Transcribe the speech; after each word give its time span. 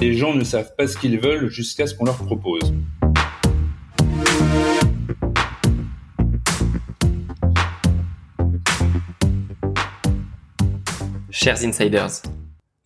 Les 0.00 0.14
gens 0.14 0.32
ne 0.32 0.44
savent 0.44 0.76
pas 0.76 0.86
ce 0.86 0.96
qu'ils 0.96 1.18
veulent 1.18 1.50
jusqu'à 1.50 1.88
ce 1.88 1.94
qu'on 1.94 2.04
leur 2.04 2.18
propose. 2.18 2.72
Chers 11.30 11.64
insiders, 11.64 12.22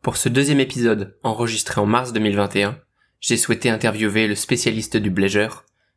pour 0.01 0.17
ce 0.17 0.31
deuxième 0.31 0.61
épisode 0.61 1.19
enregistré 1.23 1.83
en 1.83 1.87
mars 1.87 2.15
2021, 2.15 2.79
j'ai 3.21 3.37
souhaité 3.37 3.69
interviewer 3.69 4.27
le 4.27 4.35
spécialiste 4.35 4.97
du 4.97 5.11
bléger, 5.11 5.49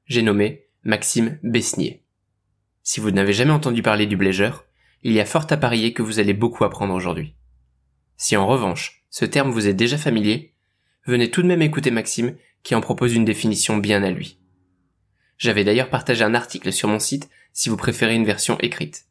j'ai 0.08 0.22
nommé 0.22 0.66
Maxime 0.84 1.40
Besnier. 1.44 2.04
Si 2.84 3.00
vous 3.00 3.12
n'avez 3.12 3.34
jamais 3.34 3.52
entendu 3.52 3.82
parler 3.82 4.06
du 4.06 4.18
bléger, 4.18 4.52
il 5.02 5.14
y 5.14 5.22
a 5.22 5.26
fort 5.26 5.48
à 5.50 5.56
parier 5.56 5.94
que 5.94 6.04
vous 6.04 6.20
allez 6.20 6.34
beaucoup 6.34 6.66
apprendre 6.66 6.94
aujourd'hui. 6.94 7.36
Si 8.18 8.36
en 8.36 8.48
revanche, 8.48 9.06
ce 9.10 9.24
terme 9.24 9.52
vous 9.52 9.68
est 9.68 9.74
déjà 9.74 9.98
familier, 9.98 10.55
venez 11.06 11.32
tout 11.32 11.42
de 11.42 11.48
même 11.48 11.62
écouter 11.62 11.92
Maxime 11.92 12.36
qui 12.64 12.76
en 12.76 12.82
propose 12.82 13.14
une 13.14 13.26
définition 13.26 13.78
bien 13.78 14.04
à 14.04 14.12
lui. 14.12 14.40
J'avais 15.38 15.64
d'ailleurs 15.64 15.90
partagé 15.90 16.24
un 16.24 16.34
article 16.34 16.72
sur 16.72 16.88
mon 16.88 17.00
site 17.00 17.30
si 17.54 17.70
vous 17.70 17.78
préférez 17.78 18.16
une 18.16 18.26
version 18.26 18.58
écrite. 18.60 19.06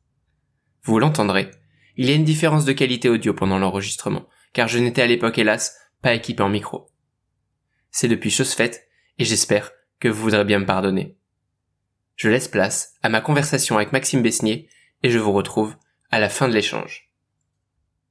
Vous 0.83 0.99
l'entendrez, 0.99 1.51
il 1.97 2.09
y 2.09 2.13
a 2.13 2.15
une 2.15 2.25
différence 2.25 2.65
de 2.65 2.73
qualité 2.73 3.09
audio 3.09 3.33
pendant 3.33 3.59
l'enregistrement, 3.59 4.27
car 4.53 4.69
je 4.69 4.79
n'étais 4.79 5.03
à 5.03 5.07
l'époque 5.07 5.39
hélas 5.39 5.79
pas 6.03 6.15
équipé 6.15 6.43
en 6.43 6.49
micro. 6.49 6.91
C'est 7.91 8.09
depuis 8.09 8.31
chose 8.31 8.53
faite, 8.53 8.89
et 9.19 9.25
j'espère 9.25 9.71
que 10.01 10.09
vous 10.09 10.23
voudrez 10.23 10.45
bien 10.45 10.59
me 10.59 10.67
pardonner. 10.67 11.17
Je 12.17 12.29
laisse 12.29 12.49
place 12.49 12.95
à 13.03 13.09
ma 13.09 13.21
conversation 13.21 13.77
avec 13.77 13.93
Maxime 13.93 14.23
Besnier, 14.23 14.69
et 15.03 15.11
je 15.11 15.19
vous 15.19 15.33
retrouve 15.33 15.77
à 16.11 16.19
la 16.19 16.29
fin 16.29 16.49
de 16.49 16.55
l'échange. 16.55 17.11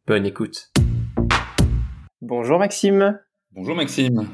Bonne 0.07 0.25
écoute. 0.25 0.71
Bonjour 2.21 2.59
Maxime. 2.59 3.19
Bonjour 3.55 3.75
Maxime. 3.75 4.27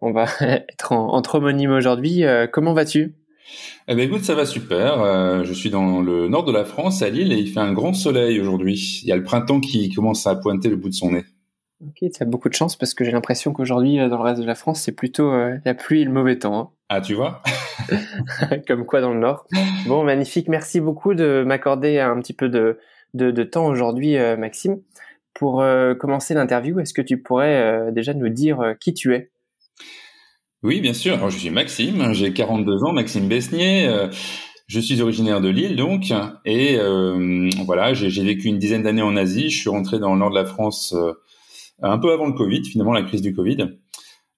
On 0.00 0.12
va 0.12 0.26
être 0.40 0.92
entre 0.92 1.34
homonymes 1.34 1.72
aujourd'hui. 1.72 2.24
Euh, 2.24 2.46
comment 2.46 2.72
vas-tu? 2.72 3.14
Eh 3.86 3.94
ben 3.94 4.00
écoute, 4.00 4.24
ça 4.24 4.34
va 4.34 4.46
super. 4.46 5.02
Euh, 5.02 5.44
je 5.44 5.52
suis 5.52 5.68
dans 5.68 6.00
le 6.00 6.26
nord 6.28 6.44
de 6.44 6.52
la 6.52 6.64
France, 6.64 7.02
à 7.02 7.10
Lille, 7.10 7.32
et 7.32 7.36
il 7.36 7.48
fait 7.48 7.60
un 7.60 7.74
grand 7.74 7.92
soleil 7.92 8.40
aujourd'hui. 8.40 9.00
Il 9.02 9.08
y 9.08 9.12
a 9.12 9.16
le 9.16 9.22
printemps 9.22 9.60
qui 9.60 9.90
commence 9.90 10.26
à 10.26 10.36
pointer 10.36 10.70
le 10.70 10.76
bout 10.76 10.88
de 10.88 10.94
son 10.94 11.12
nez. 11.12 11.24
Ok, 11.82 12.10
tu 12.10 12.22
as 12.22 12.24
beaucoup 12.24 12.48
de 12.48 12.54
chance 12.54 12.76
parce 12.76 12.94
que 12.94 13.04
j'ai 13.04 13.12
l'impression 13.12 13.52
qu'aujourd'hui, 13.52 14.00
euh, 14.00 14.08
dans 14.08 14.16
le 14.16 14.22
reste 14.22 14.40
de 14.40 14.46
la 14.46 14.54
France, 14.54 14.80
c'est 14.80 14.92
plutôt 14.96 15.30
euh, 15.30 15.58
la 15.66 15.74
pluie 15.74 16.00
et 16.00 16.04
le 16.04 16.12
mauvais 16.12 16.38
temps. 16.38 16.58
Hein. 16.58 16.70
Ah, 16.88 17.02
tu 17.02 17.12
vois? 17.12 17.42
Comme 18.66 18.86
quoi 18.86 19.02
dans 19.02 19.12
le 19.12 19.20
nord. 19.20 19.46
Bon, 19.86 20.02
magnifique. 20.02 20.48
Merci 20.48 20.80
beaucoup 20.80 21.12
de 21.12 21.44
m'accorder 21.46 21.98
un 21.98 22.18
petit 22.20 22.32
peu 22.32 22.48
de, 22.48 22.78
de, 23.12 23.30
de 23.30 23.42
temps 23.42 23.66
aujourd'hui, 23.66 24.16
Maxime. 24.38 24.78
Pour 25.38 25.62
commencer 26.00 26.32
l'interview, 26.32 26.80
est-ce 26.80 26.94
que 26.94 27.02
tu 27.02 27.20
pourrais 27.20 27.92
déjà 27.92 28.14
nous 28.14 28.30
dire 28.30 28.74
qui 28.80 28.94
tu 28.94 29.14
es? 29.14 29.30
Oui, 30.62 30.80
bien 30.80 30.94
sûr. 30.94 31.30
Je 31.30 31.38
suis 31.38 31.50
Maxime, 31.50 32.12
j'ai 32.12 32.32
42 32.32 32.82
ans, 32.82 32.92
Maxime 32.92 33.28
Besnier. 33.28 33.86
Euh, 33.86 34.08
je 34.66 34.80
suis 34.80 35.00
originaire 35.00 35.40
de 35.40 35.48
Lille, 35.48 35.76
donc, 35.76 36.12
et 36.44 36.76
euh, 36.76 37.48
voilà, 37.64 37.94
j'ai 37.94 38.24
vécu 38.24 38.48
une 38.48 38.58
dizaine 38.58 38.82
d'années 38.82 39.02
en 39.02 39.16
Asie. 39.16 39.48
Je 39.48 39.56
suis 39.56 39.70
rentré 39.70 40.00
dans 40.00 40.12
le 40.12 40.18
nord 40.18 40.30
de 40.30 40.34
la 40.34 40.44
France 40.44 40.92
euh, 40.96 41.12
un 41.82 41.98
peu 41.98 42.10
avant 42.12 42.26
le 42.26 42.32
Covid, 42.32 42.64
finalement, 42.64 42.92
la 42.92 43.02
crise 43.02 43.22
du 43.22 43.32
Covid. 43.32 43.78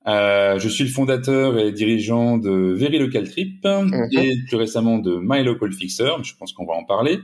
Euh, 0.08 0.58
je 0.58 0.68
suis 0.68 0.84
le 0.84 0.90
fondateur 0.90 1.58
et 1.58 1.70
dirigeant 1.70 2.38
de 2.38 2.72
Very 2.72 2.98
Local 2.98 3.28
Trip 3.28 3.64
mhm. 3.64 4.08
et 4.12 4.36
plus 4.46 4.56
récemment 4.56 4.98
de 4.98 5.18
My 5.20 5.42
Local 5.42 5.72
Fixer. 5.72 6.12
Je 6.22 6.32
pense 6.38 6.52
qu'on 6.52 6.64
va 6.64 6.74
en 6.74 6.84
parler. 6.84 7.18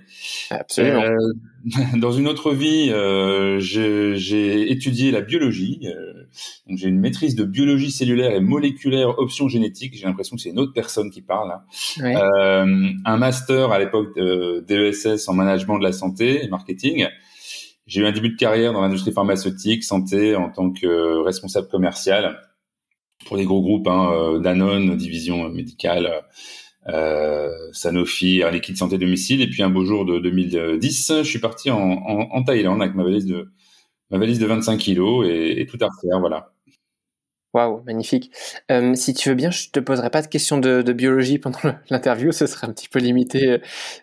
Absolument. 0.50 1.02
Euh, 1.02 1.16
dans 1.96 2.12
une 2.12 2.28
autre 2.28 2.52
vie, 2.52 2.90
euh, 2.90 3.58
j'ai 3.58 4.70
étudié 4.70 5.10
la 5.12 5.22
biologie. 5.22 5.80
Euh, 5.84 6.24
j'ai 6.68 6.88
une 6.88 7.00
maîtrise 7.00 7.36
de 7.36 7.44
biologie 7.44 7.90
cellulaire 7.90 8.32
et 8.32 8.40
moléculaire 8.40 9.18
option 9.18 9.48
génétique. 9.48 9.94
J'ai 9.96 10.04
l'impression 10.04 10.36
que 10.36 10.42
c'est 10.42 10.50
une 10.50 10.58
autre 10.58 10.74
personne 10.74 11.10
qui 11.10 11.22
parle. 11.22 11.48
Là. 11.48 12.64
un 13.04 13.16
master 13.16 13.72
à 13.72 13.78
l'époque 13.78 14.14
de 14.16 14.62
DESS 14.66 15.28
en 15.28 15.32
management 15.32 15.78
de 15.78 15.84
la 15.84 15.92
santé 15.92 16.44
et 16.44 16.48
marketing. 16.48 17.06
J'ai 17.86 18.00
eu 18.00 18.06
un 18.06 18.12
début 18.12 18.30
de 18.30 18.36
carrière 18.36 18.72
dans 18.72 18.80
l'industrie 18.80 19.12
pharmaceutique, 19.12 19.84
santé, 19.84 20.36
en 20.36 20.48
tant 20.48 20.70
que 20.70 21.22
responsable 21.22 21.68
commercial 21.68 22.40
pour 23.26 23.36
les 23.36 23.44
gros 23.44 23.62
groupes, 23.62 23.88
hein, 23.88 24.10
euh, 24.12 24.38
Danone, 24.38 24.96
division 24.96 25.48
médicale, 25.48 26.24
euh, 26.88 27.50
Sanofi, 27.72 28.40
Air 28.40 28.50
Liquide 28.50 28.76
Santé 28.76 28.98
Domicile. 28.98 29.42
Et 29.42 29.48
puis 29.48 29.62
un 29.62 29.70
beau 29.70 29.84
jour 29.84 30.04
de 30.04 30.18
2010, 30.18 31.12
je 31.18 31.28
suis 31.28 31.38
parti 31.38 31.70
en, 31.70 32.42
Thaïlande 32.44 32.82
avec 32.82 32.94
ma 32.94 33.04
valise 33.04 33.26
de 33.26 33.48
ma 34.10 34.18
valise 34.18 34.38
de 34.38 34.46
25 34.46 34.78
kilos 34.78 35.26
et, 35.28 35.60
et 35.60 35.66
tout 35.66 35.78
à 35.80 35.86
refaire, 35.86 36.20
voilà. 36.20 36.53
Waouh, 37.54 37.84
magnifique. 37.86 38.32
Euh, 38.72 38.96
si 38.96 39.14
tu 39.14 39.28
veux 39.28 39.36
bien, 39.36 39.52
je 39.52 39.70
te 39.70 39.78
poserai 39.78 40.10
pas 40.10 40.22
de 40.22 40.26
questions 40.26 40.58
de, 40.58 40.82
biologie 40.92 41.38
pendant 41.38 41.60
l'interview, 41.88 42.32
ce 42.32 42.46
serait 42.48 42.66
un 42.66 42.72
petit 42.72 42.88
peu 42.88 42.98
limité 42.98 43.60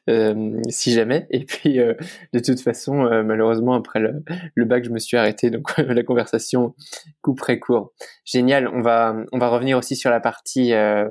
euh, 0.09 0.61
si 0.69 0.93
jamais. 0.93 1.27
Et 1.31 1.43
puis, 1.43 1.79
euh, 1.79 1.93
de 2.31 2.39
toute 2.39 2.61
façon, 2.61 3.05
euh, 3.05 3.23
malheureusement, 3.23 3.73
après 3.73 3.99
le, 3.99 4.65
bac, 4.65 4.85
je 4.85 4.89
me 4.89 4.99
suis 4.99 5.17
arrêté, 5.17 5.49
donc 5.49 5.77
la 5.77 6.01
conversation 6.03 6.75
couperait 7.21 7.59
court. 7.59 7.91
Génial. 8.23 8.69
On 8.69 8.81
va, 8.81 9.25
revenir 9.33 9.77
aussi 9.77 9.97
sur 9.97 10.11
la 10.11 10.21
partie 10.21 10.73
euh, 10.73 11.09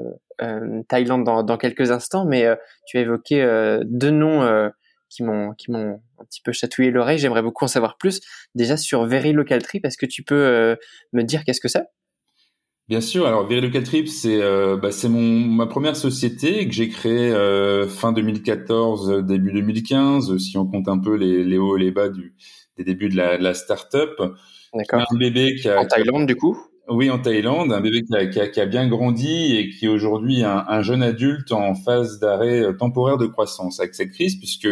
Thaïlande 0.88 1.24
dans, 1.24 1.58
quelques 1.58 1.90
instants, 1.90 2.24
mais 2.24 2.46
tu 2.86 2.96
as 2.96 3.02
évoqué 3.02 3.44
deux 3.84 4.10
noms 4.10 4.70
qui 5.10 5.24
m'ont 5.24 5.52
qui 5.52 5.70
m'ont 5.70 6.00
un 6.18 6.24
petit 6.24 6.40
peu 6.40 6.52
chatouillé 6.52 6.90
l'oreille. 6.90 7.18
J'aimerais 7.18 7.42
beaucoup 7.42 7.64
en 7.64 7.68
savoir 7.68 7.98
plus. 7.98 8.22
Déjà 8.54 8.78
sur 8.78 9.04
Very 9.04 9.34
Local 9.34 9.60
Trip, 9.60 9.84
est-ce 9.84 9.98
que 9.98 10.06
tu 10.06 10.22
peux 10.22 10.78
me 11.12 11.22
dire 11.22 11.44
qu'est-ce 11.44 11.60
que 11.60 11.68
c'est? 11.68 11.84
Bien 12.90 13.00
sûr. 13.00 13.24
Alors, 13.24 13.46
Very 13.46 13.60
Local 13.60 13.84
Trip, 13.84 14.08
c'est 14.08 14.42
euh, 14.42 14.76
bah, 14.76 14.90
c'est 14.90 15.08
mon 15.08 15.22
ma 15.22 15.66
première 15.66 15.94
société 15.94 16.66
que 16.66 16.74
j'ai 16.74 16.88
créée 16.88 17.30
euh, 17.30 17.86
fin 17.86 18.10
2014, 18.10 19.24
début 19.24 19.52
2015, 19.52 20.36
si 20.38 20.58
on 20.58 20.66
compte 20.66 20.88
un 20.88 20.98
peu 20.98 21.14
les, 21.14 21.44
les 21.44 21.56
hauts 21.56 21.76
et 21.76 21.80
les 21.80 21.92
bas 21.92 22.08
du 22.08 22.34
des 22.76 22.82
débuts 22.82 23.08
de 23.08 23.16
la, 23.16 23.38
de 23.38 23.44
la 23.44 23.54
start-up. 23.54 24.20
D'accord. 24.74 25.06
Un 25.08 25.16
bébé 25.16 25.54
qui 25.54 25.68
a 25.68 25.78
en 25.78 25.86
Thaïlande 25.86 26.26
du 26.26 26.34
coup? 26.34 26.58
Oui, 26.88 27.10
en 27.10 27.20
Thaïlande, 27.20 27.72
un 27.72 27.80
bébé 27.80 28.02
qui 28.02 28.12
a, 28.16 28.26
qui 28.26 28.40
a, 28.40 28.48
qui 28.48 28.60
a 28.60 28.66
bien 28.66 28.88
grandi 28.88 29.56
et 29.56 29.70
qui 29.70 29.84
est 29.84 29.88
aujourd'hui 29.88 30.42
un, 30.42 30.64
un, 30.66 30.82
jeune 30.82 31.04
adulte 31.04 31.52
en 31.52 31.76
phase 31.76 32.18
d'arrêt 32.18 32.60
euh, 32.60 32.72
temporaire 32.72 33.18
de 33.18 33.26
croissance 33.26 33.78
avec 33.78 33.94
cette 33.94 34.10
crise, 34.10 34.34
puisque 34.34 34.68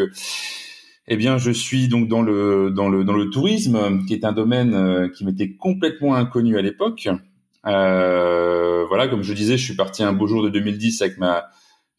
eh 1.07 1.17
bien, 1.17 1.39
je 1.39 1.53
suis 1.53 1.87
donc 1.87 2.09
dans 2.09 2.23
le 2.23 2.73
dans 2.73 2.89
le 2.89 3.05
dans 3.05 3.13
le 3.13 3.31
tourisme, 3.31 4.05
qui 4.09 4.15
est 4.15 4.25
un 4.25 4.33
domaine 4.33 4.75
euh, 4.75 5.09
qui 5.09 5.25
m'était 5.25 5.55
complètement 5.55 6.17
inconnu 6.17 6.59
à 6.59 6.63
l'époque. 6.63 7.09
Euh, 7.67 8.85
voilà, 8.87 9.09
comme 9.09 9.23
je 9.23 9.33
disais, 9.33 9.57
je 9.57 9.65
suis 9.65 9.77
parti 9.77 10.03
un 10.03 10.13
beau 10.13 10.27
jour 10.27 10.43
de 10.43 10.49
2010 10.49 11.03
avec 11.03 11.19
ma 11.19 11.47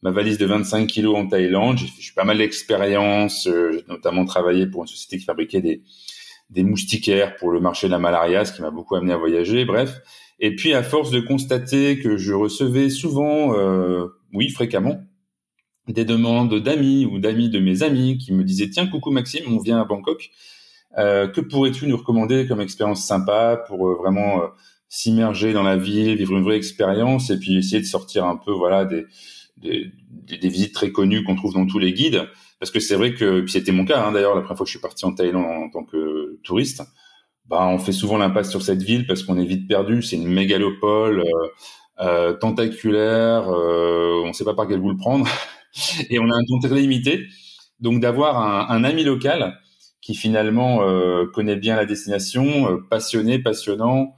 ma 0.02 0.10
valise 0.10 0.38
de 0.38 0.46
25 0.46 0.86
kilos 0.86 1.16
en 1.16 1.26
Thaïlande. 1.28 1.76
J'ai 1.76 1.86
fait 1.86 2.14
pas 2.14 2.24
mal 2.24 2.38
d'expériences. 2.38 3.46
Euh, 3.46 3.72
j'ai 3.72 3.84
notamment 3.88 4.24
travaillé 4.24 4.66
pour 4.66 4.82
une 4.82 4.88
société 4.88 5.18
qui 5.18 5.24
fabriquait 5.24 5.60
des 5.60 5.82
des 6.50 6.64
moustiquaires 6.64 7.36
pour 7.36 7.52
le 7.52 7.60
marché 7.60 7.86
de 7.86 7.92
la 7.92 7.98
malaria, 7.98 8.44
ce 8.44 8.52
qui 8.52 8.62
m'a 8.62 8.70
beaucoup 8.70 8.96
amené 8.96 9.12
à 9.12 9.16
voyager. 9.16 9.64
Bref. 9.64 10.00
Et 10.40 10.56
puis, 10.56 10.74
à 10.74 10.82
force 10.82 11.10
de 11.10 11.20
constater 11.20 11.98
que 11.98 12.16
je 12.16 12.32
recevais 12.32 12.88
souvent, 12.90 13.54
euh, 13.54 14.06
oui, 14.32 14.48
fréquemment, 14.48 15.00
des 15.86 16.04
demandes 16.04 16.54
d'amis 16.60 17.04
ou 17.06 17.18
d'amis 17.18 17.50
de 17.50 17.58
mes 17.58 17.82
amis 17.82 18.18
qui 18.18 18.32
me 18.32 18.44
disaient 18.44 18.70
tiens 18.70 18.86
coucou 18.86 19.10
Maxime 19.10 19.44
on 19.48 19.58
vient 19.58 19.80
à 19.80 19.84
Bangkok 19.84 20.30
euh, 20.98 21.26
que 21.26 21.40
pourrais-tu 21.40 21.86
nous 21.86 21.96
recommander 21.96 22.46
comme 22.46 22.60
expérience 22.60 23.04
sympa 23.04 23.62
pour 23.66 23.88
euh, 23.88 23.94
vraiment 23.94 24.42
s'immerger 24.90 25.54
dans 25.54 25.62
la 25.62 25.78
ville, 25.78 26.16
vivre 26.16 26.36
une 26.36 26.44
vraie 26.44 26.56
expérience 26.56 27.30
et 27.30 27.38
puis 27.38 27.56
essayer 27.56 27.80
de 27.80 27.86
sortir 27.86 28.26
un 28.26 28.36
peu 28.36 28.52
voilà 28.52 28.84
des, 28.84 29.06
des, 29.56 29.90
des 30.26 30.48
visites 30.48 30.74
très 30.74 30.92
connues 30.92 31.24
qu'on 31.24 31.36
trouve 31.36 31.54
dans 31.54 31.64
tous 31.64 31.78
les 31.78 31.94
guides. 31.94 32.28
Parce 32.58 32.70
que 32.70 32.80
c'est 32.80 32.96
vrai 32.96 33.14
que, 33.14 33.40
puis 33.40 33.52
c'était 33.52 33.72
mon 33.72 33.86
cas 33.86 34.04
hein, 34.04 34.12
d'ailleurs 34.12 34.34
la 34.34 34.42
première 34.42 34.58
fois 34.58 34.64
que 34.64 34.70
je 34.70 34.76
suis 34.76 34.82
parti 34.82 35.06
en 35.06 35.14
Thaïlande 35.14 35.46
en, 35.46 35.70
tant 35.70 35.84
que 35.84 36.38
touriste, 36.42 36.82
bah 37.46 37.66
on 37.66 37.78
fait 37.78 37.92
souvent 37.92 38.18
l'impasse 38.18 38.50
sur 38.50 38.60
cette 38.60 38.82
ville 38.82 39.06
parce 39.06 39.22
qu'on 39.22 39.38
est 39.38 39.46
vite 39.46 39.66
perdu. 39.66 40.02
C'est 40.02 40.16
une 40.16 40.28
mégalopole 40.28 41.20
euh, 41.20 41.48
euh, 42.00 42.32
tentaculaire, 42.34 43.48
euh, 43.48 44.22
on 44.24 44.28
ne 44.28 44.32
sait 44.32 44.44
pas 44.44 44.54
par 44.54 44.66
quel 44.68 44.80
bout 44.80 44.90
le 44.90 44.96
prendre 44.96 45.26
et 46.10 46.18
on 46.18 46.28
a 46.30 46.34
un 46.34 46.44
temps 46.44 46.58
très 46.60 46.74
limité. 46.74 47.26
Donc 47.78 48.00
d'avoir 48.00 48.38
un, 48.38 48.74
un, 48.74 48.84
ami 48.84 49.04
local 49.04 49.58
qui 50.00 50.14
finalement 50.14 50.82
euh, 50.82 51.26
connaît 51.26 51.56
bien 51.56 51.76
la 51.76 51.86
destination, 51.86 52.70
euh, 52.70 52.78
passionné, 52.90 53.38
passionnant, 53.38 54.16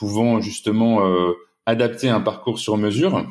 pouvant 0.00 0.40
justement 0.40 1.06
euh, 1.06 1.34
adapter 1.66 2.08
un 2.08 2.22
parcours 2.22 2.58
sur 2.58 2.78
mesure 2.78 3.26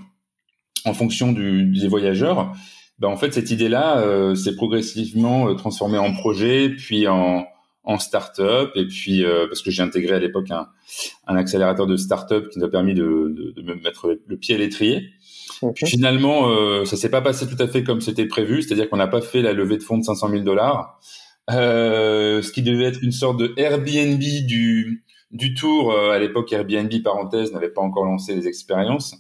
en 0.86 0.94
fonction 0.94 1.32
du, 1.32 1.66
des 1.66 1.88
voyageurs, 1.88 2.54
ben 3.00 3.08
en 3.08 3.18
fait 3.18 3.34
cette 3.34 3.50
idée-là 3.50 3.98
euh, 4.02 4.36
s'est 4.36 4.56
progressivement 4.56 5.50
euh, 5.50 5.56
transformée 5.56 5.98
en 5.98 6.14
projet, 6.14 6.70
puis 6.70 7.08
en, 7.08 7.48
en 7.84 7.98
start-up, 7.98 8.70
et 8.76 8.86
puis 8.86 9.26
euh, 9.26 9.48
parce 9.48 9.64
que 9.64 9.72
j'ai 9.72 9.82
intégré 9.82 10.14
à 10.14 10.20
l'époque 10.20 10.52
un, 10.52 10.68
un, 11.26 11.36
accélérateur 11.38 11.88
de 11.88 11.98
start-up 11.98 12.50
qui 12.50 12.60
nous 12.60 12.66
a 12.66 12.70
permis 12.70 12.94
de, 12.94 13.34
de, 13.36 13.52
de 13.60 13.62
me 13.64 13.74
mettre 13.74 14.16
le 14.28 14.38
pied 14.38 14.54
à 14.54 14.60
l'étrier. 14.60 15.10
Okay. 15.64 15.88
Finalement, 15.88 16.86
ça 16.86 16.96
s'est 16.96 17.10
pas 17.10 17.20
passé 17.20 17.46
tout 17.46 17.62
à 17.62 17.68
fait 17.68 17.84
comme 17.84 18.00
c'était 18.00 18.28
prévu, 18.28 18.62
c'est-à-dire 18.62 18.90
qu'on 18.90 18.96
n'a 18.96 19.08
pas 19.08 19.20
fait 19.20 19.42
la 19.42 19.52
levée 19.52 19.78
de 19.78 19.84
fonds 19.84 19.98
de 19.98 20.04
500 20.04 20.30
000 20.30 20.44
dollars, 20.44 21.02
ce 21.50 22.52
qui 22.52 22.62
devait 22.62 22.86
être 22.86 23.04
une 23.04 23.12
sorte 23.12 23.38
de 23.38 23.54
Airbnb 23.58 24.20
du 24.20 25.04
du 25.32 25.54
tour. 25.54 25.94
à 25.94 26.20
l'époque, 26.20 26.52
Airbnb 26.52 26.92
parenthèse 27.04 27.52
n'avait 27.54 27.70
pas 27.70 27.82
encore 27.82 28.06
lancé 28.06 28.36
les 28.36 28.48
expériences. 28.48 29.16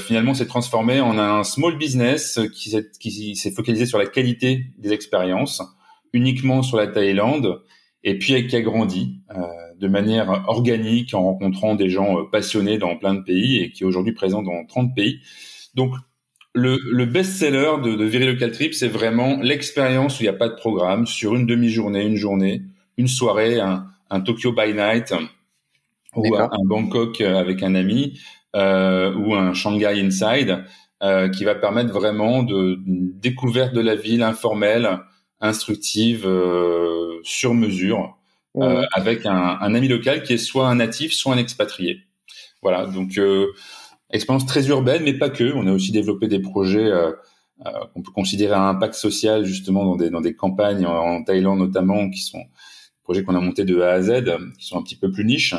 finalement, 0.00 0.34
s'est 0.34 0.46
transformé 0.46 1.00
en 1.00 1.18
un 1.18 1.44
small 1.44 1.76
business 1.76 2.40
qui 2.52 2.70
s'est, 2.70 2.90
qui 2.98 3.36
s'est 3.36 3.50
focalisé 3.50 3.86
sur 3.86 3.98
la 3.98 4.06
qualité 4.06 4.66
des 4.78 4.92
expériences, 4.92 5.62
uniquement 6.12 6.62
sur 6.62 6.76
la 6.76 6.86
Thaïlande, 6.86 7.62
et 8.02 8.18
puis 8.18 8.46
qui 8.46 8.56
a 8.56 8.60
grandi 8.60 9.20
de 9.78 9.88
manière 9.88 10.44
organique 10.48 11.14
en 11.14 11.22
rencontrant 11.22 11.74
des 11.74 11.90
gens 11.90 12.24
passionnés 12.26 12.78
dans 12.78 12.96
plein 12.96 13.14
de 13.14 13.20
pays 13.20 13.58
et 13.62 13.70
qui 13.70 13.82
est 13.82 13.86
aujourd'hui 13.86 14.12
présent 14.12 14.42
dans 14.42 14.64
30 14.66 14.94
pays. 14.94 15.20
Donc 15.74 15.94
le, 16.54 16.78
le 16.92 17.06
best-seller 17.06 17.82
de, 17.82 17.96
de 17.96 18.04
Very 18.04 18.26
Local 18.26 18.52
Trip, 18.52 18.74
c'est 18.74 18.88
vraiment 18.88 19.38
l'expérience 19.40 20.18
où 20.18 20.22
il 20.22 20.26
n'y 20.26 20.34
a 20.34 20.38
pas 20.38 20.48
de 20.48 20.54
programme, 20.54 21.06
sur 21.06 21.34
une 21.34 21.46
demi-journée, 21.46 22.04
une 22.04 22.16
journée, 22.16 22.62
une 22.96 23.08
soirée, 23.08 23.58
un, 23.58 23.86
un 24.14 24.20
Tokyo 24.20 24.52
by 24.52 24.72
night, 24.72 25.12
ou 26.14 26.36
un, 26.36 26.48
Bangkok 26.64 27.20
avec 27.20 27.62
un 27.62 27.74
ami, 27.74 28.18
euh, 28.54 29.14
ou 29.14 29.34
un 29.34 29.52
Shanghai 29.52 30.00
Inside, 30.00 30.64
euh, 31.02 31.28
qui 31.28 31.44
va 31.44 31.54
permettre 31.54 31.92
vraiment 31.92 32.42
de 32.42 32.78
découverte 32.86 33.74
de 33.74 33.80
la 33.80 33.96
ville 33.96 34.22
informelle, 34.22 35.00
instructive, 35.40 36.26
euh, 36.26 37.18
sur 37.24 37.54
mesure, 37.54 38.16
euh, 38.56 38.84
avec 38.92 39.26
un, 39.26 39.58
un, 39.60 39.74
ami 39.74 39.88
local 39.88 40.22
qui 40.22 40.34
est 40.34 40.38
soit 40.38 40.68
un 40.68 40.76
natif, 40.76 41.12
soit 41.12 41.34
un 41.34 41.38
expatrié. 41.38 42.04
Voilà, 42.62 42.86
donc 42.86 43.18
euh, 43.18 43.48
expérience 44.10 44.46
très 44.46 44.68
urbaine, 44.68 45.02
mais 45.04 45.14
pas 45.14 45.30
que. 45.30 45.52
On 45.54 45.66
a 45.66 45.72
aussi 45.72 45.92
développé 45.92 46.28
des 46.28 46.38
projets 46.38 46.86
euh, 46.86 47.12
euh, 47.66 47.70
qu'on 47.92 48.02
peut 48.02 48.12
considérer 48.12 48.54
à 48.54 48.62
impact 48.62 48.94
social, 48.94 49.44
justement, 49.44 49.84
dans 49.84 49.96
des, 49.96 50.10
dans 50.10 50.20
des 50.20 50.34
campagnes 50.34 50.86
en, 50.86 51.22
Thaïlande 51.24 51.58
notamment, 51.58 52.08
qui 52.10 52.20
sont 52.20 52.44
projets 53.04 53.22
qu'on 53.22 53.36
a 53.36 53.40
montés 53.40 53.64
de 53.64 53.80
A 53.80 53.92
à 53.92 54.02
Z, 54.02 54.24
qui 54.58 54.66
sont 54.66 54.78
un 54.78 54.82
petit 54.82 54.96
peu 54.96 55.10
plus 55.10 55.24
niches, 55.24 55.54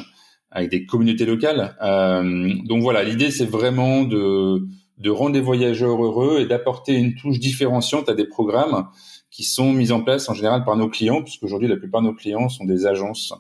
avec 0.52 0.70
des 0.70 0.86
communautés 0.86 1.26
locales. 1.26 1.76
Euh, 1.82 2.54
donc 2.66 2.82
voilà, 2.82 3.04
l'idée, 3.04 3.32
c'est 3.32 3.46
vraiment 3.46 4.04
de, 4.04 4.66
de 4.98 5.10
rendre 5.10 5.36
les 5.36 5.42
voyageurs 5.42 6.04
heureux 6.04 6.40
et 6.42 6.46
d'apporter 6.46 6.96
une 6.96 7.16
touche 7.16 7.40
différenciante 7.40 8.10
à 8.10 8.14
des 8.14 8.26
programmes 8.26 8.88
qui 9.30 9.44
sont 9.44 9.72
mis 9.72 9.92
en 9.92 10.02
place 10.02 10.28
en 10.30 10.34
général 10.34 10.64
par 10.64 10.76
nos 10.76 10.90
clients, 10.90 11.22
puisqu'aujourd'hui, 11.22 11.68
la 11.68 11.78
plupart 11.78 12.02
de 12.02 12.08
nos 12.08 12.14
clients 12.14 12.50
sont 12.50 12.66
des 12.66 12.86
agences 12.86 13.34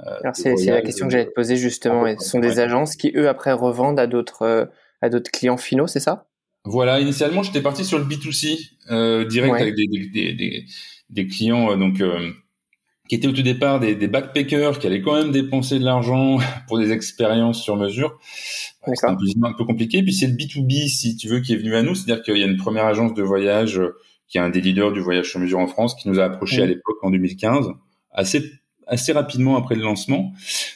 euh, 0.00 0.30
c'est 0.32 0.54
la 0.66 0.82
question 0.82 1.06
que 1.06 1.12
j'allais 1.12 1.26
te 1.26 1.34
poser 1.34 1.56
justement. 1.56 2.04
Ce 2.18 2.28
sont 2.28 2.40
des 2.40 2.58
agences 2.58 2.96
qui 2.96 3.12
eux 3.14 3.28
après 3.28 3.52
revendent 3.52 4.00
à 4.00 4.06
d'autres 4.06 4.42
euh, 4.42 4.64
à 5.00 5.08
d'autres 5.08 5.30
clients 5.30 5.56
finaux, 5.56 5.86
c'est 5.86 6.00
ça? 6.00 6.26
Voilà. 6.64 6.98
Initialement, 6.98 7.42
j'étais 7.42 7.60
parti 7.60 7.84
sur 7.84 7.98
le 7.98 8.04
B2C 8.04 8.70
euh, 8.90 9.24
direct 9.24 9.54
avec 9.54 9.74
des, 9.76 9.86
des, 9.86 10.32
des, 10.32 10.64
des 11.10 11.26
clients 11.26 11.70
euh, 11.70 11.76
donc 11.76 12.02
qui 13.08 13.16
étaient 13.16 13.28
au 13.28 13.32
tout 13.32 13.42
départ 13.42 13.80
des, 13.80 13.94
des 13.94 14.08
backpackers 14.08 14.78
qui 14.78 14.86
allaient 14.86 15.02
quand 15.02 15.14
même 15.14 15.30
dépenser 15.30 15.78
de 15.78 15.84
l'argent 15.84 16.38
pour 16.68 16.78
des 16.78 16.92
expériences 16.92 17.62
sur 17.62 17.76
mesure. 17.76 18.18
C'est 18.86 19.06
un 19.06 19.14
peu, 19.14 19.24
un 19.42 19.52
peu 19.52 19.64
compliqué. 19.64 20.02
Puis 20.02 20.12
c'est 20.12 20.26
le 20.26 20.34
B2B, 20.34 20.88
si 20.88 21.16
tu 21.16 21.28
veux, 21.28 21.40
qui 21.40 21.52
est 21.54 21.56
venu 21.56 21.74
à 21.74 21.82
nous. 21.82 21.94
C'est-à-dire 21.94 22.22
qu'il 22.22 22.36
y 22.36 22.42
a 22.42 22.46
une 22.46 22.56
première 22.56 22.86
agence 22.86 23.14
de 23.14 23.22
voyage 23.22 23.80
qui 24.28 24.38
est 24.38 24.40
un 24.40 24.50
des 24.50 24.60
leaders 24.60 24.92
du 24.92 25.00
voyage 25.00 25.30
sur 25.30 25.40
mesure 25.40 25.58
en 25.58 25.66
France 25.66 25.94
qui 25.94 26.08
nous 26.08 26.18
a 26.18 26.24
approché 26.24 26.62
à 26.62 26.66
l'époque 26.66 26.96
en 27.02 27.10
2015, 27.10 27.66
assez 28.10 28.42
assez 28.86 29.12
rapidement 29.12 29.56
après 29.56 29.74
le 29.74 29.82
lancement 29.82 30.32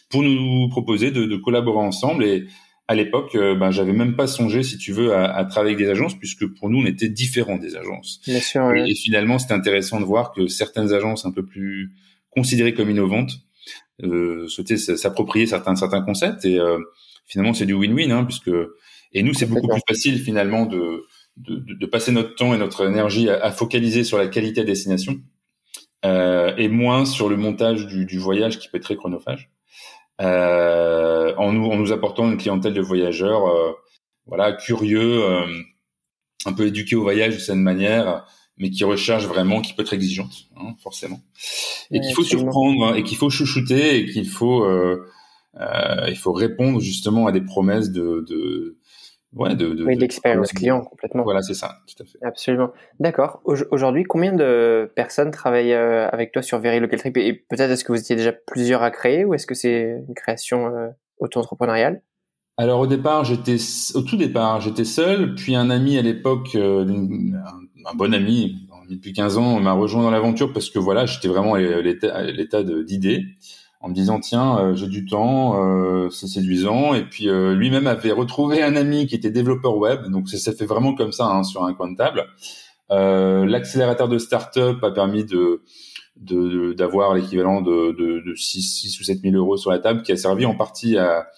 pour 0.08 0.22
nous 0.22 0.68
proposer 0.68 1.10
de, 1.10 1.24
de 1.24 1.36
collaborer 1.36 1.84
ensemble. 1.84 2.24
Et 2.24 2.46
à 2.86 2.94
l'époque, 2.94 3.34
euh, 3.34 3.54
ben, 3.54 3.70
j'avais 3.70 3.92
même 3.92 4.16
pas 4.16 4.26
songé, 4.26 4.62
si 4.62 4.78
tu 4.78 4.92
veux, 4.92 5.14
à, 5.14 5.30
à, 5.30 5.44
travailler 5.44 5.74
avec 5.74 5.84
des 5.84 5.90
agences, 5.90 6.14
puisque 6.14 6.46
pour 6.46 6.70
nous, 6.70 6.78
on 6.80 6.86
était 6.86 7.10
différents 7.10 7.58
des 7.58 7.76
agences. 7.76 8.20
Bien 8.26 8.40
sûr, 8.40 8.74
et, 8.74 8.94
finalement, 8.94 9.38
c'était 9.38 9.52
intéressant 9.52 10.00
de 10.00 10.06
voir 10.06 10.32
que 10.32 10.46
certaines 10.46 10.92
agences 10.92 11.26
un 11.26 11.30
peu 11.30 11.44
plus 11.44 11.90
considérées 12.38 12.74
comme 12.74 12.90
innovantes 12.90 13.32
euh, 14.02 14.46
souhaitaient 14.48 14.76
s'approprier 14.76 15.46
certains 15.46 15.76
certains 15.76 16.02
concepts. 16.02 16.44
Et 16.44 16.58
euh, 16.58 16.78
finalement, 17.26 17.54
c'est 17.54 17.66
du 17.66 17.74
win-win, 17.74 18.12
hein, 18.12 18.24
puisque 18.24 18.50
et 19.12 19.22
nous, 19.22 19.34
c'est 19.34 19.46
beaucoup 19.46 19.68
plus 19.68 19.80
facile 19.88 20.20
finalement 20.20 20.66
de, 20.66 21.06
de, 21.36 21.74
de, 21.74 21.86
passer 21.86 22.12
notre 22.12 22.34
temps 22.34 22.54
et 22.54 22.58
notre 22.58 22.86
énergie 22.86 23.30
à, 23.30 23.42
à 23.42 23.50
focaliser 23.50 24.04
sur 24.04 24.18
la 24.18 24.28
qualité 24.28 24.60
de 24.60 24.66
destination 24.66 25.20
euh, 26.04 26.54
et 26.56 26.68
moins 26.68 27.04
sur 27.04 27.28
le 27.28 27.36
montage 27.36 27.86
du, 27.86 28.04
du, 28.04 28.18
voyage 28.18 28.58
qui 28.58 28.68
peut 28.68 28.76
être 28.76 28.84
très 28.84 28.96
chronophage. 28.96 29.50
Euh, 30.20 31.34
en, 31.36 31.52
nous, 31.52 31.66
en 31.66 31.76
nous 31.76 31.92
apportant 31.92 32.30
une 32.30 32.36
clientèle 32.36 32.74
de 32.74 32.80
voyageurs, 32.80 33.46
euh, 33.48 33.72
voilà, 34.26 34.52
curieux, 34.52 35.24
un 36.44 36.52
peu 36.52 36.66
éduqués 36.66 36.96
au 36.96 37.02
voyage 37.02 37.34
de 37.34 37.40
cette 37.40 37.56
manière, 37.56 38.26
mais 38.58 38.70
qui 38.70 38.84
recherchent 38.84 39.26
vraiment, 39.26 39.60
qui 39.60 39.72
peut 39.74 39.82
être 39.82 39.92
exigeante, 39.92 40.48
hein, 40.56 40.74
forcément, 40.82 41.20
et 41.90 42.00
qu'il 42.00 42.14
faut 42.14 42.24
surprendre, 42.24 42.86
hein, 42.86 42.94
et 42.94 43.02
qu'il 43.02 43.16
faut 43.16 43.30
chouchouter, 43.30 43.98
et 43.98 44.06
qu'il 44.06 44.28
faut, 44.28 44.64
euh, 44.64 44.96
il 46.08 46.16
faut 46.16 46.32
répondre 46.32 46.80
justement 46.80 47.26
à 47.26 47.32
des 47.32 47.40
promesses 47.40 47.90
de, 47.90 48.24
de 48.28 48.78
ouais, 49.34 49.54
de, 49.54 49.74
de, 49.74 49.84
oui, 49.84 49.96
d'expérience 49.96 50.52
client 50.52 50.82
complètement. 50.82 51.22
Voilà, 51.22 51.42
c'est 51.42 51.54
ça, 51.54 51.78
tout 51.86 52.02
à 52.02 52.06
fait. 52.06 52.18
Absolument. 52.22 52.70
D'accord. 53.00 53.40
Aujourd'hui, 53.44 54.04
combien 54.04 54.32
de 54.32 54.90
personnes 54.94 55.30
travaillent 55.30 55.74
euh, 55.74 56.08
avec 56.08 56.32
toi 56.32 56.42
sur 56.42 56.58
Very 56.58 56.80
Local 56.80 56.98
Trip? 56.98 57.16
Et 57.16 57.32
peut-être 57.32 57.70
est-ce 57.70 57.84
que 57.84 57.92
vous 57.92 58.00
étiez 58.00 58.16
déjà 58.16 58.32
plusieurs 58.32 58.82
à 58.82 58.90
créer 58.90 59.24
ou 59.24 59.34
est-ce 59.34 59.46
que 59.46 59.54
c'est 59.54 60.02
une 60.08 60.14
création 60.14 60.66
euh, 60.66 60.88
auto-entrepreneuriale? 61.18 62.02
Alors 62.60 62.80
au 62.80 62.88
départ, 62.88 63.24
j'étais 63.24 63.56
au 63.94 64.02
tout 64.02 64.16
départ, 64.16 64.60
j'étais 64.60 64.84
seul, 64.84 65.36
puis 65.36 65.54
un 65.54 65.70
ami 65.70 65.96
à 65.96 66.02
l'époque, 66.02 66.56
euh, 66.56 66.84
un, 66.84 67.60
bon 67.94 68.14
ami 68.14 68.68
depuis 68.88 69.12
15 69.12 69.36
ans, 69.38 69.60
m'a 69.60 69.72
rejoint 69.72 70.02
dans 70.02 70.10
l'aventure 70.10 70.52
parce 70.52 70.70
que 70.70 70.78
voilà, 70.78 71.06
j'étais 71.06 71.28
vraiment 71.28 71.54
à 71.54 71.60
l'état 71.60 72.62
d'idée 72.62 73.24
en 73.80 73.88
me 73.90 73.94
disant 73.94 74.18
tiens 74.18 74.58
euh, 74.58 74.74
j'ai 74.74 74.88
du 74.88 75.04
temps 75.04 75.62
euh, 75.62 76.08
c'est 76.10 76.26
séduisant. 76.26 76.94
Et 76.94 77.04
puis 77.04 77.28
euh, 77.28 77.54
lui-même 77.54 77.86
avait 77.86 78.12
retrouvé 78.12 78.62
un 78.62 78.76
ami 78.76 79.06
qui 79.06 79.14
était 79.14 79.30
développeur 79.30 79.76
web. 79.76 80.08
Donc 80.10 80.28
ça 80.28 80.38
s'est 80.38 80.56
fait 80.56 80.66
vraiment 80.66 80.94
comme 80.94 81.12
ça 81.12 81.26
hein, 81.26 81.42
sur 81.42 81.64
un 81.64 81.74
coin 81.74 81.90
de 81.90 81.96
table. 81.96 82.26
L'accélérateur 82.90 84.08
de 84.08 84.18
start-up 84.18 84.82
a 84.82 84.90
permis 84.90 85.24
de 85.24 85.62
d'avoir 86.16 87.14
l'équivalent 87.14 87.60
de, 87.60 87.92
de, 87.92 88.20
de 88.26 88.34
6, 88.34 88.60
6 88.60 89.00
ou 89.00 89.04
7 89.04 89.20
000 89.20 89.36
euros 89.36 89.56
sur 89.56 89.70
la 89.70 89.78
table 89.78 90.02
qui 90.02 90.10
a 90.10 90.16
servi 90.16 90.46
en 90.46 90.56
partie 90.56 90.98
à, 90.98 91.28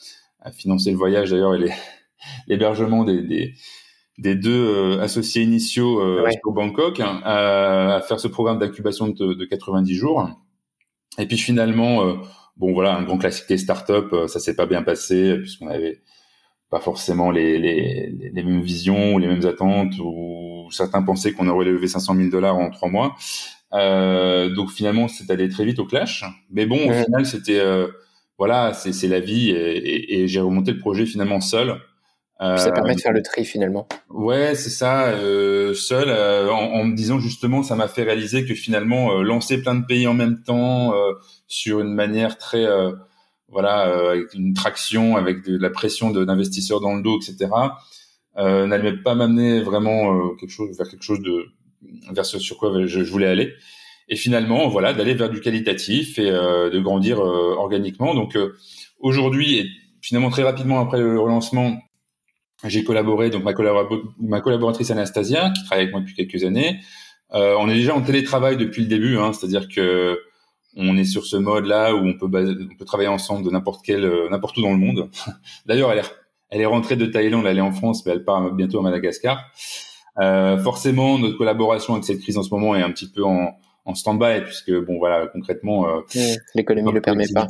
à 0.40 0.52
financer 0.52 0.90
le 0.90 0.96
voyage 0.96 1.32
d'ailleurs 1.32 1.54
et 1.54 1.70
l'hébergement 2.48 3.04
des, 3.04 3.20
des, 3.20 3.52
des, 4.20 4.34
deux 4.34 5.00
associés 5.00 5.42
initiaux 5.42 6.00
euh, 6.00 6.28
au 6.44 6.52
Bangkok 6.52 7.00
hein, 7.00 7.20
à, 7.24 7.96
à, 7.96 8.00
faire 8.02 8.20
ce 8.20 8.28
programme 8.28 8.58
d'incubation 8.58 9.08
de, 9.08 9.34
de 9.34 9.44
90 9.44 9.94
jours 9.94 10.28
et 11.18 11.26
puis 11.26 11.38
finalement, 11.38 12.04
euh, 12.04 12.14
bon 12.56 12.72
voilà, 12.72 12.96
un 12.96 13.02
grand 13.02 13.18
classique 13.18 13.48
des 13.48 13.58
startups, 13.58 13.92
euh, 14.12 14.28
ça 14.28 14.38
s'est 14.40 14.54
pas 14.54 14.66
bien 14.66 14.82
passé 14.82 15.36
puisqu'on 15.38 15.68
avait 15.68 16.02
pas 16.70 16.80
forcément 16.80 17.30
les, 17.30 17.58
les, 17.58 18.10
les, 18.32 18.42
mêmes 18.42 18.62
visions 18.62 19.14
ou 19.14 19.18
les 19.18 19.26
mêmes 19.26 19.44
attentes, 19.44 19.98
ou 19.98 20.68
certains 20.70 21.02
pensaient 21.02 21.32
qu'on 21.32 21.48
aurait 21.48 21.64
levé 21.64 21.88
500 21.88 22.14
000 22.14 22.28
dollars 22.30 22.56
en 22.56 22.70
trois 22.70 22.88
mois. 22.88 23.16
Euh, 23.72 24.54
donc 24.54 24.70
finalement, 24.70 25.08
c'est 25.08 25.30
allé 25.32 25.48
très 25.48 25.64
vite 25.64 25.80
au 25.80 25.84
clash. 25.84 26.24
Mais 26.50 26.66
bon, 26.66 26.76
au 26.76 26.92
final, 26.92 27.26
c'était 27.26 27.58
euh, 27.58 27.88
voilà, 28.38 28.72
c'est 28.72 29.08
la 29.08 29.20
vie 29.20 29.50
et, 29.50 29.76
et, 29.76 30.20
et 30.20 30.28
j'ai 30.28 30.40
remonté 30.40 30.72
le 30.72 30.78
projet 30.78 31.06
finalement 31.06 31.40
seul 31.40 31.80
ça 32.40 32.72
permet 32.72 32.94
de 32.94 33.00
faire 33.00 33.12
le 33.12 33.22
tri 33.22 33.44
finalement. 33.44 33.86
Ouais, 34.08 34.54
c'est 34.54 34.70
ça. 34.70 35.08
Euh, 35.08 35.74
seul, 35.74 36.08
euh, 36.08 36.50
en, 36.50 36.72
en, 36.72 36.84
me 36.84 36.96
disant 36.96 37.18
justement, 37.18 37.62
ça 37.62 37.76
m'a 37.76 37.86
fait 37.86 38.02
réaliser 38.02 38.46
que 38.46 38.54
finalement, 38.54 39.12
euh, 39.12 39.22
lancer 39.22 39.60
plein 39.60 39.74
de 39.74 39.84
pays 39.84 40.06
en 40.06 40.14
même 40.14 40.42
temps, 40.42 40.94
euh, 40.94 41.12
sur 41.46 41.80
une 41.80 41.92
manière 41.92 42.38
très, 42.38 42.66
voilà, 43.48 44.10
avec 44.10 44.32
une 44.34 44.54
traction, 44.54 45.16
avec 45.16 45.44
de, 45.44 45.58
la 45.58 45.70
pression 45.70 46.10
d'investisseurs 46.10 46.80
dans 46.80 46.94
le 46.94 47.02
dos, 47.02 47.18
etc., 47.20 47.50
n'allait 48.36 48.96
pas 48.96 49.14
m'amener 49.14 49.60
vraiment 49.60 50.36
quelque 50.36 50.50
chose 50.50 50.76
vers 50.78 50.88
quelque 50.88 51.02
chose 51.02 51.20
de 51.20 51.46
vers 52.12 52.24
ce 52.24 52.38
sur 52.38 52.56
quoi 52.56 52.72
je, 52.86 53.02
je 53.02 53.10
voulais 53.10 53.26
aller. 53.26 53.52
Et 54.08 54.14
finalement, 54.14 54.68
voilà, 54.68 54.92
d'aller 54.92 55.14
vers 55.14 55.28
du 55.28 55.40
qualitatif 55.40 56.18
et 56.20 56.30
de 56.30 56.78
grandir 56.78 57.18
organiquement. 57.18 58.14
Donc 58.14 58.38
aujourd'hui, 59.00 59.58
et 59.58 59.66
finalement 60.00 60.30
très 60.30 60.44
rapidement 60.44 60.80
après 60.80 61.00
le 61.00 61.18
relancement, 61.18 61.76
j'ai 62.64 62.84
collaboré, 62.84 63.30
donc 63.30 63.44
ma, 63.44 63.52
ma, 64.20 64.40
collaboratrice 64.40 64.90
Anastasia, 64.90 65.50
qui 65.50 65.64
travaille 65.64 65.84
avec 65.84 65.92
moi 65.92 66.00
depuis 66.00 66.14
quelques 66.14 66.44
années. 66.44 66.80
Euh, 67.32 67.56
on 67.58 67.68
est 67.68 67.74
déjà 67.74 67.94
en 67.94 68.02
télétravail 68.02 68.56
depuis 68.56 68.82
le 68.82 68.88
début, 68.88 69.16
hein, 69.16 69.32
c'est-à-dire 69.32 69.68
que 69.68 70.18
on 70.76 70.96
est 70.96 71.04
sur 71.04 71.24
ce 71.24 71.36
mode-là 71.36 71.94
où 71.94 71.98
on 71.98 72.14
peut, 72.14 72.26
on 72.26 72.76
peut 72.76 72.84
travailler 72.84 73.08
ensemble 73.08 73.44
de 73.44 73.50
n'importe 73.50 73.84
quel, 73.84 74.04
euh, 74.04 74.28
n'importe 74.30 74.56
où 74.56 74.62
dans 74.62 74.70
le 74.70 74.78
monde. 74.78 75.10
D'ailleurs, 75.66 75.90
elle 75.92 75.98
est, 75.98 76.14
elle 76.50 76.60
est 76.60 76.66
rentrée 76.66 76.96
de 76.96 77.06
Thaïlande, 77.06 77.46
elle 77.46 77.58
est 77.58 77.62
en 77.62 77.72
France, 77.72 78.04
mais 78.06 78.12
elle 78.12 78.24
part 78.24 78.52
bientôt 78.52 78.78
à 78.78 78.82
Madagascar. 78.82 79.50
Euh, 80.18 80.58
forcément, 80.58 81.18
notre 81.18 81.38
collaboration 81.38 81.94
avec 81.94 82.04
cette 82.04 82.20
crise 82.20 82.36
en 82.36 82.42
ce 82.42 82.50
moment 82.50 82.76
est 82.76 82.82
un 82.82 82.90
petit 82.90 83.08
peu 83.08 83.24
en, 83.24 83.56
en 83.84 83.94
stand-by 83.94 84.42
puisque 84.44 84.72
bon 84.84 84.98
voilà 84.98 85.26
concrètement 85.28 85.88
euh, 85.88 86.00
l'économie 86.54 86.92
le 86.92 87.00
permet 87.00 87.26
pas 87.32 87.46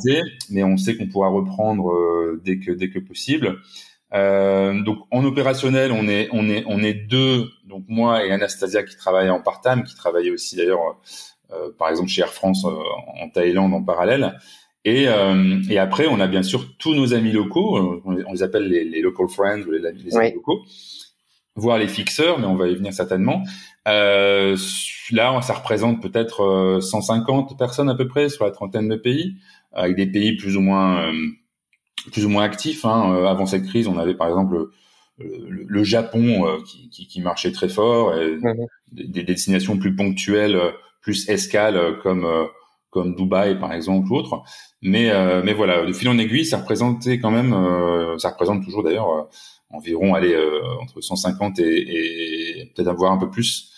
mais 0.49 0.63
on 0.63 0.77
sait 0.77 0.95
qu'on 0.95 1.07
pourra 1.07 1.29
reprendre 1.29 1.91
euh, 1.91 2.41
dès 2.43 2.59
que 2.59 2.71
dès 2.71 2.89
que 2.89 2.99
possible 2.99 3.57
euh, 4.13 4.81
donc 4.81 4.99
en 5.11 5.23
opérationnel, 5.23 5.91
on 5.91 6.07
est 6.07 6.27
on 6.33 6.49
est 6.49 6.63
on 6.67 6.79
est 6.79 6.93
deux, 6.93 7.49
donc 7.65 7.85
moi 7.87 8.25
et 8.25 8.31
Anastasia 8.31 8.83
qui 8.83 8.97
travaillent 8.97 9.29
en 9.29 9.41
part-time, 9.41 9.83
qui 9.83 9.95
travaillait 9.95 10.31
aussi 10.31 10.55
d'ailleurs 10.57 10.97
euh, 11.53 11.71
par 11.77 11.89
exemple 11.89 12.09
chez 12.09 12.21
Air 12.21 12.33
France 12.33 12.65
euh, 12.65 13.21
en 13.21 13.29
Thaïlande 13.29 13.73
en 13.73 13.83
parallèle. 13.83 14.37
Et, 14.83 15.07
euh, 15.07 15.61
et 15.69 15.77
après, 15.77 16.07
on 16.07 16.19
a 16.19 16.27
bien 16.27 16.41
sûr 16.41 16.75
tous 16.79 16.95
nos 16.95 17.13
amis 17.13 17.31
locaux, 17.31 18.01
on, 18.03 18.33
les 18.33 18.43
appelle 18.43 18.67
les, 18.67 18.83
les, 18.83 19.01
local 19.01 19.27
friends 19.29 19.61
ou 19.61 19.71
les, 19.71 19.79
les 19.79 20.17
amis 20.17 20.33
locaux, 20.33 20.63
voire 21.55 21.77
les 21.77 21.87
fixeurs, 21.87 22.39
mais 22.39 22.47
on 22.47 22.55
va 22.55 22.67
y 22.67 22.75
venir 22.75 22.91
certainement. 22.91 23.43
Euh, 23.87 24.57
là, 25.11 25.39
ça 25.43 25.53
représente 25.53 26.01
peut-être 26.01 26.79
150 26.81 27.59
personnes 27.59 27.89
à 27.89 27.95
peu 27.95 28.07
près 28.07 28.27
sur 28.29 28.43
la 28.43 28.49
trentaine 28.49 28.89
de 28.89 28.95
pays, 28.95 29.35
avec 29.71 29.95
des 29.95 30.07
pays 30.07 30.35
plus 30.35 30.57
ou 30.57 30.61
moins 30.61 31.11
plus 32.11 32.25
ou 32.25 32.29
moins 32.29 32.43
actifs. 32.43 32.85
Hein. 32.85 33.25
Avant 33.25 33.45
cette 33.45 33.65
crise, 33.65 33.87
on 33.87 33.97
avait 33.97 34.15
par 34.15 34.27
exemple 34.27 34.69
le, 35.67 35.83
Japon 35.83 36.47
euh, 36.47 36.61
qui, 36.65 36.89
qui, 36.89 37.07
qui, 37.07 37.21
marchait 37.21 37.51
très 37.51 37.69
fort, 37.69 38.15
et 38.17 38.35
mhm. 38.35 38.65
des, 38.91 39.23
destinations 39.23 39.77
plus 39.77 39.95
ponctuelles, 39.95 40.59
plus 41.01 41.29
escales 41.29 41.77
euh, 41.77 41.93
comme 42.01 42.25
euh, 42.25 42.45
comme 42.89 43.15
Dubaï 43.15 43.57
par 43.57 43.73
exemple 43.73 44.11
ou 44.11 44.15
autre. 44.15 44.43
Mais 44.81 45.11
mais 45.43 45.53
voilà, 45.53 45.85
de 45.85 45.93
fil 45.93 46.09
en 46.09 46.17
aiguille, 46.17 46.43
ça 46.43 46.57
représentait 46.57 47.19
quand 47.19 47.31
même, 47.31 47.55
ça 48.17 48.31
représente 48.31 48.65
toujours 48.65 48.83
d'ailleurs 48.83 49.29
environ 49.69 50.13
allez 50.13 50.35
entre 50.81 50.99
150 50.99 51.59
et, 51.59 52.59
et 52.59 52.65
peut-être 52.65 52.89
avoir 52.89 53.13
un 53.13 53.17
peu 53.17 53.29
plus 53.29 53.70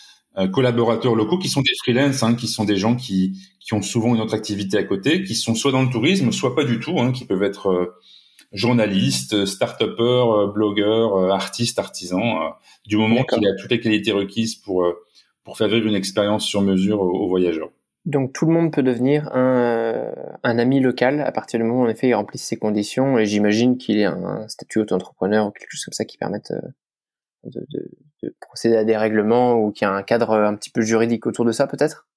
collaborateurs 0.51 1.15
locaux 1.15 1.37
qui 1.37 1.49
sont 1.49 1.61
des 1.61 1.75
freelances, 1.83 2.23
hein, 2.23 2.35
qui 2.35 2.47
sont 2.47 2.63
des 2.63 2.77
gens 2.77 2.95
qui 2.95 3.37
qui 3.59 3.73
ont 3.73 3.81
souvent 3.81 4.15
une 4.15 4.21
autre 4.21 4.33
activité 4.33 4.77
à 4.77 4.83
côté, 4.83 5.23
qui 5.23 5.35
sont 5.35 5.55
soit 5.55 5.71
dans 5.71 5.83
le 5.83 5.89
tourisme, 5.89 6.31
soit 6.31 6.55
pas 6.55 6.65
du 6.65 6.79
tout, 6.79 6.99
hein, 6.99 7.11
qui 7.11 7.25
peuvent 7.25 7.43
être 7.43 7.93
journaliste, 8.53 9.45
start-upper, 9.45 10.03
euh, 10.03 10.47
blogueur, 10.47 11.15
euh, 11.15 11.29
artiste, 11.29 11.79
artisan, 11.79 12.21
euh, 12.21 12.49
du 12.85 12.97
moment 12.97 13.23
qu'il 13.23 13.45
a 13.47 13.55
toutes 13.55 13.71
les 13.71 13.79
qualités 13.79 14.11
requises 14.11 14.55
pour 14.55 14.85
pour 15.43 15.57
faire 15.57 15.67
vivre 15.67 15.87
une 15.87 15.95
expérience 15.95 16.45
sur 16.45 16.61
mesure 16.61 17.01
aux, 17.01 17.27
voyageurs. 17.27 17.69
Donc 18.05 18.31
tout 18.31 18.45
le 18.45 18.53
monde 18.53 18.71
peut 18.71 18.83
devenir 18.83 19.29
un, 19.33 20.13
un 20.41 20.57
ami 20.57 20.79
local 20.79 21.19
à 21.19 21.33
partir 21.33 21.59
du 21.59 21.65
moment 21.65 21.81
où 21.81 21.85
en 21.85 21.89
effet 21.89 22.07
il 22.07 22.13
remplit 22.13 22.37
ces 22.37 22.55
conditions 22.55 23.17
et 23.17 23.25
j'imagine 23.25 23.77
qu'il 23.77 23.97
ait 23.97 24.05
un, 24.05 24.47
statut 24.47 24.79
auto-entrepreneur 24.79 25.45
ou 25.45 25.51
quelque 25.51 25.69
chose 25.69 25.83
comme 25.83 25.93
ça 25.93 26.05
qui 26.05 26.17
permette 26.17 26.53
de, 27.43 27.59
de, 27.69 27.91
de 28.23 28.35
procéder 28.39 28.77
à 28.77 28.83
des 28.83 28.97
règlements 28.97 29.55
ou 29.55 29.71
qu'il 29.71 29.87
y 29.87 29.89
a 29.89 29.93
un 29.93 30.03
cadre 30.03 30.31
un 30.31 30.55
petit 30.55 30.69
peu 30.69 30.81
juridique 30.81 31.25
autour 31.27 31.45
de 31.45 31.51
ça 31.51 31.67
peut-être? 31.67 32.07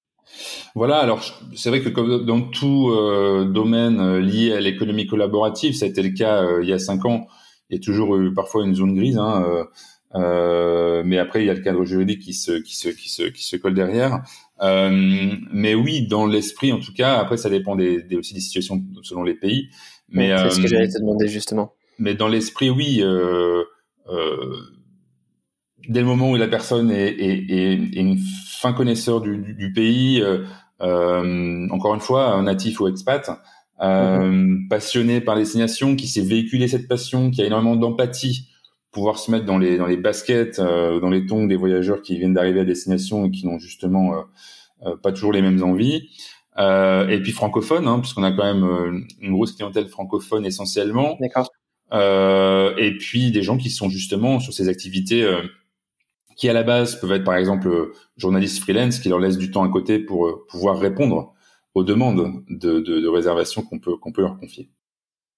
Voilà, 0.75 0.97
alors 0.97 1.23
c'est 1.55 1.69
vrai 1.69 1.81
que 1.81 1.89
comme 1.89 2.25
dans 2.25 2.41
tout 2.41 2.89
euh, 2.91 3.45
domaine 3.45 3.99
euh, 3.99 4.19
lié 4.19 4.53
à 4.53 4.59
l'économie 4.59 5.07
collaborative, 5.07 5.73
ça 5.73 5.85
a 5.85 5.87
été 5.87 6.03
le 6.03 6.09
cas 6.09 6.43
euh, 6.43 6.59
il 6.61 6.69
y 6.69 6.73
a 6.73 6.79
cinq 6.79 7.05
ans. 7.05 7.27
Il 7.69 7.77
y 7.77 7.79
a 7.79 7.83
toujours 7.83 8.17
eu 8.17 8.33
parfois 8.33 8.63
une 8.63 8.75
zone 8.75 8.95
grise, 8.95 9.17
hein, 9.17 9.65
mais 11.03 11.17
après 11.17 11.43
il 11.43 11.47
y 11.47 11.49
a 11.49 11.53
le 11.53 11.59
cadre 11.59 11.83
juridique 11.83 12.21
qui 12.21 12.33
se 12.33 12.53
qui 12.53 12.77
se 12.77 12.87
qui 12.87 13.09
se 13.09 13.23
qui 13.23 13.43
se 13.43 13.57
colle 13.57 13.73
derrière. 13.73 14.21
mais 14.61 15.75
oui, 15.75 16.07
dans 16.07 16.25
l'esprit 16.25 16.71
en 16.71 16.79
tout 16.79 16.93
cas. 16.93 17.17
Après, 17.17 17.35
ça 17.35 17.49
dépend 17.49 17.75
des, 17.75 18.03
des, 18.03 18.15
aussi 18.15 18.33
des 18.33 18.39
situations 18.39 18.81
selon 19.03 19.23
les 19.23 19.33
pays. 19.33 19.67
Mais 20.07 20.33
c'est 20.37 20.51
ce 20.51 20.61
que 20.61 20.67
j'allais 20.67 20.87
te 20.87 20.97
demander 20.97 21.27
justement. 21.27 21.73
Mais 21.99 22.13
dans 22.13 22.29
l'esprit, 22.29 22.69
oui. 22.69 23.03
Dès 25.87 26.01
le 26.01 26.05
moment 26.05 26.31
où 26.31 26.35
la 26.35 26.47
personne 26.47 26.91
est, 26.91 27.09
est, 27.09 27.51
est, 27.51 27.73
est 27.73 28.01
une 28.01 28.17
fin 28.17 28.73
connaisseur 28.73 29.21
du, 29.21 29.37
du, 29.53 29.73
pays, 29.73 30.21
euh, 30.21 30.43
euh, 30.81 31.67
encore 31.69 31.93
une 31.93 32.01
fois, 32.01 32.31
un 32.33 32.43
natif 32.43 32.79
ou 32.79 32.87
expat, 32.87 33.29
euh, 33.81 34.19
mhm. 34.19 34.67
passionné 34.69 35.21
par 35.21 35.35
les 35.35 35.41
destinations, 35.41 35.95
qui 35.95 36.07
sait 36.07 36.21
véhiculer 36.21 36.67
cette 36.67 36.87
passion, 36.87 37.31
qui 37.31 37.41
a 37.41 37.45
énormément 37.45 37.75
d'empathie, 37.75 38.49
pouvoir 38.91 39.19
se 39.19 39.29
mettre 39.29 39.45
dans 39.45 39.57
les 39.57 39.77
dans 39.77 39.85
les 39.85 39.97
baskets, 39.97 40.59
dans 40.59 41.09
les 41.09 41.25
tongs 41.25 41.45
des 41.45 41.55
voyageurs 41.55 42.01
qui 42.01 42.17
viennent 42.17 42.33
d'arriver 42.33 42.61
à 42.61 42.65
destination 42.65 43.25
et 43.25 43.31
qui 43.31 43.45
n'ont 43.45 43.59
justement 43.59 44.23
pas 45.03 45.11
toujours 45.11 45.33
les 45.33 45.41
mêmes 45.41 45.61
envies. 45.61 46.09
Euh, 46.57 47.07
et 47.09 47.21
puis 47.21 47.31
francophone, 47.31 47.87
hein, 47.87 47.99
puisqu'on 47.99 48.23
a 48.23 48.31
quand 48.31 48.43
même 48.43 49.05
une 49.21 49.33
grosse 49.33 49.51
clientèle 49.51 49.87
francophone 49.87 50.45
essentiellement. 50.45 51.15
D'accord. 51.19 51.51
Euh, 51.93 52.75
et 52.77 52.97
puis 52.97 53.31
des 53.31 53.43
gens 53.43 53.57
qui 53.57 53.69
sont 53.69 53.89
justement 53.89 54.39
sur 54.39 54.53
ces 54.53 54.67
activités 54.67 55.23
qui 56.37 56.47
à 56.47 56.53
la 56.53 56.63
base 56.63 56.95
peuvent 56.95 57.11
être 57.11 57.23
par 57.23 57.35
exemple 57.35 57.67
euh, 57.67 57.93
journalistes 58.15 58.61
freelance 58.61 58.99
qui 58.99 59.09
leur 59.09 59.19
laissent 59.19 59.39
du 59.39 59.51
temps 59.51 59.63
à 59.63 59.69
côté 59.69 59.99
pour 59.99 60.27
euh, 60.27 60.45
pouvoir 60.47 60.79
répondre 60.79 61.33
aux 61.73 61.83
demandes 61.83 62.43
de, 62.47 62.79
de, 62.79 63.07
réservation 63.07 63.61
qu'on 63.61 63.79
peut 63.79 64.21
leur 64.21 64.39
confier. 64.39 64.71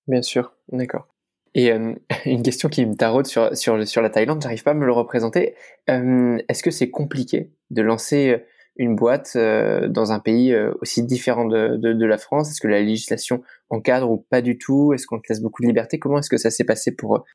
Bien 0.08 0.22
sûr, 0.22 0.54
d'accord. 0.72 1.08
Et 1.54 1.72
euh, 1.72 1.94
une 2.26 2.44
question 2.44 2.70
qui 2.70 2.86
me 2.86 2.96
taraude 2.96 3.26
sur, 3.26 3.50
la 3.78 4.10
Thaïlande, 4.10 4.42
j'arrive 4.42 4.64
pas 4.64 4.72
à 4.72 4.76
me 4.76 4.86
le 4.86 4.94
représenter. 4.94 5.56
Est-ce 5.88 6.64
que 6.64 6.72
c'est 6.72 6.90
compliqué 6.90 7.52
de 7.72 7.82
lancer 7.82 8.42
une 8.78 8.96
boîte 8.96 9.36
dans 9.36 10.14
un 10.14 10.20
pays 10.20 10.56
aussi 10.80 11.04
différent 11.04 11.46
de, 11.46 12.06
la 12.06 12.18
France? 12.18 12.52
Est-ce 12.52 12.62
que 12.62 12.70
la 12.70 12.80
législation 12.80 13.42
encadre 13.70 14.10
ou 14.10 14.26
pas 14.30 14.42
du 14.42 14.58
tout? 14.58 14.94
Est-ce 14.94 15.08
qu'on 15.08 15.20
te 15.20 15.26
laisse 15.28 15.42
beaucoup 15.42 15.62
de 15.62 15.68
liberté? 15.68 16.00
Comment 16.00 16.20
est-ce 16.20 16.30
que 16.30 16.38
ça 16.38 16.52
s'est 16.52 16.64
passé 16.64 16.96
pour, 16.96 17.26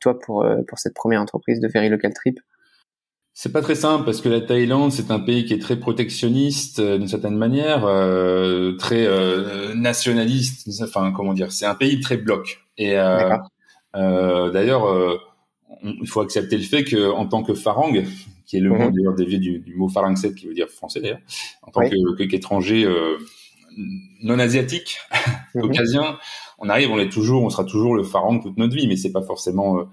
toi, 0.00 0.20
pour, 0.20 0.46
pour 0.68 0.78
cette 0.78 0.94
première 0.94 1.20
entreprise 1.20 1.58
de 1.58 1.66
Very 1.66 1.88
Local 1.88 2.14
Trip? 2.14 2.38
C'est 3.34 3.52
pas 3.52 3.62
très 3.62 3.74
simple 3.74 4.04
parce 4.04 4.20
que 4.20 4.28
la 4.28 4.42
Thaïlande, 4.42 4.92
c'est 4.92 5.10
un 5.10 5.18
pays 5.18 5.46
qui 5.46 5.54
est 5.54 5.58
très 5.58 5.76
protectionniste 5.76 6.80
euh, 6.80 6.98
d'une 6.98 7.08
certaine 7.08 7.36
manière, 7.36 7.84
euh, 7.86 8.76
très 8.76 9.06
euh, 9.06 9.74
nationaliste. 9.74 10.68
Enfin, 10.82 11.12
comment 11.12 11.32
dire 11.32 11.50
C'est 11.50 11.64
un 11.64 11.74
pays 11.74 12.00
très 12.00 12.18
bloc. 12.18 12.60
Et 12.76 12.98
euh, 12.98 13.36
euh 13.96 14.50
d'ailleurs, 14.50 14.84
il 15.82 16.08
faut 16.08 16.20
accepter 16.20 16.58
le 16.58 16.62
fait 16.62 16.84
que, 16.84 17.10
en 17.10 17.26
tant 17.26 17.42
que 17.42 17.54
farang, 17.54 17.94
qui 18.46 18.56
est 18.58 18.60
le 18.60 18.68
mot 18.68 18.90
mhm. 18.90 18.92
d'ailleurs 18.92 19.14
dévié 19.14 19.38
du, 19.38 19.60
du 19.60 19.74
mot 19.76 19.88
farangset, 19.88 20.34
qui 20.34 20.46
veut 20.46 20.54
dire 20.54 20.68
français 20.68 21.00
d'ailleurs, 21.00 21.20
en 21.62 21.70
tant 21.70 21.80
qu'étranger 22.28 22.86
non 24.22 24.38
asiatique, 24.38 24.98
mhm. 25.54 25.62
caucasien, 25.62 26.18
on 26.58 26.68
arrive, 26.68 26.90
on 26.90 26.98
est 26.98 27.10
toujours, 27.10 27.42
on 27.42 27.50
sera 27.50 27.64
toujours 27.64 27.94
le 27.94 28.04
farang 28.04 28.40
toute 28.40 28.58
notre 28.58 28.74
vie, 28.74 28.86
mais 28.86 28.96
c'est 28.96 29.12
pas 29.12 29.22
forcément 29.22 29.86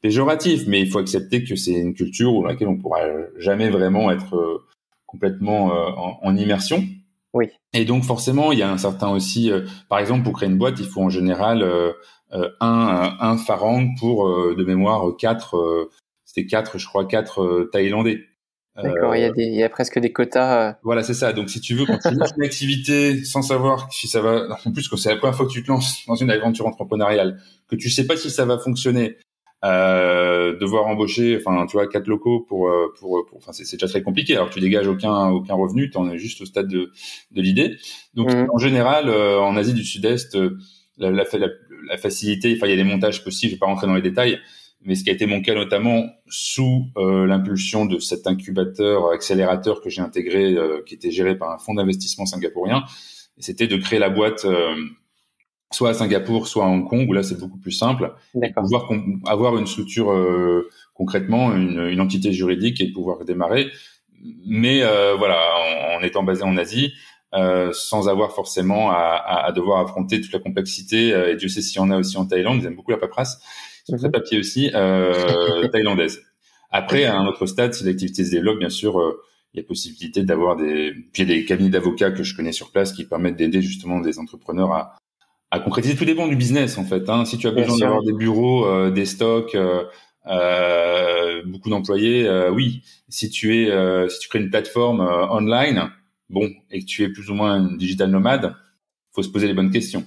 péjoratif, 0.00 0.66
mais 0.66 0.80
il 0.80 0.90
faut 0.90 0.98
accepter 0.98 1.44
que 1.44 1.56
c'est 1.56 1.72
une 1.72 1.94
culture 1.94 2.32
dans 2.32 2.44
laquelle 2.44 2.68
on 2.68 2.76
pourra 2.76 3.00
jamais 3.38 3.70
vraiment 3.70 4.10
être 4.10 4.36
euh, 4.36 4.64
complètement 5.06 5.74
euh, 5.74 5.90
en, 6.22 6.36
immersion. 6.36 6.84
Oui. 7.32 7.50
Et 7.72 7.84
donc 7.84 8.04
forcément, 8.04 8.52
il 8.52 8.58
y 8.58 8.62
a 8.62 8.70
un 8.70 8.78
certain 8.78 9.10
aussi, 9.10 9.50
euh, 9.50 9.62
par 9.88 9.98
exemple, 9.98 10.24
pour 10.24 10.34
créer 10.34 10.48
une 10.48 10.58
boîte, 10.58 10.78
il 10.78 10.86
faut 10.86 11.02
en 11.02 11.10
général 11.10 11.64
un 12.32 13.16
un 13.20 13.36
farang 13.36 13.94
pour 13.98 14.28
de 14.28 14.64
mémoire 14.64 15.16
quatre, 15.16 15.90
c'était 16.24 16.46
quatre, 16.46 16.78
je 16.78 16.86
crois 16.86 17.06
quatre 17.06 17.68
Thaïlandais. 17.72 18.20
D'accord, 18.82 19.16
il 19.16 19.22
y 19.22 19.24
a 19.24 19.32
des, 19.32 19.44
il 19.44 19.54
y 19.54 19.62
a 19.62 19.70
presque 19.70 19.98
des 19.98 20.12
quotas. 20.12 20.76
Voilà, 20.82 21.02
c'est 21.02 21.14
ça. 21.14 21.32
Donc 21.32 21.48
si 21.48 21.60
tu 21.60 21.74
veux, 21.74 21.86
quand 21.86 21.98
tu 21.98 22.14
lances 22.14 22.34
une 22.36 22.42
activité 22.44 23.24
sans 23.24 23.40
savoir 23.40 23.90
si 23.90 24.06
ça 24.06 24.20
va, 24.20 24.48
en 24.64 24.72
plus 24.72 24.88
que 24.88 24.96
c'est 24.96 25.08
la 25.08 25.16
première 25.16 25.34
fois 25.34 25.46
que 25.46 25.52
tu 25.52 25.62
te 25.62 25.68
lances 25.68 26.04
dans 26.06 26.14
une 26.14 26.30
aventure 26.30 26.66
entrepreneuriale, 26.66 27.40
que 27.68 27.76
tu 27.76 27.88
sais 27.88 28.06
pas 28.06 28.16
si 28.16 28.30
ça 28.30 28.44
va 28.44 28.58
fonctionner, 28.58 29.16
euh, 29.64 30.56
devoir 30.58 30.86
embaucher, 30.86 31.38
enfin, 31.40 31.66
tu 31.66 31.76
vois, 31.76 31.86
quatre 31.86 32.06
locaux 32.06 32.40
pour, 32.40 32.68
euh, 32.68 32.92
pour, 32.98 33.24
pour 33.26 33.38
enfin, 33.38 33.52
c'est 33.52 33.70
déjà 33.72 33.88
très 33.88 34.02
compliqué. 34.02 34.36
Alors, 34.36 34.50
tu 34.50 34.60
dégages 34.60 34.86
aucun, 34.86 35.30
aucun 35.30 35.54
revenu, 35.54 35.90
tu 35.90 35.96
en 35.96 36.10
es 36.10 36.18
juste 36.18 36.40
au 36.42 36.44
stade 36.44 36.68
de, 36.68 36.92
de 37.30 37.42
l'idée. 37.42 37.76
Donc, 38.14 38.32
mmh. 38.32 38.48
en 38.52 38.58
général, 38.58 39.08
euh, 39.08 39.40
en 39.40 39.56
Asie 39.56 39.74
du 39.74 39.84
Sud-Est, 39.84 40.36
euh, 40.36 40.58
la, 40.98 41.10
la, 41.10 41.24
la, 41.88 41.98
facilité, 41.98 42.54
enfin, 42.56 42.66
il 42.66 42.70
y 42.70 42.72
a 42.74 42.76
des 42.76 42.84
montages 42.84 43.24
possibles. 43.24 43.50
Je 43.50 43.56
vais 43.56 43.60
pas 43.60 43.66
rentrer 43.66 43.86
dans 43.86 43.94
les 43.94 44.02
détails, 44.02 44.38
mais 44.82 44.94
ce 44.94 45.04
qui 45.04 45.10
a 45.10 45.12
été 45.12 45.26
mon 45.26 45.42
cas 45.42 45.54
notamment 45.54 46.04
sous 46.28 46.86
l'impulsion 46.96 47.86
de 47.86 47.98
cet 47.98 48.26
incubateur 48.26 49.10
accélérateur 49.10 49.82
que 49.82 49.90
j'ai 49.90 50.00
intégré, 50.00 50.56
qui 50.86 50.94
était 50.94 51.10
géré 51.10 51.36
par 51.36 51.50
un 51.50 51.58
fonds 51.58 51.74
d'investissement 51.74 52.24
singapourien, 52.24 52.84
c'était 53.38 53.66
de 53.66 53.76
créer 53.76 53.98
la 53.98 54.08
boîte 54.08 54.46
soit 55.72 55.90
à 55.90 55.94
Singapour, 55.94 56.46
soit 56.46 56.64
à 56.64 56.68
Hong 56.68 56.88
Kong, 56.88 57.08
où 57.08 57.12
là 57.12 57.22
c'est 57.22 57.38
beaucoup 57.38 57.58
plus 57.58 57.72
simple. 57.72 58.14
Pouvoir 58.56 58.90
avoir 59.26 59.56
une 59.56 59.66
structure 59.66 60.12
euh, 60.12 60.68
concrètement, 60.94 61.54
une, 61.54 61.88
une, 61.88 62.00
entité 62.00 62.32
juridique 62.32 62.80
et 62.80 62.92
pouvoir 62.92 63.24
démarrer. 63.24 63.70
Mais 64.46 64.82
euh, 64.82 65.14
voilà, 65.16 65.40
en, 65.98 66.02
étant 66.02 66.22
basé 66.22 66.42
en 66.42 66.56
Asie, 66.56 66.92
euh, 67.34 67.70
sans 67.72 68.08
avoir 68.08 68.32
forcément 68.32 68.90
à, 68.90 69.42
à, 69.44 69.52
devoir 69.52 69.80
affronter 69.80 70.20
toute 70.20 70.32
la 70.32 70.38
complexité. 70.38 71.12
Euh, 71.12 71.32
et 71.32 71.36
Dieu 71.36 71.48
sait 71.48 71.60
s'il 71.60 71.76
y 71.76 71.80
en 71.80 71.90
a 71.90 71.98
aussi 71.98 72.16
en 72.16 72.26
Thaïlande. 72.26 72.60
Ils 72.60 72.66
aiment 72.66 72.76
beaucoup 72.76 72.92
la 72.92 72.98
paperasse. 72.98 73.40
Ils 73.86 73.92
sont 73.92 73.98
très 73.98 74.08
mhm. 74.08 74.12
papier 74.12 74.38
aussi, 74.38 74.70
euh, 74.74 75.68
thaïlandaise. 75.72 76.20
Après, 76.70 77.04
à 77.04 77.16
un 77.16 77.26
autre 77.26 77.46
stade, 77.46 77.74
si 77.74 77.84
l'activité 77.84 78.24
se 78.24 78.30
développe, 78.30 78.58
bien 78.58 78.70
sûr, 78.70 79.00
il 79.52 79.58
y 79.58 79.60
a 79.60 79.66
possibilité 79.66 80.24
d'avoir 80.24 80.56
des, 80.56 80.92
puis 81.12 81.22
il 81.22 81.28
y 81.28 81.32
a 81.32 81.34
des 81.36 81.44
cabinets 81.44 81.70
d'avocats 81.70 82.10
que 82.10 82.22
je 82.22 82.34
connais 82.34 82.52
sur 82.52 82.72
place 82.72 82.92
qui 82.92 83.04
permettent 83.04 83.36
d'aider 83.36 83.62
justement 83.62 84.00
des 84.00 84.18
entrepreneurs 84.18 84.72
à, 84.72 84.96
à 85.50 85.60
concrétiser. 85.60 85.96
Tout 85.96 86.04
dépend 86.04 86.26
du 86.26 86.36
business 86.36 86.78
en 86.78 86.84
fait. 86.84 87.08
Hein. 87.08 87.24
Si 87.24 87.38
tu 87.38 87.46
as 87.46 87.52
besoin 87.52 87.78
d'avoir 87.78 88.02
des 88.02 88.12
bureaux, 88.12 88.66
euh, 88.66 88.90
des 88.90 89.06
stocks, 89.06 89.54
euh, 89.54 89.84
euh, 90.26 91.42
beaucoup 91.46 91.70
d'employés, 91.70 92.28
oui. 92.50 92.82
Si 93.08 93.30
tu 93.30 93.56
es, 93.56 94.08
si 94.08 94.18
tu 94.18 94.28
crées 94.28 94.40
une 94.40 94.50
plateforme 94.50 95.00
online, 95.00 95.90
bon, 96.28 96.50
et 96.70 96.80
que 96.80 96.84
tu 96.84 97.04
es 97.04 97.08
plus 97.08 97.30
ou 97.30 97.34
moins 97.34 97.58
une 97.58 97.76
digital 97.76 98.10
nomade, 98.10 98.54
faut 99.12 99.22
se 99.22 99.28
poser 99.28 99.46
les 99.46 99.54
bonnes 99.54 99.70
questions. 99.70 100.04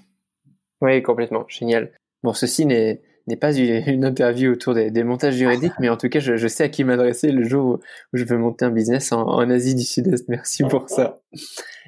Oui, 0.82 1.02
complètement, 1.02 1.46
génial. 1.48 1.92
Bon, 2.24 2.34
ceci 2.34 2.66
n'est 2.66 3.02
n'est 3.28 3.36
pas 3.36 3.56
une 3.56 4.06
interview 4.06 4.54
autour 4.54 4.74
des, 4.74 4.90
des, 4.90 5.04
montages 5.04 5.36
juridiques, 5.36 5.74
mais 5.80 5.88
en 5.88 5.98
tout 5.98 6.10
cas, 6.10 6.20
je, 6.20 6.36
je 6.36 6.48
sais 6.48 6.64
à 6.64 6.70
qui 6.70 6.84
m'adresser 6.84 7.32
le 7.32 7.44
jour 7.44 7.76
où, 7.76 7.80
je 8.18 8.24
veux 8.24 8.40
monter 8.40 8.66
un 8.66 8.72
business 8.72 9.12
en, 9.12 9.22
en 9.22 9.48
Asie 9.52 9.76
du 9.76 9.84
Sud-Est. 9.84 10.28
Merci 10.30 10.64
pour 10.64 10.90
ça. 10.90 11.22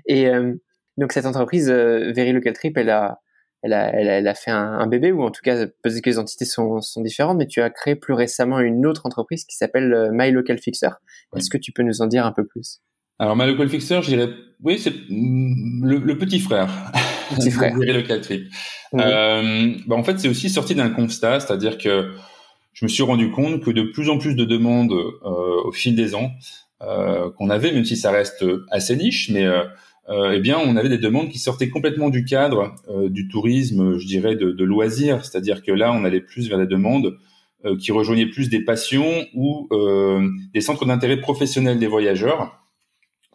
Et 0.05 0.29
Donc 0.97 1.11
cette 1.13 1.25
entreprise 1.25 1.67
Very 1.67 2.31
Local 2.31 2.53
Trip, 2.53 2.77
elle 2.77 2.91
a, 2.91 3.21
elle 3.63 3.73
a, 3.73 3.93
elle 3.93 4.27
a, 4.27 4.33
fait 4.33 4.51
un, 4.51 4.87
bébé 4.87 5.11
ou 5.11 5.23
en 5.23 5.31
tout 5.31 5.41
cas 5.43 5.65
peut-être 5.65 6.01
que 6.01 6.09
les 6.09 6.17
entités 6.19 6.45
sont, 6.45 6.81
sont 6.81 7.01
différentes, 7.01 7.37
mais 7.37 7.47
tu 7.47 7.61
as 7.61 7.69
créé 7.69 7.95
plus 7.95 8.13
récemment 8.13 8.59
une 8.59 8.85
autre 8.85 9.05
entreprise 9.05 9.45
qui 9.45 9.55
s'appelle 9.55 10.09
My 10.11 10.31
Local 10.31 10.57
Fixer. 10.57 10.89
Est-ce 11.35 11.49
que 11.49 11.57
tu 11.57 11.71
peux 11.71 11.83
nous 11.83 12.01
en 12.01 12.07
dire 12.07 12.25
un 12.25 12.31
peu 12.31 12.45
plus? 12.45 12.81
Alors 13.19 13.35
My 13.35 13.45
Local 13.45 13.69
Fixer, 13.69 14.01
je 14.01 14.07
dirais, 14.07 14.29
oui, 14.63 14.79
c'est 14.79 14.93
le, 15.09 16.17
petit 16.17 16.39
frère. 16.39 16.69
Petit 17.35 17.51
frère. 17.51 17.75
Local 17.77 18.21
Trip. 18.21 18.51
Euh, 18.95 19.73
bah 19.85 19.95
en 19.95 20.03
fait, 20.03 20.19
c'est 20.19 20.27
aussi 20.27 20.49
sorti 20.49 20.73
d'un 20.73 20.89
constat, 20.89 21.39
c'est-à-dire 21.39 21.77
que 21.77 22.11
je 22.73 22.85
me 22.85 22.89
suis 22.89 23.03
rendu 23.03 23.31
compte 23.31 23.63
que 23.63 23.69
de 23.69 23.83
plus 23.83 24.09
en 24.09 24.17
plus 24.17 24.35
de 24.35 24.43
demandes 24.43 24.91
euh, 24.91 25.61
au 25.65 25.71
fil 25.71 25.95
des 25.95 26.15
ans 26.15 26.31
euh, 26.83 27.29
qu'on 27.37 27.51
avait, 27.51 27.71
même 27.71 27.85
si 27.85 27.95
ça 27.95 28.09
reste 28.09 28.43
assez 28.71 28.95
niche, 28.95 29.29
mais 29.29 29.45
euh, 29.45 29.61
euh, 29.61 29.67
eh 30.33 30.39
bien, 30.39 30.57
on 30.59 30.75
avait 30.75 30.89
des 30.89 30.97
demandes 30.97 31.29
qui 31.29 31.39
sortaient 31.39 31.69
complètement 31.69 32.09
du 32.09 32.25
cadre 32.25 32.75
euh, 32.89 33.09
du 33.09 33.27
tourisme, 33.27 33.97
je 33.97 34.05
dirais, 34.05 34.35
de, 34.35 34.51
de 34.51 34.63
loisirs. 34.63 35.23
C'est-à-dire 35.23 35.63
que 35.63 35.71
là, 35.71 35.93
on 35.93 36.03
allait 36.03 36.21
plus 36.21 36.49
vers 36.49 36.57
des 36.57 36.67
demandes 36.67 37.17
euh, 37.65 37.77
qui 37.77 37.91
rejoignaient 37.91 38.25
plus 38.25 38.49
des 38.49 38.63
passions 38.63 39.25
ou 39.33 39.69
des 40.53 40.61
centres 40.61 40.85
d'intérêt 40.85 41.17
professionnels 41.17 41.79
des 41.79 41.87
voyageurs. 41.87 42.59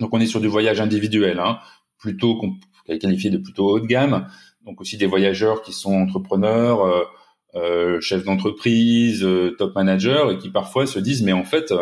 Donc, 0.01 0.13
on 0.13 0.21
est 0.21 0.27
sur 0.27 0.41
du 0.41 0.49
voyage 0.49 0.81
individuel, 0.81 1.39
hein, 1.39 1.59
plutôt 1.99 2.37
qu'on 2.37 2.55
qualifié 3.01 3.31
de 3.31 3.39
plutôt 3.39 3.69
haut 3.69 3.81
de 3.81 3.87
gamme. 3.87 4.29
Donc 4.65 4.81
aussi 4.81 4.97
des 4.97 5.07
voyageurs 5.07 5.63
qui 5.63 5.73
sont 5.73 5.95
entrepreneurs, 5.95 7.07
euh, 7.55 8.01
chefs 8.01 8.25
d'entreprise, 8.25 9.27
top 9.59 9.75
managers, 9.75 10.27
et 10.33 10.39
qui 10.39 10.51
parfois 10.51 10.87
se 10.87 10.99
disent 10.99 11.23
mais 11.23 11.33
en 11.33 11.45
fait, 11.45 11.73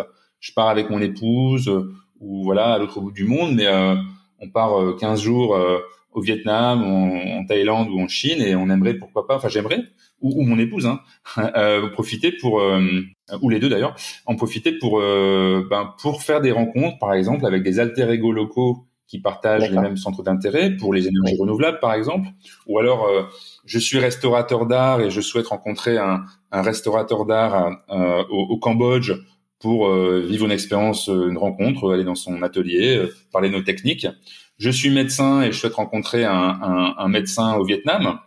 je 0.41 0.53
pars 0.53 0.69
avec 0.69 0.89
mon 0.89 1.01
épouse 1.01 1.69
ou 2.21 2.45
voilà 2.45 2.75
à 2.75 2.79
l'autre 2.79 3.01
bout 3.01 3.13
du 3.13 3.25
monde, 3.25 3.55
mais 3.55 3.67
on 4.45 4.51
part 4.51 4.97
15 4.99 5.21
euh, 5.21 5.23
jours 5.23 5.55
euh, 5.55 5.79
au 6.13 6.21
Vietnam, 6.21 6.83
en, 6.85 7.45
Thaïlande 7.47 7.89
ou 7.91 8.01
en 8.01 8.09
Chine, 8.09 8.41
et 8.41 8.55
on 8.55 8.71
aimerait, 8.71 8.95
pourquoi 8.95 9.27
pas, 9.27 9.37
enfin 9.37 9.49
j'aimerais, 9.49 9.81
ou, 10.21 10.43
mon 10.45 10.59
épouse, 10.59 10.87
hein, 10.87 11.01
euh, 11.57 11.89
profiter 11.91 12.33
pour, 12.33 12.63
ou 13.43 13.51
les 13.51 13.59
deux 13.59 13.69
d'ailleurs, 13.69 13.97
en 14.27 14.37
profiter 14.37 14.73
pour, 14.73 15.01
ben, 15.01 15.95
pour 16.01 16.23
faire 16.23 16.41
des 16.41 16.53
rencontres, 16.53 16.99
par 16.99 17.15
exemple, 17.15 17.45
avec 17.47 17.63
des 17.63 17.81
alter 17.81 18.09
ego 18.11 18.33
locaux 18.33 18.87
qui 19.07 19.21
partagent 19.21 19.71
les 19.71 19.79
mêmes 19.79 19.97
centres 19.97 20.23
d'intérêt 20.23 20.71
pour 20.77 20.95
les 20.95 21.09
énergies 21.09 21.37
renouvelables, 21.39 21.79
par 21.81 21.93
exemple, 21.93 22.29
ou 22.67 22.79
alors 22.79 23.09
je 23.65 23.79
suis 23.79 23.99
restaurateur 23.99 24.67
d'art 24.67 25.01
et 25.01 25.11
je 25.11 25.21
souhaite 25.21 25.49
rencontrer 25.49 25.99
un, 25.99 26.25
un 26.53 26.63
restaurateur 26.63 27.27
d'art 27.27 27.71
au, 27.89 28.47
au, 28.51 28.59
Cambodge 28.59 29.13
pour 29.65 29.89
euh, 29.89 30.21
vivre 30.21 30.45
une 30.45 30.53
expérience, 30.53 31.09
euh, 31.09 31.31
une 31.31 31.39
rencontre, 31.39 31.95
aller 31.95 32.05
dans 32.05 32.15
son 32.15 32.43
atelier, 32.43 32.99
euh, 32.99 33.15
parler 33.33 33.49
de 33.49 33.55
nos 33.55 33.63
techniques. 33.63 34.07
Je 34.59 34.69
suis 34.69 34.91
médecin 34.91 35.41
et 35.41 35.53
je 35.53 35.59
souhaite 35.59 35.73
rencontrer 35.73 36.27
un, 36.27 37.09
médecin 37.09 37.55
au 37.55 37.65
Vietnam 37.65 38.19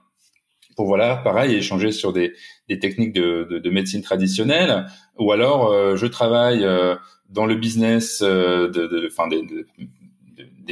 pour 0.75 0.87
voilà, 0.87 1.17
pareil, 1.17 1.53
échanger 1.53 1.91
sur 1.91 2.11
des, 2.11 2.33
techniques 2.81 3.13
de, 3.13 3.45
de, 3.47 3.59
de, 3.59 3.69
médecine 3.69 4.01
traditionnelle. 4.01 4.87
Ou 5.19 5.31
alors, 5.31 5.95
je 5.95 6.07
travaille 6.07 6.67
dans 7.29 7.45
le 7.45 7.55
business 7.55 8.21
des 8.21 8.95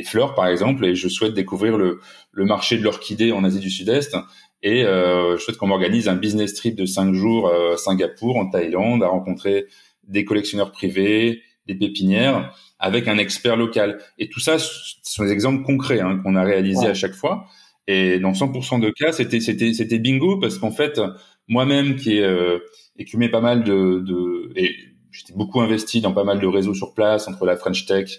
fleurs, 0.03 0.33
par 0.33 0.47
exemple, 0.47 0.83
et 0.83 0.95
je 0.95 1.07
souhaite 1.07 1.33
découvrir 1.33 1.77
le, 1.77 1.99
le 2.31 2.45
marché 2.45 2.77
de 2.77 2.83
l'orchidée 2.83 3.31
en 3.31 3.43
Asie 3.43 3.59
du 3.59 3.69
Sud-Est. 3.69 4.17
Et 4.61 4.81
je 4.81 5.37
souhaite 5.39 5.57
qu'on 5.57 5.67
m'organise 5.67 6.09
un 6.09 6.15
business 6.15 6.53
trip 6.53 6.75
de 6.75 6.85
cinq 6.85 7.13
jours 7.13 7.49
à 7.49 7.77
Singapour, 7.77 8.35
en 8.35 8.49
Thaïlande, 8.49 9.03
à 9.03 9.07
rencontrer 9.07 9.67
des 10.07 10.25
collectionneurs 10.25 10.71
privés, 10.71 11.41
des 11.67 11.75
pépinières, 11.75 12.53
avec 12.79 13.07
un 13.07 13.17
expert 13.17 13.55
local. 13.57 13.99
Et 14.17 14.29
tout 14.29 14.39
ça, 14.39 14.59
ce 14.59 14.69
sont 15.03 15.23
des 15.23 15.31
exemples 15.31 15.63
concrets 15.63 16.01
hein, 16.01 16.19
qu'on 16.23 16.35
a 16.35 16.43
réalisés 16.43 16.87
à 16.87 16.93
chaque 16.93 17.15
fois. 17.15 17.45
Et 17.87 18.19
dans 18.19 18.31
100% 18.31 18.79
de 18.79 18.89
cas, 18.89 19.11
c'était 19.11 19.39
c'était 19.39 19.73
c'était 19.73 19.99
bingo 19.99 20.39
parce 20.39 20.57
qu'en 20.57 20.71
fait, 20.71 20.99
moi-même 21.47 21.95
qui 21.95 22.13
ai 22.13 22.23
euh, 22.23 22.59
écumé 22.97 23.29
pas 23.29 23.41
mal 23.41 23.63
de, 23.63 23.99
de 23.99 24.51
et 24.55 24.75
j'étais 25.11 25.33
beaucoup 25.33 25.61
investi 25.61 26.01
dans 26.01 26.13
pas 26.13 26.23
mal 26.23 26.39
de 26.39 26.47
réseaux 26.47 26.73
sur 26.73 26.93
place 26.93 27.27
entre 27.27 27.45
la 27.45 27.55
French 27.55 27.85
Tech, 27.85 28.09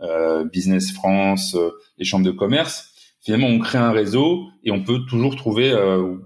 euh, 0.00 0.44
Business 0.44 0.92
France, 0.92 1.54
euh, 1.54 1.70
les 1.98 2.04
chambres 2.04 2.24
de 2.24 2.30
commerce. 2.30 2.90
Finalement, 3.20 3.48
on 3.48 3.58
crée 3.58 3.78
un 3.78 3.92
réseau 3.92 4.48
et 4.62 4.70
on 4.70 4.82
peut 4.82 5.00
toujours 5.08 5.36
trouver, 5.36 5.70
euh, 5.70 6.16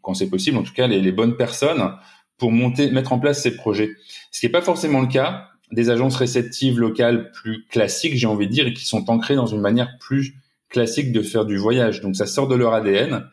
quand 0.00 0.14
c'est 0.14 0.30
possible, 0.30 0.56
en 0.58 0.62
tout 0.62 0.72
cas, 0.72 0.86
les, 0.86 1.00
les 1.00 1.12
bonnes 1.12 1.36
personnes 1.36 1.92
pour 2.38 2.52
monter, 2.52 2.90
mettre 2.90 3.12
en 3.12 3.18
place 3.18 3.42
ces 3.42 3.56
projets. 3.56 3.90
Ce 4.30 4.40
qui 4.40 4.46
n'est 4.46 4.52
pas 4.52 4.62
forcément 4.62 5.00
le 5.00 5.06
cas 5.06 5.48
des 5.72 5.90
agences 5.90 6.16
réceptives 6.16 6.78
locales 6.78 7.32
plus 7.32 7.64
classiques, 7.66 8.14
j'ai 8.16 8.26
envie 8.26 8.46
de 8.46 8.52
dire, 8.52 8.66
et 8.66 8.72
qui 8.72 8.84
sont 8.84 9.10
ancrées 9.10 9.34
dans 9.34 9.46
une 9.46 9.60
manière 9.60 9.98
plus 9.98 10.34
classique 10.68 11.12
de 11.12 11.22
faire 11.22 11.44
du 11.44 11.56
voyage. 11.56 12.00
Donc 12.00 12.16
ça 12.16 12.26
sort 12.26 12.48
de 12.48 12.54
leur 12.54 12.74
ADN. 12.74 13.24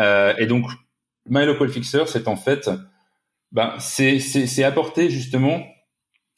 Euh, 0.00 0.34
et 0.38 0.46
donc 0.46 0.66
My 1.28 1.44
Local 1.44 1.68
Fixer, 1.68 2.04
c'est 2.06 2.28
en 2.28 2.36
fait, 2.36 2.70
ben, 3.52 3.74
c'est, 3.78 4.64
apporter 4.64 5.10
justement 5.10 5.62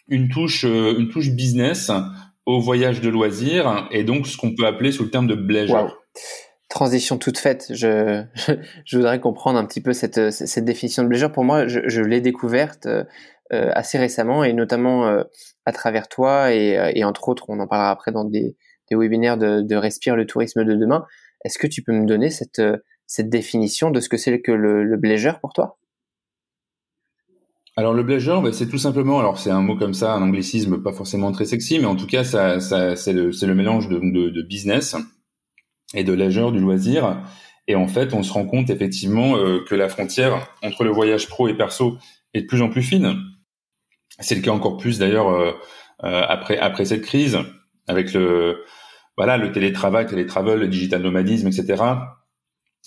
une 0.08 0.28
touche, 0.28 0.64
euh, 0.64 0.98
une 0.98 1.08
touche 1.08 1.30
business 1.30 1.90
au 2.46 2.60
voyage 2.60 3.00
de 3.00 3.08
loisirs 3.08 3.88
et 3.90 4.04
donc 4.04 4.26
ce 4.26 4.36
qu'on 4.36 4.54
peut 4.54 4.66
appeler 4.66 4.90
sous 4.90 5.04
le 5.04 5.10
terme 5.10 5.26
de 5.26 5.34
pleasure 5.34 5.98
transition 6.68 7.18
toute 7.18 7.38
faite. 7.38 7.66
Je, 7.70 8.22
je, 8.84 8.96
voudrais 8.96 9.20
comprendre 9.20 9.58
un 9.58 9.64
petit 9.64 9.80
peu 9.80 9.92
cette, 9.92 10.30
cette 10.30 10.64
définition 10.64 11.02
de 11.02 11.08
pleasure. 11.08 11.32
Pour 11.32 11.44
moi, 11.44 11.66
je, 11.66 11.80
je 11.86 12.02
l'ai 12.02 12.20
découverte 12.20 12.86
euh, 12.86 13.70
assez 13.72 13.96
récemment 13.98 14.44
et 14.44 14.52
notamment 14.52 15.06
euh, 15.06 15.22
à 15.64 15.72
travers 15.72 16.08
toi 16.08 16.52
et, 16.52 16.78
euh, 16.78 16.92
et, 16.94 17.04
entre 17.04 17.28
autres, 17.28 17.46
on 17.48 17.58
en 17.60 17.66
parlera 17.66 17.90
après 17.90 18.12
dans 18.12 18.24
des, 18.24 18.56
des 18.90 18.96
webinaires 18.96 19.38
de, 19.38 19.62
de 19.62 19.76
Respire 19.76 20.16
le 20.16 20.26
tourisme 20.26 20.64
de 20.64 20.74
demain. 20.74 21.06
Est-ce 21.44 21.58
que 21.58 21.66
tu 21.66 21.82
peux 21.82 21.92
me 21.92 22.04
donner 22.04 22.30
cette, 22.30 22.60
cette 23.06 23.30
définition 23.30 23.90
de 23.90 24.00
ce 24.00 24.08
que 24.08 24.18
c'est 24.18 24.40
que 24.40 24.52
le, 24.52 24.84
le 24.84 25.36
pour 25.40 25.52
toi? 25.54 25.78
Alors 27.76 27.94
le 27.94 28.04
pleasure, 28.04 28.42
ben, 28.42 28.52
c'est 28.52 28.66
tout 28.66 28.76
simplement, 28.76 29.20
alors 29.20 29.38
c'est 29.38 29.50
un 29.52 29.62
mot 29.62 29.76
comme 29.76 29.94
ça, 29.94 30.12
un 30.12 30.20
anglicisme 30.20 30.82
pas 30.82 30.92
forcément 30.92 31.30
très 31.30 31.44
sexy, 31.44 31.78
mais 31.78 31.86
en 31.86 31.94
tout 31.94 32.08
cas 32.08 32.24
ça, 32.24 32.58
ça 32.58 32.96
c'est 32.96 33.12
le, 33.12 33.30
le 33.30 33.54
mélange 33.54 33.88
de, 33.88 34.00
de, 34.00 34.30
de 34.30 34.42
business, 34.42 34.96
et 35.94 36.04
de 36.04 36.12
l'âgeur 36.12 36.52
du 36.52 36.60
loisir. 36.60 37.22
Et 37.66 37.76
en 37.76 37.86
fait, 37.88 38.14
on 38.14 38.22
se 38.22 38.32
rend 38.32 38.46
compte 38.46 38.70
effectivement 38.70 39.36
euh, 39.36 39.62
que 39.66 39.74
la 39.74 39.88
frontière 39.88 40.48
entre 40.62 40.84
le 40.84 40.90
voyage 40.90 41.28
pro 41.28 41.48
et 41.48 41.54
perso 41.54 41.98
est 42.34 42.42
de 42.42 42.46
plus 42.46 42.62
en 42.62 42.68
plus 42.68 42.82
fine. 42.82 43.16
C'est 44.20 44.34
le 44.34 44.40
cas 44.40 44.50
encore 44.50 44.78
plus 44.78 44.98
d'ailleurs 44.98 45.28
euh, 45.28 45.52
euh, 46.04 46.22
après 46.28 46.58
après 46.58 46.84
cette 46.84 47.02
crise, 47.02 47.38
avec 47.86 48.12
le 48.14 48.64
voilà 49.16 49.36
le 49.36 49.52
télétravail, 49.52 50.04
le 50.04 50.10
télétravel, 50.10 50.58
le 50.58 50.68
digital 50.68 51.02
nomadisme, 51.02 51.48
etc. 51.48 51.82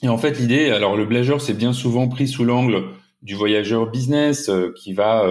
Et 0.03 0.09
en 0.09 0.17
fait, 0.17 0.39
l'idée, 0.39 0.71
alors 0.71 0.95
le 0.95 1.05
blazer, 1.05 1.39
c'est 1.41 1.53
bien 1.53 1.73
souvent 1.73 2.07
pris 2.07 2.27
sous 2.27 2.43
l'angle 2.43 2.85
du 3.21 3.35
voyageur 3.35 3.91
business 3.91 4.49
qui 4.75 4.93
va 4.93 5.27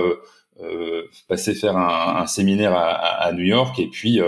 passer 1.26 1.54
faire 1.54 1.76
un, 1.76 2.22
un 2.22 2.26
séminaire 2.26 2.74
à, 2.74 2.92
à, 2.92 3.32
New 3.32 3.42
York 3.42 3.80
et 3.80 3.88
puis 3.88 4.20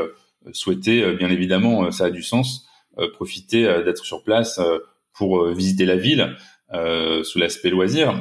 souhaiter, 0.52 1.12
bien 1.14 1.28
évidemment, 1.28 1.92
ça 1.92 2.07
a 2.07 2.11
du 2.11 2.22
sens, 2.24 2.66
euh, 2.66 2.72
profiter 3.12 3.66
euh, 3.66 3.83
d'être 3.83 4.05
sur 4.05 4.22
place 4.22 4.59
euh, 4.59 4.78
pour 5.14 5.46
visiter 5.48 5.85
la 5.85 5.96
ville. 5.96 6.37
sous 7.22 7.38
l'aspect 7.38 7.68
loisir. 7.68 8.14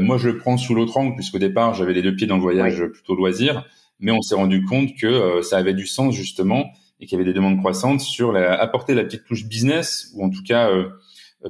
moi, 0.00 0.18
je 0.18 0.28
le 0.28 0.38
prends 0.38 0.56
sous 0.56 0.72
l'autre 0.72 0.96
angle, 0.96 1.16
puisqu'au 1.16 1.40
départ, 1.40 1.74
j'avais 1.74 1.92
les 1.92 2.02
deux 2.02 2.14
pieds 2.14 2.28
dans 2.28 2.36
le 2.36 2.42
voyage 2.42 2.84
plutôt 2.86 3.16
loisir, 3.16 3.66
mais 3.98 4.12
on 4.12 4.22
s'est 4.22 4.36
rendu 4.36 4.64
compte 4.64 4.90
que 4.96 5.42
ça 5.42 5.56
avait 5.58 5.74
du 5.74 5.84
sens 5.84 6.14
justement 6.14 6.70
et 7.00 7.06
qu'il 7.06 7.18
y 7.18 7.20
avait 7.20 7.28
des 7.28 7.34
demandes 7.34 7.58
croissantes 7.58 8.00
sur 8.00 8.30
la, 8.30 8.54
apporter 8.54 8.94
la 8.94 9.02
petite 9.02 9.24
touche 9.24 9.46
business 9.46 10.12
ou 10.14 10.24
en 10.24 10.30
tout 10.30 10.44
cas 10.44 10.70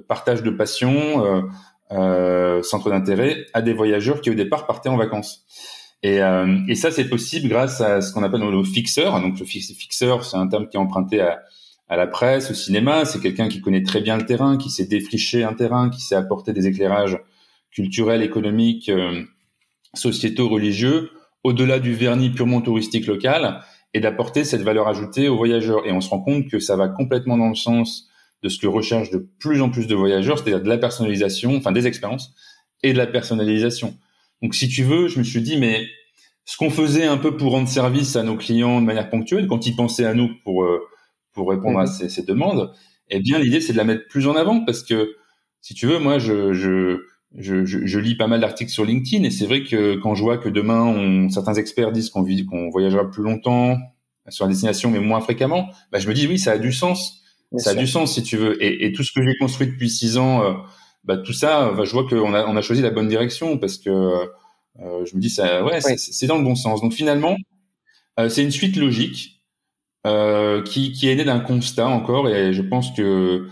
partage 0.09 0.43
de 0.43 0.49
passion, 0.49 1.47
centre 1.91 2.89
d'intérêt 2.89 3.45
à 3.53 3.61
des 3.61 3.75
voyageurs 3.75 4.23
qui 4.23 4.31
au 4.31 4.35
départ 4.35 4.67
partaient 4.67 4.89
en 4.89 4.97
vacances. 4.97 5.45
Et, 6.03 6.21
et 6.69 6.75
ça, 6.77 6.91
c'est 6.91 7.11
possible 7.11 7.51
grâce 7.51 7.83
à 7.83 8.01
ce 8.01 8.11
qu'on 8.15 8.23
appelle 8.23 8.41
nos 8.41 8.65
fixeurs. 8.65 9.21
Donc, 9.21 9.39
le 9.39 9.45
fixeur, 9.45 10.25
c'est 10.25 10.39
un 10.39 10.49
terme 10.49 10.67
qui 10.67 10.79
est 10.79 10.81
emprunté 10.81 11.21
à, 11.21 11.43
à 11.89 11.97
la 11.97 12.07
presse, 12.07 12.51
au 12.51 12.55
cinéma. 12.55 13.05
C'est 13.05 13.21
quelqu'un 13.21 13.49
qui 13.49 13.61
connaît 13.61 13.83
très 13.83 14.01
bien 14.01 14.17
le 14.17 14.27
terrain, 14.27 14.57
qui 14.57 14.71
sait 14.71 14.87
défricher 14.87 15.45
un 15.45 15.55
terrain, 15.55 15.91
qui 15.91 16.01
sait 16.01 16.15
apporter 16.15 16.53
des 16.53 16.67
éclairages 16.67 17.19
culturels, 17.71 18.23
économiques, 18.23 18.89
euh, 18.89 19.23
sociétaux, 19.95 20.49
religieux, 20.49 21.11
au-delà 21.45 21.79
du 21.79 21.95
vernis 21.95 22.31
purement 22.31 22.61
touristique 22.61 23.07
local, 23.07 23.61
et 23.95 24.01
d'apporter 24.01 24.45
cette 24.45 24.63
valeur 24.63 24.87
ajoutée 24.87 25.29
aux 25.29 25.37
voyageurs. 25.37 25.87
Et 25.87 25.93
on 25.93 26.01
se 26.01 26.11
rend 26.11 26.21
compte 26.21 26.49
que 26.49 26.59
ça 26.59 26.77
va 26.77 26.89
complètement 26.89 27.39
dans 27.39 27.49
le 27.49 27.55
sens 27.55 28.09
de 28.43 28.49
ce 28.49 28.59
que 28.59 28.67
recherchent 28.67 29.11
de 29.11 29.27
plus 29.39 29.63
en 29.63 29.71
plus 29.71 29.87
de 29.87 29.95
voyageurs, 29.95 30.39
c'est-à-dire 30.39 30.63
de 30.63 30.69
la 30.69 30.79
personnalisation, 30.79 31.57
enfin 31.57 31.73
des 31.73 31.87
expériences, 31.87 32.35
et 32.83 32.93
de 32.93 32.99
la 32.99 33.07
personnalisation. 33.07 33.97
Donc 34.43 34.55
si 34.55 34.69
tu 34.69 34.85
veux, 34.85 35.09
je 35.09 35.19
me 35.19 35.25
suis 35.25 35.41
dit, 35.41 35.57
mais 35.57 35.87
ce 36.45 36.57
qu'on 36.57 36.71
faisait 36.71 37.07
un 37.07 37.17
peu 37.17 37.37
pour 37.37 37.53
rendre 37.53 37.69
service 37.69 38.15
à 38.15 38.23
nos 38.23 38.37
clients 38.37 38.81
de 38.81 38.87
manière 38.87 39.11
ponctuelle, 39.11 39.49
quand 39.49 39.67
ils 39.67 39.75
pensaient 39.75 40.07
à 40.07 40.15
nous 40.15 40.31
pour... 40.45 40.65
Euh, 40.65 40.81
pour 41.33 41.51
répondre 41.51 41.79
à 41.79 41.85
mhm. 41.85 41.89
ces, 41.89 42.09
ces, 42.09 42.23
demandes, 42.23 42.73
eh 43.11 43.21
bien 43.21 43.39
l'idée 43.39 43.61
c'est 43.61 43.73
de 43.73 43.79
la 43.79 43.85
mettre 43.85 44.07
plus 44.09 44.27
en 44.27 44.37
avant 44.37 44.65
parce 44.65 44.83
que 44.83 45.15
si 45.61 45.75
tu 45.75 45.87
veux, 45.87 45.99
moi 45.99 46.19
je 46.19 46.53
je, 46.53 46.99
je, 47.37 47.65
je, 47.65 47.99
lis 47.99 48.17
pas 48.17 48.27
mal 48.27 48.41
d'articles 48.41 48.71
sur 48.71 48.85
LinkedIn 48.85 49.25
et 49.25 49.31
c'est 49.31 49.47
vrai 49.47 49.63
que 49.63 49.97
quand 49.97 50.15
je 50.15 50.23
vois 50.23 50.39
que 50.39 50.49
demain 50.49 50.83
on, 50.83 51.29
certains 51.29 51.55
experts 51.55 51.93
disent 51.93 52.11
qu'on 52.11 52.25
qu'on 52.25 52.71
voyagera 52.71 53.11
plus 53.11 53.23
longtemps 53.23 53.77
sur 54.29 54.45
la 54.45 54.51
destination 54.51 54.91
mais 54.91 55.01
moins 55.01 55.21
fréquemment, 55.21 55.69
bah, 55.93 55.99
je 55.99 56.09
me 56.09 56.15
dis 56.15 56.27
oui 56.27 56.39
ça 56.39 56.53
a 56.53 56.59
du 56.59 56.73
sens 56.73 57.19
ça 57.57 57.71
a 57.71 57.75
du 57.75 57.87
sens 57.87 58.15
si 58.15 58.23
tu 58.23 58.37
veux. 58.37 58.63
Et, 58.63 58.87
et 58.87 58.93
tout 58.93 59.03
ce 59.03 59.13
que 59.13 59.23
j'ai 59.25 59.37
construit 59.39 59.67
depuis 59.67 59.89
six 59.89 60.19
ans, 60.19 60.43
euh, 60.43 60.55
bah, 61.05 61.17
tout 61.17 61.33
ça, 61.33 61.73
bah, 61.73 61.85
je 61.85 61.93
vois 61.93 62.07
qu'on 62.07 62.35
a, 62.35 62.47
on 62.47 62.57
a 62.57 62.63
choisi 62.63 62.83
la 62.83 62.91
bonne 62.91 63.09
direction 63.09 63.59
parce 63.59 63.79
que 63.79 63.91
euh, 63.91 65.05
je 65.05 65.17
me 65.17 65.21
dis 65.21 65.31
ça, 65.31 65.65
ouais, 65.65 65.81
c'est 65.81 66.27
dans 66.27 66.39
le 66.39 66.45
bon 66.45 66.55
sens. 66.55 66.81
Donc 66.81 66.93
finalement, 66.93 67.37
euh, 68.21 68.29
c'est 68.29 68.43
une 68.43 68.51
suite 68.51 68.77
logique 68.77 69.38
euh, 70.09 70.63
qui, 70.63 70.93
qui 70.93 71.09
est 71.09 71.15
née 71.15 71.25
d'un 71.25 71.41
constat 71.41 71.89
encore, 71.89 72.29
et 72.29 72.53
je 72.53 72.63
pense 72.63 72.91
que 72.93 73.49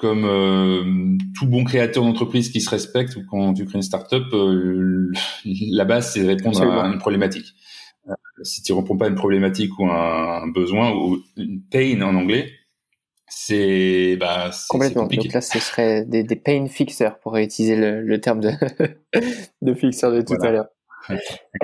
comme 0.00 0.24
euh, 0.24 1.18
tout 1.38 1.46
bon 1.46 1.62
créateur 1.62 2.02
d'entreprise 2.02 2.50
qui 2.50 2.62
se 2.62 2.70
respecte 2.70 3.16
ou 3.16 3.22
quand 3.30 3.52
tu 3.52 3.66
crées 3.66 3.76
une 3.76 3.82
startup, 3.82 4.24
euh, 4.32 5.12
la 5.44 5.84
base 5.84 6.12
c'est 6.12 6.22
de 6.22 6.28
répondre 6.28 6.60
à 6.62 6.86
une 6.86 6.98
problématique. 6.98 7.54
Euh, 8.08 8.14
si 8.42 8.62
tu 8.62 8.72
ne 8.72 8.78
réponds 8.78 8.96
pas 8.96 9.04
à 9.04 9.08
une 9.08 9.14
problématique 9.14 9.78
ou 9.78 9.86
un, 9.86 10.42
un 10.42 10.48
besoin 10.48 10.92
ou 10.92 11.18
une 11.36 11.60
pain 11.70 12.00
en 12.00 12.14
anglais, 12.14 12.50
c'est 13.26 14.16
bah, 14.18 14.50
complètement. 14.68 15.06
Donc 15.06 15.32
là, 15.32 15.40
ce 15.42 15.58
serait 15.58 16.04
des, 16.06 16.24
des 16.24 16.36
pain 16.36 16.66
fixers 16.66 17.18
pour 17.18 17.36
utiliser 17.36 17.76
le, 17.76 18.00
le 18.02 18.20
terme 18.20 18.40
de, 18.40 18.50
de 19.62 19.74
fixer 19.74 20.10
de 20.10 20.22
tout 20.22 20.42
à 20.42 20.50
l'heure. 20.50 20.68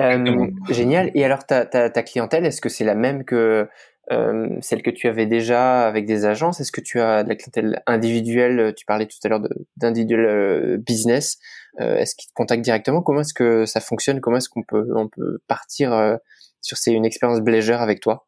Euh, 0.01 0.47
génial. 0.71 1.11
Et 1.13 1.23
alors, 1.23 1.45
ta, 1.45 1.65
ta, 1.65 1.89
ta 1.89 2.03
clientèle, 2.03 2.45
est-ce 2.45 2.59
que 2.59 2.69
c'est 2.69 2.83
la 2.83 2.95
même 2.95 3.23
que 3.23 3.69
euh, 4.11 4.47
celle 4.61 4.81
que 4.81 4.89
tu 4.89 5.07
avais 5.07 5.25
déjà 5.25 5.85
avec 5.85 6.05
des 6.05 6.25
agences 6.25 6.61
Est-ce 6.61 6.71
que 6.71 6.81
tu 6.81 7.01
as 7.01 7.23
de 7.23 7.29
la 7.29 7.35
clientèle 7.35 7.81
individuelle 7.87 8.73
Tu 8.75 8.85
parlais 8.85 9.05
tout 9.05 9.17
à 9.23 9.27
l'heure 9.27 9.41
d'individuel 9.75 10.25
euh, 10.25 10.77
business. 10.77 11.37
Euh, 11.81 11.97
est-ce 11.97 12.15
qu'ils 12.15 12.29
te 12.29 12.33
contactent 12.33 12.63
directement? 12.63 13.01
Comment 13.01 13.21
est-ce 13.21 13.33
que 13.33 13.65
ça 13.65 13.81
fonctionne? 13.81 14.21
Comment 14.21 14.37
est-ce 14.37 14.49
qu'on 14.49 14.63
peut, 14.63 14.87
on 14.95 15.09
peut 15.09 15.39
partir 15.47 15.93
euh, 15.93 16.15
sur 16.61 16.77
ces, 16.77 16.91
une 16.91 17.05
expérience 17.05 17.41
Blazer 17.41 17.81
avec 17.81 17.99
toi? 17.99 18.25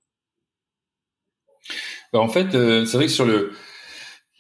Bah, 2.11 2.19
En 2.19 2.29
fait, 2.29 2.53
euh, 2.55 2.85
c'est 2.85 2.97
vrai 2.97 3.05
que 3.05 3.11
sur 3.11 3.25
le 3.25 3.51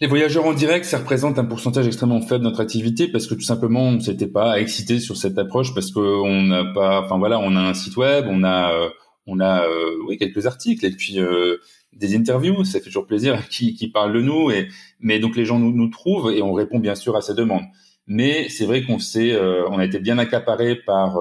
les 0.01 0.07
voyageurs 0.07 0.45
en 0.45 0.53
direct, 0.53 0.85
ça 0.85 0.97
représente 0.97 1.39
un 1.39 1.43
pourcentage 1.43 1.85
extrêmement 1.85 2.21
faible 2.21 2.45
de 2.45 2.49
notre 2.49 2.61
activité 2.61 3.09
parce 3.09 3.27
que 3.27 3.33
tout 3.33 3.41
simplement, 3.41 3.83
on 3.83 3.99
s'était 3.99 4.29
pas 4.29 4.57
excité 4.57 4.97
sur 4.97 5.17
cette 5.17 5.37
approche 5.37 5.73
parce 5.73 5.91
qu'on 5.91 6.43
n'a 6.43 6.63
pas, 6.73 7.01
enfin 7.01 7.17
voilà, 7.17 7.37
on 7.37 7.53
a 7.57 7.59
un 7.59 7.73
site 7.73 7.97
web, 7.97 8.25
on 8.29 8.45
a 8.45 8.71
on 9.29 9.39
a 9.39 9.65
euh, 9.65 9.95
oui 10.07 10.17
quelques 10.17 10.45
articles 10.45 10.85
et 10.85 10.91
puis 10.91 11.19
euh, 11.19 11.57
des 11.93 12.15
interviews, 12.15 12.63
ça 12.63 12.79
fait 12.79 12.85
toujours 12.85 13.05
plaisir 13.05 13.47
qui, 13.49 13.75
qui 13.75 13.89
parlent 13.89 14.13
de 14.13 14.21
nous 14.21 14.51
et 14.51 14.67
mais 14.99 15.19
donc 15.19 15.35
les 15.35 15.45
gens 15.45 15.59
nous, 15.59 15.71
nous 15.71 15.89
trouvent 15.89 16.31
et 16.31 16.41
on 16.41 16.53
répond 16.53 16.79
bien 16.79 16.95
sûr 16.95 17.15
à 17.15 17.21
ces 17.21 17.33
demandes. 17.33 17.65
Mais 18.07 18.49
c'est 18.49 18.65
vrai 18.65 18.83
qu'on 18.83 18.99
s'est 18.99 19.33
euh, 19.33 19.67
on 19.69 19.77
a 19.77 19.85
été 19.85 19.99
bien 19.99 20.17
accaparé 20.17 20.75
par 20.75 21.17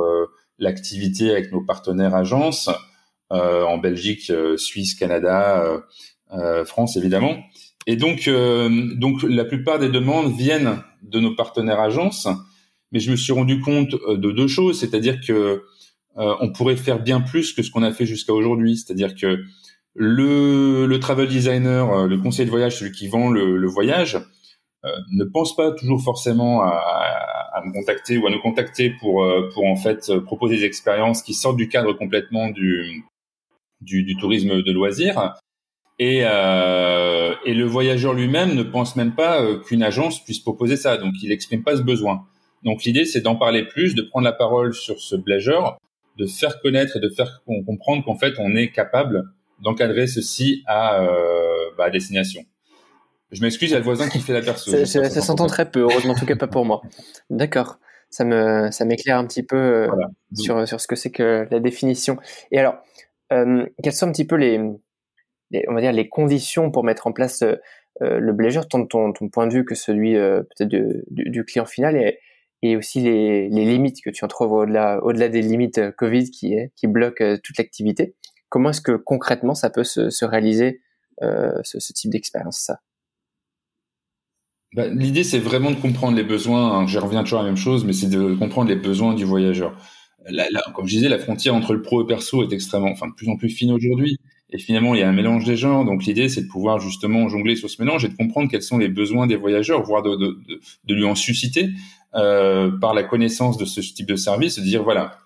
l'activité 0.59 1.31
avec 1.31 1.53
nos 1.53 1.63
partenaires 1.63 2.15
agences 2.15 2.71
en 3.31 3.77
Belgique, 3.77 4.33
Suisse, 4.57 4.95
Canada, 4.95 5.63
France 6.65 6.97
évidemment. 6.97 7.37
Et 7.87 7.97
donc 7.97 8.29
donc 8.97 9.23
la 9.23 9.45
plupart 9.45 9.79
des 9.79 9.91
demandes 9.91 10.35
viennent 10.35 10.83
de 11.03 11.21
nos 11.21 11.35
partenaires 11.35 11.79
agences, 11.79 12.27
mais 12.91 13.01
je 13.01 13.11
me 13.11 13.17
suis 13.17 13.35
rendu 13.35 13.61
compte 13.61 13.91
de 13.91 14.33
deux 14.33 14.49
choses, 14.49 14.81
c'est-à-dire 14.81 15.21
que 15.21 15.63
euh, 16.17 16.35
on 16.41 16.53
pourrait 16.53 16.77
faire 16.77 17.01
bien 17.01 17.21
plus 17.21 17.53
que 17.53 17.63
ce 17.63 17.71
qu'on 17.71 17.83
a 17.83 17.93
fait 17.93 18.07
jusqu'à 18.07 18.33
aujourd'hui. 18.33 18.77
C'est-à-dire 18.77 19.15
que 19.15 19.45
le, 19.95 20.87
le 20.87 21.01
travel 21.01 21.29
designer, 21.29 21.93
euh, 21.93 22.07
le 22.07 22.19
conseiller 22.19 22.47
de 22.47 22.51
voyage, 22.51 22.79
celui 22.79 22.93
qui 22.93 23.09
vend 23.09 23.31
le, 23.31 23.67
voyage, 23.67 24.17
euh, 24.85 24.89
ne 25.13 25.25
pense 25.25 25.55
pas 25.55 25.73
toujours 25.73 26.03
forcément 26.03 26.63
à, 26.63 26.81
à, 27.55 27.63
me 27.65 27.73
contacter 27.73 28.19
ou 28.19 28.27
à 28.27 28.31
nous 28.31 28.41
contacter 28.41 28.91
pour 28.91 29.27
pour 29.53 29.65
en 29.67 29.77
fait 29.77 30.17
proposer 30.21 30.59
des 30.59 30.65
expériences 30.65 31.23
qui 31.23 31.35
sortent 31.35 31.57
du 31.57 31.69
cadre 31.69 31.93
complètement 31.93 32.51
du 32.51 33.05
du, 33.81 34.03
du 34.05 34.17
tourisme 34.17 34.63
de 34.63 34.73
loisirs. 34.73 35.35
Et, 36.01 36.21
euh, 36.23 37.35
et 37.45 37.55
le 37.55 37.65
voyageur 37.65 38.15
lui-même 38.15 38.55
ne 38.55 38.63
pense 38.63 38.95
même 38.95 39.15
pas 39.17 39.45
qu'une 39.67 39.83
agence 39.83 40.23
puisse 40.23 40.39
proposer 40.39 40.77
ça, 40.77 40.97
donc 40.97 41.15
il 41.23 41.31
n'exprime 41.31 41.65
pas 41.65 41.77
ce 41.77 41.83
besoin. 41.83 42.25
Donc 42.63 42.85
l'idée, 42.85 43.05
c'est 43.05 43.21
d'en 43.21 43.37
parler 43.37 43.65
plus, 43.65 43.95
de 43.95 44.03
prendre 44.03 44.25
la 44.25 44.33
parole 44.33 44.75
sur 44.75 45.01
ce 45.01 45.17
blazer 45.17 45.77
de 46.19 46.27
faire 46.27 46.61
connaître 46.61 46.97
et 46.97 47.01
de 47.01 47.09
faire 47.09 47.43
comprendre 47.47 48.05
qu'en 48.05 48.17
fait, 48.17 48.35
on 48.39 48.55
est 48.57 48.71
capable 48.71 49.25
d'encadrer 49.63 50.07
ceci 50.07 50.63
à, 50.67 51.03
euh, 51.03 51.71
bah, 51.77 51.91
destination. 51.91 52.43
Je 53.31 53.43
m'excuse, 53.43 53.71
il 53.71 53.73
y 53.73 53.77
a 53.77 53.79
le 53.79 53.85
voisin 53.85 54.09
qui 54.09 54.21
fait 54.21 54.33
la 54.33 54.43
perso. 54.43 54.71
Ça, 54.85 55.09
s'entend 55.09 55.47
très 55.47 55.71
peu, 55.71 55.81
heureusement, 55.81 56.13
en 56.13 56.17
tout 56.17 56.27
cas 56.27 56.37
pas 56.37 56.47
pour 56.49 56.65
moi. 56.65 56.83
D'accord. 57.31 57.79
Ça 58.11 58.25
me, 58.25 58.71
ça 58.71 58.85
m'éclaire 58.87 59.19
un 59.19 59.27
petit 59.27 59.43
peu 59.43 59.57
euh, 59.57 59.89
sur, 60.35 60.67
sur 60.67 60.81
ce 60.81 60.87
que 60.87 60.97
c'est 60.97 61.11
que 61.11 61.47
la 61.51 61.61
définition. 61.61 62.17
Et 62.51 62.59
alors, 62.59 62.77
euh, 63.33 63.67
quelles 63.83 63.93
sont 63.93 64.09
un 64.09 64.13
petit 64.13 64.27
peu 64.27 64.37
les, 64.37 64.59
on 64.59 65.75
va 65.75 65.81
dire, 65.81 65.93
les 65.93 66.09
conditions 66.09 66.71
pour 66.71 66.85
mettre 66.85 67.07
en 67.07 67.13
place 67.13 67.43
euh, 67.43 67.57
le 68.01 68.33
blazer, 68.33 68.67
tant 68.67 68.79
de 68.79 68.87
ton, 68.87 69.13
ton, 69.13 69.29
point 69.29 69.47
de 69.47 69.53
vue 69.53 69.65
que 69.65 69.75
celui 69.75 70.15
peut-être 70.15 70.69
du, 70.69 71.05
du, 71.11 71.45
client 71.45 71.67
final 71.67 71.97
et, 71.97 72.19
et 72.63 72.77
aussi 72.77 73.01
les, 73.01 73.49
limites 73.49 74.03
que 74.03 74.11
tu 74.11 74.25
en 74.25 74.29
trouves 74.29 74.53
au-delà 74.53 75.29
des 75.29 75.43
limites 75.43 75.79
euh, 75.79 75.93
Covid 75.97 76.31
qui 76.31 76.55
qui 76.77 76.87
bloquent 76.87 77.25
euh, 77.25 77.37
toute 77.43 77.59
l'activité. 77.59 78.15
Comment 78.49 78.71
est-ce 78.71 78.81
que 78.81 78.97
concrètement 78.97 79.55
ça 79.55 79.71
peut 79.71 79.85
se, 79.85 80.11
se 80.11 80.25
réaliser 80.25 80.81
euh, 81.23 81.53
ce, 81.63 81.93
type 81.93 82.11
d'expérience 82.11 82.71
bah, 84.75 84.89
L'idée 84.89 85.25
c'est 85.25 85.39
vraiment 85.39 85.71
de 85.71 85.77
comprendre 85.77 86.17
les 86.17 86.25
besoins. 86.25 86.79
Hein, 86.79 86.87
je 86.87 86.99
reviens 86.99 87.23
toujours 87.23 87.41
à 87.41 87.43
la 87.43 87.49
même 87.49 87.57
chose, 87.57 87.85
mais 87.85 87.93
c'est 87.93 88.09
de 88.09 88.35
comprendre 88.35 88.69
les 88.69 88.77
besoins 88.77 89.15
du 89.15 89.25
voyageur. 89.25 89.77
Comme 90.75 90.87
je 90.87 90.95
disais, 90.95 91.09
la 91.09 91.19
frontière 91.19 91.55
entre 91.55 91.73
le 91.73 91.81
pro 91.81 92.01
et 92.01 92.03
le 92.03 92.07
perso 92.07 92.43
est 92.43 92.53
extrêmement, 92.53 92.91
enfin 92.91 93.07
de 93.09 93.15
plus 93.15 93.29
en 93.29 93.37
plus 93.37 93.49
fine 93.49 93.73
aujourd'hui. 93.73 94.19
Et 94.51 94.59
finalement, 94.59 94.95
il 94.95 95.01
y 95.01 95.03
a 95.03 95.09
un 95.09 95.13
mélange 95.13 95.45
des 95.45 95.57
genres. 95.57 95.85
Donc 95.85 96.05
l'idée, 96.05 96.29
c'est 96.29 96.43
de 96.43 96.49
pouvoir 96.49 96.81
justement 96.81 97.29
jongler 97.29 97.55
sur 97.55 97.71
ce 97.71 97.81
mélange 97.83 98.05
et 98.05 98.09
de 98.09 98.15
comprendre 98.15 98.51
quels 98.51 98.63
sont 98.63 98.79
les 98.79 98.89
besoins 98.89 99.27
des 99.27 99.37
voyageurs, 99.37 99.83
voire 99.83 100.03
de 100.03 100.95
lui 100.95 101.05
en 101.05 101.15
susciter 101.15 101.71
euh, 102.15 102.71
par 102.81 102.95
la 102.95 103.03
connaissance 103.03 103.59
de 103.59 103.65
ce 103.65 103.81
type 103.81 104.07
de 104.07 104.17
service, 104.17 104.59
de 104.59 104.65
dire 104.65 104.83
voilà, 104.83 105.19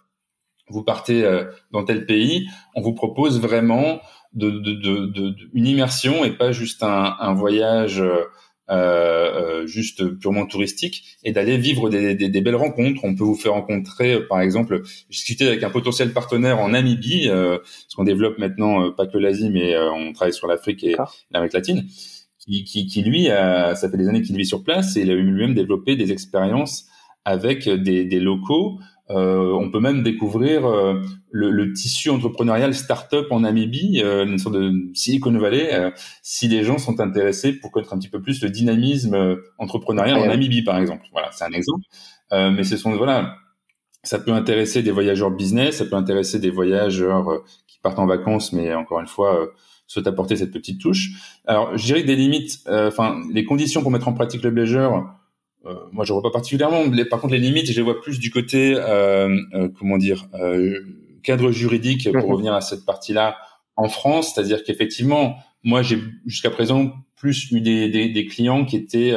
vous 0.68 0.83
partez 0.83 1.25
euh, 1.25 1.45
dans 1.71 1.85
tel 1.85 2.07
pays, 2.07 2.49
on 2.75 2.83
vous 2.83 2.95
propose 2.95 3.40
vraiment 3.40 4.01
de, 4.33 4.51
de, 4.51 4.73
de, 4.75 5.35
une 5.53 5.66
immersion 5.66 6.25
et 6.25 6.31
pas 6.31 6.53
juste 6.53 6.83
un, 6.83 7.16
un 7.18 7.35
voyage 7.35 8.03
euh, 8.71 9.62
euh, 9.62 9.66
juste 9.66 10.18
purement 10.18 10.47
touristique 10.47 11.18
et 11.25 11.33
d'aller 11.33 11.59
vivre 11.59 11.90
des, 11.90 12.14
des, 12.14 12.29
des, 12.29 12.40
belles 12.40 12.57
rencontres. 12.57 13.01
On 13.05 13.14
peut 13.14 13.25
vous 13.25 13.35
faire 13.35 13.53
rencontrer, 13.53 14.23
par 14.29 14.40
exemple, 14.40 14.83
j'ai 15.11 15.16
discuté 15.16 15.47
avec 15.47 15.62
un 15.62 15.68
potentiel 15.71 16.12
partenaire 16.12 16.59
en 16.59 16.71
Namibie, 16.71 17.29
euh, 17.29 17.59
parce 17.59 17.95
qu'on 17.97 18.05
développe 18.05 18.38
maintenant 18.38 18.90
pas 18.92 19.07
que 19.07 19.18
l'Asie, 19.18 19.51
mais 19.51 19.77
on 19.79 20.12
travaille 20.12 20.33
sur 20.33 20.47
l'Afrique 20.47 20.85
et 20.85 20.97
l'Amérique 21.33 21.53
latine 21.53 21.85
qui, 22.44 22.64
qui, 22.64 22.87
qui, 22.87 23.02
lui, 23.02 23.28
a, 23.28 23.74
ça 23.74 23.90
fait 23.90 23.96
des 23.96 24.09
années 24.09 24.22
qu'il 24.22 24.37
vit 24.37 24.46
sur 24.46 24.62
place 24.62 24.96
et 24.96 25.02
il 25.02 25.11
a 25.11 25.14
lui-même 25.14 25.55
développé 25.55 25.96
des 25.96 26.12
expériences 26.12 26.87
avec 27.24 27.68
des, 27.68 28.05
des 28.05 28.20
locaux. 28.20 28.78
Euh, 29.11 29.52
on 29.52 29.70
peut 29.70 29.81
même 29.81 30.02
découvrir 30.02 30.66
euh, 30.66 31.02
le, 31.31 31.50
le, 31.50 31.72
tissu 31.72 32.09
entrepreneurial 32.09 32.72
start-up 32.72 33.26
en 33.31 33.40
Namibie, 33.40 34.00
euh, 34.02 34.24
une 34.24 34.38
sorte 34.38 34.55
de 34.55 34.72
Silicon 34.94 35.37
Valley, 35.38 35.74
euh, 35.74 35.90
si 36.22 36.48
les 36.48 36.64
gens 36.64 36.78
sont 36.78 36.98
intéressés 37.00 37.52
pour 37.52 37.72
connaître 37.72 37.92
un 37.92 37.98
petit 37.98 38.09
peu 38.09 38.22
plus 38.22 38.42
le 38.42 38.48
dynamisme 38.48 39.14
euh, 39.14 39.37
entrepreneurial 39.59 40.18
en 40.18 40.26
Namibie, 40.26 40.62
par 40.62 40.78
exemple. 40.78 41.05
Voilà, 41.12 41.31
c'est 41.33 41.44
un 41.44 41.52
exemple. 41.52 41.85
mais 42.31 42.62
ce 42.64 42.76
sont 42.76 42.96
voilà, 42.96 43.37
ça 44.02 44.18
peut 44.18 44.33
intéresser 44.33 44.83
des 44.83 44.92
voyageurs 44.92 45.31
business, 45.31 45.78
ça 45.78 45.85
peut 45.85 45.96
intéresser 45.96 46.38
des 46.38 46.50
voyageurs 46.50 47.42
qui 47.66 47.78
partent 47.81 47.98
en 47.98 48.07
vacances, 48.07 48.52
mais 48.52 48.74
encore 48.74 49.00
une 49.00 49.07
fois 49.07 49.48
souhaite 49.92 50.07
apporter 50.07 50.37
cette 50.37 50.52
petite 50.52 50.81
touche. 50.81 51.11
Alors, 51.46 51.76
je 51.76 51.85
dirais 51.85 52.02
que 52.02 52.07
des 52.07 52.16
limites, 52.16 52.61
euh, 52.66 52.88
enfin, 52.88 53.20
les 53.33 53.44
conditions 53.44 53.83
pour 53.83 53.90
mettre 53.90 54.09
en 54.09 54.12
pratique 54.12 54.42
le 54.42 54.50
blazer, 54.50 55.05
euh, 55.66 55.74
moi, 55.92 56.05
je 56.05 56.12
vois 56.12 56.22
pas 56.22 56.31
particulièrement. 56.31 56.87
Mais 56.87 57.05
par 57.05 57.20
contre, 57.20 57.35
les 57.35 57.40
limites, 57.40 57.70
je 57.70 57.76
les 57.76 57.83
vois 57.83 58.00
plus 58.00 58.18
du 58.18 58.31
côté, 58.31 58.74
euh, 58.76 59.37
euh 59.55 59.68
comment 59.78 59.98
dire, 59.98 60.26
euh, 60.35 60.78
cadre 61.22 61.50
juridique, 61.50 62.11
pour 62.11 62.26
mhm. 62.26 62.33
revenir 62.33 62.55
à 62.55 62.61
cette 62.61 62.85
partie-là, 62.85 63.37
en 63.76 63.88
France. 63.88 64.33
C'est-à-dire 64.35 64.64
qu'effectivement, 64.64 65.37
moi, 65.62 65.83
j'ai 65.83 65.98
jusqu'à 66.26 66.50
présent 66.50 66.92
plus 67.16 67.50
eu 67.52 67.61
des, 67.61 67.88
des, 67.88 68.09
des 68.09 68.26
clients 68.26 68.64
qui 68.64 68.76
étaient 68.76 69.14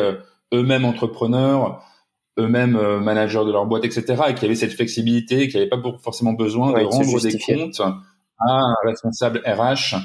eux-mêmes 0.54 0.86
entrepreneurs, 0.86 1.84
eux-mêmes 2.38 3.00
managers 3.00 3.44
de 3.46 3.52
leur 3.52 3.66
boîte, 3.66 3.84
etc., 3.84 4.22
et 4.30 4.36
qui 4.36 4.46
avaient 4.46 4.54
cette 4.54 4.74
flexibilité, 4.74 5.48
qui 5.48 5.58
n'avaient 5.58 5.70
pas 5.70 5.82
forcément 6.04 6.34
besoin 6.34 6.72
de 6.72 6.86
rendre 6.86 7.20
des 7.20 7.40
comptes 7.40 7.80
à 7.80 8.60
un 8.60 8.76
responsable 8.86 9.42
RH 9.44 9.96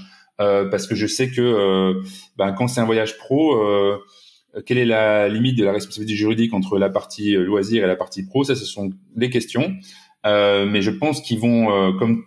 parce 0.70 0.86
que 0.86 0.94
je 0.94 1.06
sais 1.06 1.30
que 1.30 1.40
euh, 1.40 2.02
ben, 2.36 2.52
quand 2.52 2.66
c'est 2.66 2.80
un 2.80 2.86
voyage 2.86 3.18
pro, 3.18 3.54
euh, 3.54 3.98
quelle 4.64 4.78
est 4.78 4.86
la 4.86 5.28
limite 5.28 5.58
de 5.58 5.64
la 5.64 5.72
responsabilité 5.72 6.16
juridique 6.16 6.54
entre 6.54 6.78
la 6.78 6.88
partie 6.88 7.34
loisir 7.34 7.84
et 7.84 7.86
la 7.86 7.96
partie 7.96 8.24
pro? 8.24 8.42
Ça, 8.42 8.56
ce 8.56 8.64
sont 8.64 8.90
des 9.14 9.30
questions. 9.30 9.74
mais 10.24 10.82
je 10.82 10.90
pense 10.90 11.20
qu'ils 11.20 11.38
vont, 11.38 11.96
comme 11.98 12.24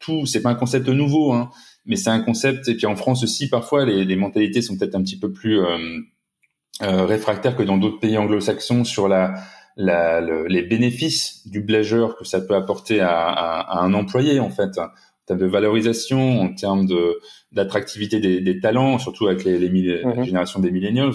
tout, 0.00 0.26
c'est 0.26 0.42
pas 0.42 0.50
un 0.50 0.54
concept 0.54 0.88
nouveau, 0.88 1.32
hein, 1.32 1.50
mais 1.86 1.96
c'est 1.96 2.10
un 2.10 2.20
concept. 2.20 2.66
Et 2.68 2.74
puis 2.74 2.86
en 2.86 2.96
France 2.96 3.22
aussi, 3.22 3.48
parfois, 3.48 3.84
les, 3.84 4.04
les 4.04 4.16
mentalités 4.16 4.62
sont 4.62 4.76
peut-être 4.76 4.96
un 4.96 5.02
petit 5.02 5.18
peu 5.18 5.30
plus 5.30 5.60
réfractaires 6.80 7.56
que 7.56 7.62
dans 7.62 7.78
d'autres 7.78 8.00
pays 8.00 8.18
anglo-saxons 8.18 8.84
sur 8.84 9.06
la, 9.06 9.34
la, 9.76 10.20
les 10.20 10.62
bénéfices 10.62 11.46
du 11.46 11.60
blazer 11.60 12.16
que 12.16 12.24
ça 12.24 12.40
peut 12.40 12.54
apporter 12.56 13.00
à, 13.00 13.28
à, 13.28 13.78
à 13.78 13.82
un 13.84 13.94
employé 13.94 14.40
en 14.40 14.50
fait 14.50 14.78
termes 15.30 15.40
de 15.40 15.46
valorisation, 15.46 16.40
en 16.42 16.54
termes 16.54 16.86
de 16.86 17.18
d'attractivité 17.52 18.20
des, 18.20 18.40
des, 18.40 18.60
talents, 18.60 18.98
surtout 18.98 19.26
avec 19.26 19.44
les, 19.44 19.58
les 19.58 20.02
la 20.02 20.14
mhm. 20.14 20.24
génération 20.24 20.60
des 20.60 20.70
millennials. 20.70 21.14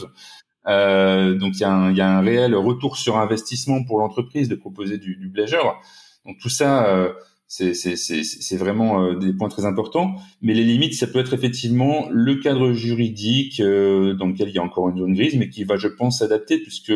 Euh, 0.68 1.36
donc 1.36 1.54
il 1.56 1.62
y, 1.62 1.64
a 1.64 1.72
un, 1.72 1.94
y 1.94 2.02
a 2.02 2.18
un 2.18 2.22
réel 2.22 2.56
retour 2.56 2.98
sur 2.98 3.18
investissement 3.18 3.84
pour 3.84 4.00
l'entreprise 4.00 4.50
de 4.50 4.56
proposer 4.56 4.98
du, 4.98 5.16
du 5.16 5.30
pleasure. 5.30 5.80
Donc 6.26 6.38
tout 6.40 6.50
ça, 6.50 6.88
euh, 6.88 7.14
c'est 7.48 8.58
vraiment 8.58 9.04
euh, 9.04 9.16
des 9.16 9.32
points 9.34 9.50
très 9.50 9.66
importants. 9.66 10.16
Mais 10.42 10.54
les 10.54 10.64
limites, 10.64 10.96
ça 10.96 11.08
peut 11.08 11.20
être 11.20 11.34
effectivement 11.34 12.08
le 12.12 12.36
cadre 12.36 12.74
juridique 12.74 13.62
dans 13.62 14.28
lequel 14.28 14.50
il 14.50 14.56
y 14.56 14.60
a 14.60 14.64
encore 14.64 14.90
une 14.90 14.98
zone 14.98 15.14
grise, 15.14 15.36
mais 15.36 15.50
qui 15.50 15.64
va, 15.64 15.78
je 15.78 15.88
pense, 15.88 16.20
s'adapter 16.20 16.58
puisque 16.60 16.94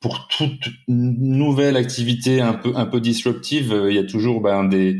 pour 0.00 0.28
toute 0.28 0.70
nouvelle 0.88 1.76
activité 1.76 2.40
un 2.40 2.54
peu 2.54 2.72
un 2.74 2.86
peu 2.86 3.00
disruptive, 3.00 3.86
il 3.88 3.94
y 3.94 3.98
a 3.98 4.04
toujours 4.04 4.40
ben, 4.40 4.64
des 4.64 4.98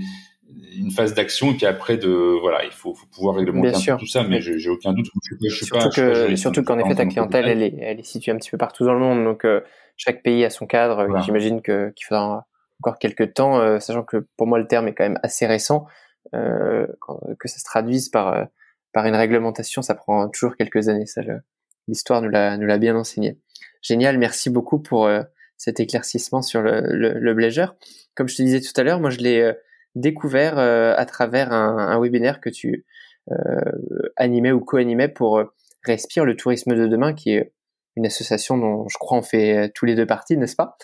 une 0.77 0.91
phase 0.91 1.15
d'action 1.15 1.53
et 1.53 1.55
puis 1.55 1.67
après 1.67 1.97
de 1.97 2.09
voilà 2.41 2.65
il 2.65 2.73
faut, 2.73 2.95
faut 2.95 3.07
pouvoir 3.07 3.37
réglementer 3.37 3.91
un 3.91 3.97
peu 3.97 4.01
tout 4.01 4.07
ça 4.07 4.25
mais 4.25 4.41
j'ai 4.41 4.69
aucun 4.69 4.93
doute. 4.93 5.07
Je, 5.43 5.49
je, 5.49 5.65
surtout 5.65 5.91
que 5.91 6.37
surtout 6.37 6.63
qu'en 6.63 6.79
effet 6.79 6.95
ta 6.95 7.07
clientèle 7.07 7.49
elle 7.49 7.63
est 7.63 7.75
elle 7.81 8.01
est 8.01 8.05
située 8.05 8.33
un 8.33 8.37
petit 8.37 8.51
peu 8.51 8.59
partout 8.59 8.85
dans 8.85 8.95
le 8.95 9.01
monde. 9.01 9.25
Donc 9.25 9.45
chaque 9.97 10.23
pays 10.23 10.45
a 10.45 10.51
son 10.51 10.67
cadre. 10.67 11.07
J'imagine 11.23 11.61
que 11.61 11.93
qu'il 11.95 12.07
faudra 12.07 12.47
encore 12.81 12.99
quelques 12.99 13.35
temps, 13.35 13.61
euh, 13.61 13.79
sachant 13.79 14.03
que 14.03 14.27
pour 14.37 14.47
moi 14.47 14.59
le 14.59 14.67
terme 14.67 14.89
est 14.89 14.95
quand 14.95 15.05
même 15.05 15.19
assez 15.23 15.47
récent, 15.47 15.87
euh, 16.35 16.87
que 17.39 17.49
ça 17.49 17.59
se 17.59 17.65
traduise 17.65 18.09
par 18.09 18.33
euh, 18.33 18.45
par 18.93 19.07
une 19.07 19.15
réglementation, 19.15 19.83
ça 19.83 19.95
prend 19.95 20.29
toujours 20.31 20.57
quelques 20.57 20.89
années. 20.89 21.07
Ça, 21.07 21.21
l'histoire 21.87 22.23
nous 22.23 22.31
l'a 22.31 22.57
nous 22.57 22.67
l'a 22.67 22.79
bien 22.79 22.97
enseigné. 22.97 23.39
Génial, 23.83 24.17
merci 24.19 24.49
beaucoup 24.51 24.79
pour 24.81 25.09
cet 25.57 25.81
éclaircissement 25.81 26.43
sur 26.43 26.61
le, 26.61 26.81
le, 26.81 27.13
le 27.19 27.65
Comme 28.15 28.29
je 28.29 28.37
te 28.37 28.43
disais 28.43 28.61
tout 28.61 28.73
à 28.77 28.83
l'heure, 28.83 29.01
moi 29.01 29.11
je 29.11 29.19
l'ai 29.19 29.53
découvert 29.95 30.59
à 30.59 31.05
travers 31.07 31.53
un, 31.53 31.77
un, 31.79 32.01
webinaire 32.01 32.41
que 32.41 32.51
tu 32.51 32.87
euh, 33.31 33.35
animais 34.17 34.53
ou 34.53 34.61
co-animais 34.61 35.09
pour 35.09 35.43
Respire 35.85 36.27
le 36.27 36.37
tourisme 36.37 36.75
de 36.75 36.87
demain, 36.87 37.15
qui 37.15 37.31
est 37.31 37.55
une 37.97 38.05
association 38.05 38.59
dont 38.59 38.87
je 38.89 38.99
crois 38.99 39.17
on 39.17 39.23
fait 39.23 39.73
tous 39.75 39.87
les 39.87 39.95
deux 39.95 40.07
parties, 40.07 40.37
n'est-ce 40.37 40.57
pas? 40.57 40.77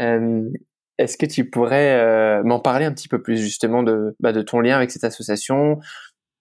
Euh, 0.00 0.48
est-ce 0.96 1.18
que 1.18 1.26
tu 1.26 1.48
pourrais 1.48 1.98
euh, 2.00 2.42
m'en 2.42 2.58
parler 2.58 2.86
un 2.86 2.92
petit 2.92 3.08
peu 3.08 3.22
plus 3.22 3.38
justement 3.38 3.82
de, 3.82 4.16
bah, 4.20 4.32
de 4.32 4.42
ton 4.42 4.60
lien 4.60 4.76
avec 4.76 4.90
cette 4.90 5.04
association? 5.04 5.78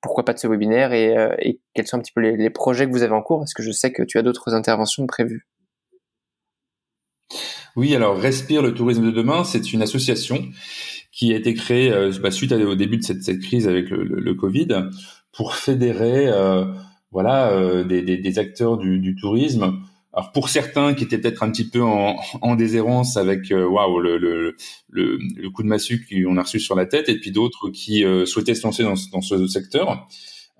Pourquoi 0.01 0.23
pas 0.23 0.33
de 0.33 0.39
ce 0.39 0.47
webinaire 0.47 0.93
et, 0.93 1.17
euh, 1.17 1.35
et 1.39 1.59
quels 1.73 1.87
sont 1.87 1.97
un 1.97 2.01
petit 2.01 2.13
peu 2.13 2.21
les, 2.21 2.49
projets 2.49 2.85
que 2.85 2.91
vous 2.91 3.03
avez 3.03 3.13
en 3.13 3.21
cours? 3.21 3.39
Parce 3.39 3.53
que 3.53 3.63
je 3.63 3.71
sais 3.71 3.91
que 3.91 4.03
tu 4.03 4.17
as 4.17 4.21
d'autres 4.21 4.53
interventions 4.53 5.05
prévues. 5.07 5.45
Oui, 7.75 7.95
alors 7.95 8.17
Respire 8.17 8.61
le 8.61 8.73
tourisme 8.73 9.05
de 9.05 9.11
demain, 9.11 9.43
c'est 9.43 9.73
une 9.73 9.81
association 9.81 10.45
qui 11.11 11.33
a 11.33 11.37
été 11.37 11.53
créée 11.53 11.91
euh, 11.91 12.11
bah, 12.21 12.31
suite 12.31 12.51
au 12.51 12.75
début 12.75 12.97
de 12.97 13.03
cette, 13.03 13.39
crise 13.39 13.67
avec 13.67 13.89
le, 13.89 14.33
Covid 14.33 14.89
pour 15.31 15.55
fédérer 15.55 16.31
voilà 17.11 17.83
des, 17.83 18.03
des, 18.03 18.17
des, 18.17 18.39
acteurs 18.39 18.77
du, 18.77 18.99
du 18.99 19.15
tourisme 19.15 19.79
alors 20.13 20.31
pour 20.31 20.49
certains 20.49 20.95
qui 20.95 21.03
étaient 21.03 21.19
peut-être 21.19 21.43
un 21.43 21.51
petit 21.51 21.69
peu 21.69 21.83
en, 21.83 22.15
en 22.41 22.55
déshérence 22.55 23.15
avec 23.15 23.51
euh, 23.51 23.67
waouh 23.67 23.99
le, 23.99 24.17
le, 24.17 24.55
le, 24.89 25.49
coup 25.51 25.61
de 25.61 25.67
massue 25.67 26.05
qu'on 26.09 26.37
a 26.37 26.41
reçu 26.41 26.59
sur 26.59 26.75
la 26.75 26.87
tête, 26.87 27.09
et 27.09 27.19
puis 27.19 27.31
d'autres 27.31 27.69
qui 27.69 28.03
euh, 28.03 28.25
souhaitaient 28.25 28.55
se 28.55 28.63
lancer 28.63 28.83
dans, 28.83 28.95
dans 29.11 29.21
ce 29.21 29.45
secteur, 29.45 30.07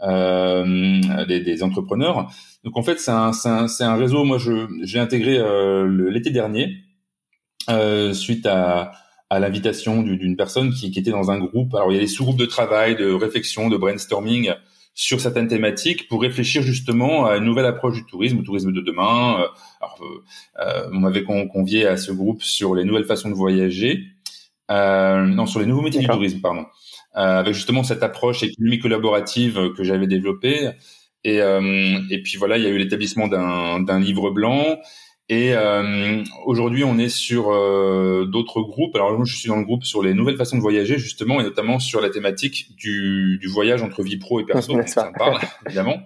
euh, 0.03 1.25
des, 1.25 1.39
des, 1.39 1.63
entrepreneurs. 1.63 2.31
Donc 2.63 2.77
en 2.77 2.83
fait 2.83 2.99
c'est 2.99 3.11
un, 3.11 3.31
un, 3.45 3.65
un, 3.79 3.95
réseau. 3.95 4.23
Moi 4.23 4.37
j'ai 4.83 4.99
intégré 4.99 5.39
euh, 5.39 6.09
l'été 6.11 6.29
dernier 6.29 6.77
suite 8.13 8.45
à 8.45 8.91
à 9.29 9.39
l'invitation 9.39 10.01
d'une 10.01 10.35
personne 10.35 10.73
qui, 10.73 10.91
qui, 10.91 10.99
était 10.99 11.11
dans 11.11 11.29
un 11.29 11.39
groupe. 11.39 11.75
Alors 11.75 11.91
il 11.91 11.95
y 11.95 11.97
a 11.97 12.01
des 12.01 12.07
sous-groupes 12.07 12.39
de 12.39 12.45
travail, 12.45 12.95
de 12.95 13.11
réflexion, 13.11 13.69
de 13.69 13.77
brainstorming 13.77 14.51
sur 14.95 15.21
certaines 15.21 15.47
thématiques 15.47 16.07
pour 16.09 16.21
réfléchir 16.21 16.61
justement 16.63 17.25
à 17.25 17.37
une 17.37 17.45
nouvelle 17.45 17.67
approche 17.67 17.95
du 17.95 18.05
tourisme, 18.05 18.39
au 18.39 18.41
tourisme 18.41 18.71
de 18.71 18.81
demain. 18.81 19.39
Euh, 19.39 19.47
alors, 19.79 19.99
euh, 20.01 20.23
euh, 20.61 20.89
on 20.91 20.99
m'avait 20.99 21.23
convié 21.23 21.85
à 21.85 21.95
ce 21.95 22.11
groupe 22.11 22.41
sur 22.41 22.73
les 22.73 22.83
nouvelles 22.83 23.05
façons 23.05 23.29
de 23.29 23.35
voyager, 23.35 24.03
euh, 24.71 25.25
non, 25.25 25.45
sur 25.45 25.59
les 25.59 25.67
nouveaux 25.67 25.83
métiers 25.83 26.01
du 26.01 26.07
tourisme, 26.07 26.41
pardon, 26.41 26.65
euh, 27.15 27.39
avec 27.39 27.53
justement 27.53 27.83
cette 27.83 28.03
approche 28.03 28.43
économique 28.43 28.81
collaborative 28.81 29.73
que 29.77 29.83
j'avais 29.83 30.07
développée. 30.07 30.71
Et, 31.23 31.35
et 31.37 32.21
puis 32.23 32.37
voilà, 32.37 32.57
il 32.57 32.63
y 32.63 32.65
a 32.65 32.69
eu 32.69 32.77
l'établissement 32.77 33.27
d'un 33.27 33.99
livre 33.99 34.31
blanc 34.31 34.77
et 35.31 35.53
euh, 35.53 36.23
aujourd'hui, 36.45 36.83
on 36.83 36.97
est 36.97 37.09
sur 37.09 37.51
euh, 37.51 38.25
d'autres 38.25 38.61
groupes. 38.61 38.95
Alors 38.95 39.15
moi, 39.15 39.25
je 39.25 39.35
suis 39.35 39.47
dans 39.47 39.57
le 39.57 39.63
groupe 39.63 39.83
sur 39.83 40.01
les 40.01 40.15
nouvelles 40.15 40.37
façons 40.37 40.57
de 40.57 40.61
voyager, 40.61 40.97
justement, 40.97 41.39
et 41.39 41.43
notamment 41.43 41.77
sur 41.77 42.01
la 42.01 42.09
thématique 42.09 42.75
du, 42.75 43.37
du 43.39 43.47
voyage 43.47 43.83
entre 43.83 44.01
vie 44.01 44.17
pro 44.17 44.39
et 44.39 44.45
perso. 44.45 44.75
ça 44.87 45.07
me 45.07 45.13
parle, 45.17 45.39
évidemment. 45.67 45.99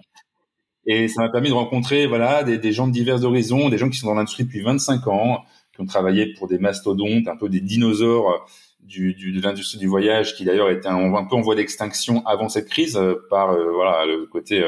Et 0.86 1.08
ça 1.08 1.22
m'a 1.22 1.30
permis 1.30 1.48
de 1.48 1.54
rencontrer 1.54 2.06
voilà 2.06 2.44
des, 2.44 2.58
des, 2.58 2.72
gens 2.72 2.86
de 2.86 2.92
divers 2.92 3.24
horizons, 3.24 3.70
des 3.70 3.78
gens 3.78 3.88
qui 3.88 3.96
sont 3.96 4.08
dans 4.08 4.14
l'industrie 4.14 4.44
depuis 4.44 4.60
25 4.60 5.06
ans, 5.06 5.42
qui 5.74 5.80
ont 5.80 5.86
travaillé 5.86 6.34
pour 6.34 6.46
des 6.46 6.58
mastodontes, 6.58 7.26
un 7.26 7.36
peu 7.36 7.48
des 7.48 7.62
dinosaures 7.62 8.46
du, 8.80 9.14
du, 9.14 9.32
de 9.32 9.40
l'industrie 9.40 9.78
du 9.78 9.86
voyage, 9.86 10.36
qui 10.36 10.44
d'ailleurs 10.44 10.68
était 10.68 10.88
un, 10.88 11.14
un, 11.14 11.24
peu 11.24 11.36
en 11.36 11.40
voie 11.40 11.54
d'extinction 11.54 12.22
avant 12.26 12.50
cette 12.50 12.68
crise, 12.68 12.98
euh, 12.98 13.14
par 13.30 13.52
euh, 13.52 13.72
voilà 13.72 14.04
le 14.04 14.26
côté 14.26 14.62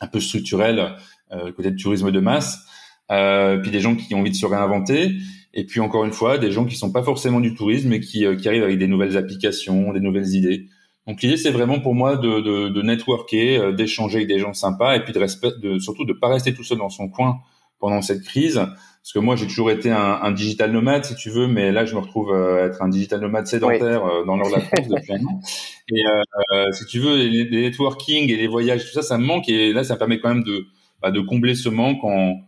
un 0.00 0.06
peu 0.06 0.18
structurel, 0.18 0.96
le 1.30 1.52
côté 1.52 1.70
de 1.70 1.76
tourisme 1.76 2.10
de 2.10 2.20
masse 2.20 2.66
euh, 3.10 3.58
puis 3.58 3.70
des 3.70 3.80
gens 3.80 3.96
qui 3.96 4.14
ont 4.14 4.20
envie 4.20 4.30
de 4.30 4.36
se 4.36 4.46
réinventer, 4.46 5.12
et 5.52 5.64
puis 5.64 5.80
encore 5.80 6.04
une 6.04 6.12
fois, 6.12 6.38
des 6.38 6.52
gens 6.52 6.64
qui 6.64 6.76
sont 6.76 6.92
pas 6.92 7.02
forcément 7.02 7.40
du 7.40 7.54
tourisme, 7.54 7.88
mais 7.88 8.00
qui, 8.00 8.24
euh, 8.24 8.36
qui 8.36 8.48
arrivent 8.48 8.62
avec 8.62 8.78
des 8.78 8.86
nouvelles 8.86 9.16
applications, 9.16 9.92
des 9.92 10.00
nouvelles 10.00 10.34
idées. 10.34 10.66
Donc 11.06 11.22
l'idée, 11.22 11.36
c'est 11.36 11.50
vraiment 11.50 11.80
pour 11.80 11.94
moi 11.94 12.16
de, 12.16 12.40
de, 12.40 12.68
de 12.68 12.82
networker, 12.82 13.58
euh, 13.58 13.72
d'échanger 13.72 14.18
avec 14.18 14.28
des 14.28 14.38
gens 14.38 14.52
sympas, 14.52 14.96
et 14.96 15.00
puis 15.00 15.12
de, 15.12 15.18
respect, 15.18 15.50
de 15.60 15.78
surtout 15.78 16.04
de 16.04 16.12
pas 16.12 16.28
rester 16.28 16.54
tout 16.54 16.62
seul 16.62 16.78
dans 16.78 16.88
son 16.88 17.08
coin 17.08 17.40
pendant 17.80 18.00
cette 18.00 18.22
crise. 18.22 18.56
Parce 19.02 19.14
que 19.14 19.18
moi, 19.18 19.34
j'ai 19.34 19.46
toujours 19.46 19.70
été 19.70 19.90
un, 19.90 20.20
un, 20.22 20.30
digital 20.30 20.70
nomade, 20.70 21.04
si 21.04 21.14
tu 21.16 21.30
veux, 21.30 21.46
mais 21.46 21.72
là, 21.72 21.86
je 21.86 21.94
me 21.94 22.00
retrouve 22.00 22.32
euh, 22.32 22.66
être 22.66 22.82
un 22.82 22.88
digital 22.88 23.18
nomade 23.20 23.46
sédentaire 23.46 24.02
dans 24.26 24.36
nord 24.36 24.50
de 24.50 24.56
la 24.56 24.60
France 24.60 24.88
depuis 24.88 25.14
un 25.14 25.24
an. 25.24 25.40
Et 25.88 26.02
euh, 26.06 26.70
si 26.72 26.84
tu 26.84 27.00
veux, 27.00 27.16
les, 27.16 27.44
les, 27.44 27.62
networking 27.62 28.30
et 28.30 28.36
les 28.36 28.46
voyages, 28.46 28.84
tout 28.84 28.92
ça, 28.92 29.02
ça 29.02 29.16
me 29.16 29.24
manque. 29.24 29.48
Et 29.48 29.72
là, 29.72 29.84
ça 29.84 29.96
permet 29.96 30.20
quand 30.20 30.28
même 30.28 30.44
de, 30.44 30.66
bah, 31.00 31.10
de 31.10 31.20
combler 31.20 31.54
ce 31.54 31.70
manque 31.70 32.04
en, 32.04 32.42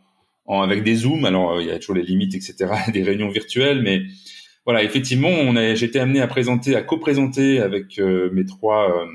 avec 0.46 0.83
des 0.83 0.96
zooms. 0.96 1.24
Alors 1.24 1.52
euh, 1.52 1.62
il 1.62 1.68
y 1.68 1.70
a 1.70 1.78
toujours 1.78 1.96
les 1.96 2.02
limites, 2.02 2.35
etc. 2.35 2.72
Des 2.92 3.02
réunions 3.02 3.28
virtuelles, 3.28 3.83
mais 3.83 4.02
voilà, 4.64 4.83
effectivement, 4.85 5.28
on 5.28 5.57
a, 5.57 5.64
été 5.64 5.98
amené 5.98 6.20
à 6.20 6.28
présenter, 6.28 6.76
à 6.76 6.83
co-présenter 6.83 7.61
avec 7.61 7.98
euh, 7.98 8.31
mes 8.33 8.44
trois 8.44 8.90
euh, 8.90 9.07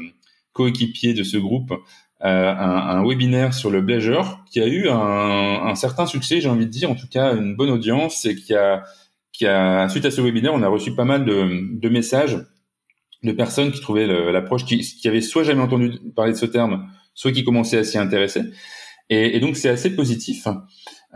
coéquipiers 0.53 1.13
de 1.13 1.23
ce 1.23 1.37
groupe 1.37 1.73
un, 2.19 2.29
un, 2.29 3.07
webinaire 3.07 3.53
sur 3.53 3.69
le 3.69 3.79
Blazer 3.81 4.43
qui 4.51 4.59
a 4.59 4.65
eu 4.65 4.89
un, 4.89 4.95
un 4.95 5.75
certain 5.75 6.07
succès, 6.07 6.41
j'ai 6.41 6.49
envie 6.49 6.65
de 6.65 6.71
dire, 6.71 6.89
en 6.89 6.95
tout 6.95 7.07
cas 7.07 7.35
une 7.35 7.55
bonne 7.55 7.69
audience 7.69 8.25
et 8.25 8.35
qui 8.35 8.55
a, 8.55 8.83
qui 9.31 9.45
a 9.45 9.87
suite 9.87 10.03
à 10.05 10.09
ce 10.09 10.19
webinaire, 10.19 10.53
on 10.53 10.63
a 10.63 10.67
reçu 10.67 10.95
pas 10.95 11.05
mal 11.05 11.25
de, 11.25 11.77
de 11.79 11.89
messages 11.89 12.39
de 13.23 13.31
personnes 13.31 13.71
qui 13.71 13.81
trouvaient 13.81 14.07
l'approche, 14.31 14.65
qui, 14.65 14.79
qui 14.79 15.07
avaient 15.07 15.21
soit 15.21 15.43
jamais 15.43 15.61
entendu 15.61 15.91
parler 16.15 16.31
de 16.31 16.37
ce 16.37 16.47
terme, 16.47 16.89
soit 17.13 17.31
qui 17.31 17.43
commençaient 17.43 17.77
à 17.77 17.83
s'y 17.83 17.99
intéresser. 17.99 18.41
Et, 19.09 19.37
et 19.37 19.39
donc 19.39 19.55
c'est 19.55 19.69
assez 19.69 19.95
positif. 19.95 20.47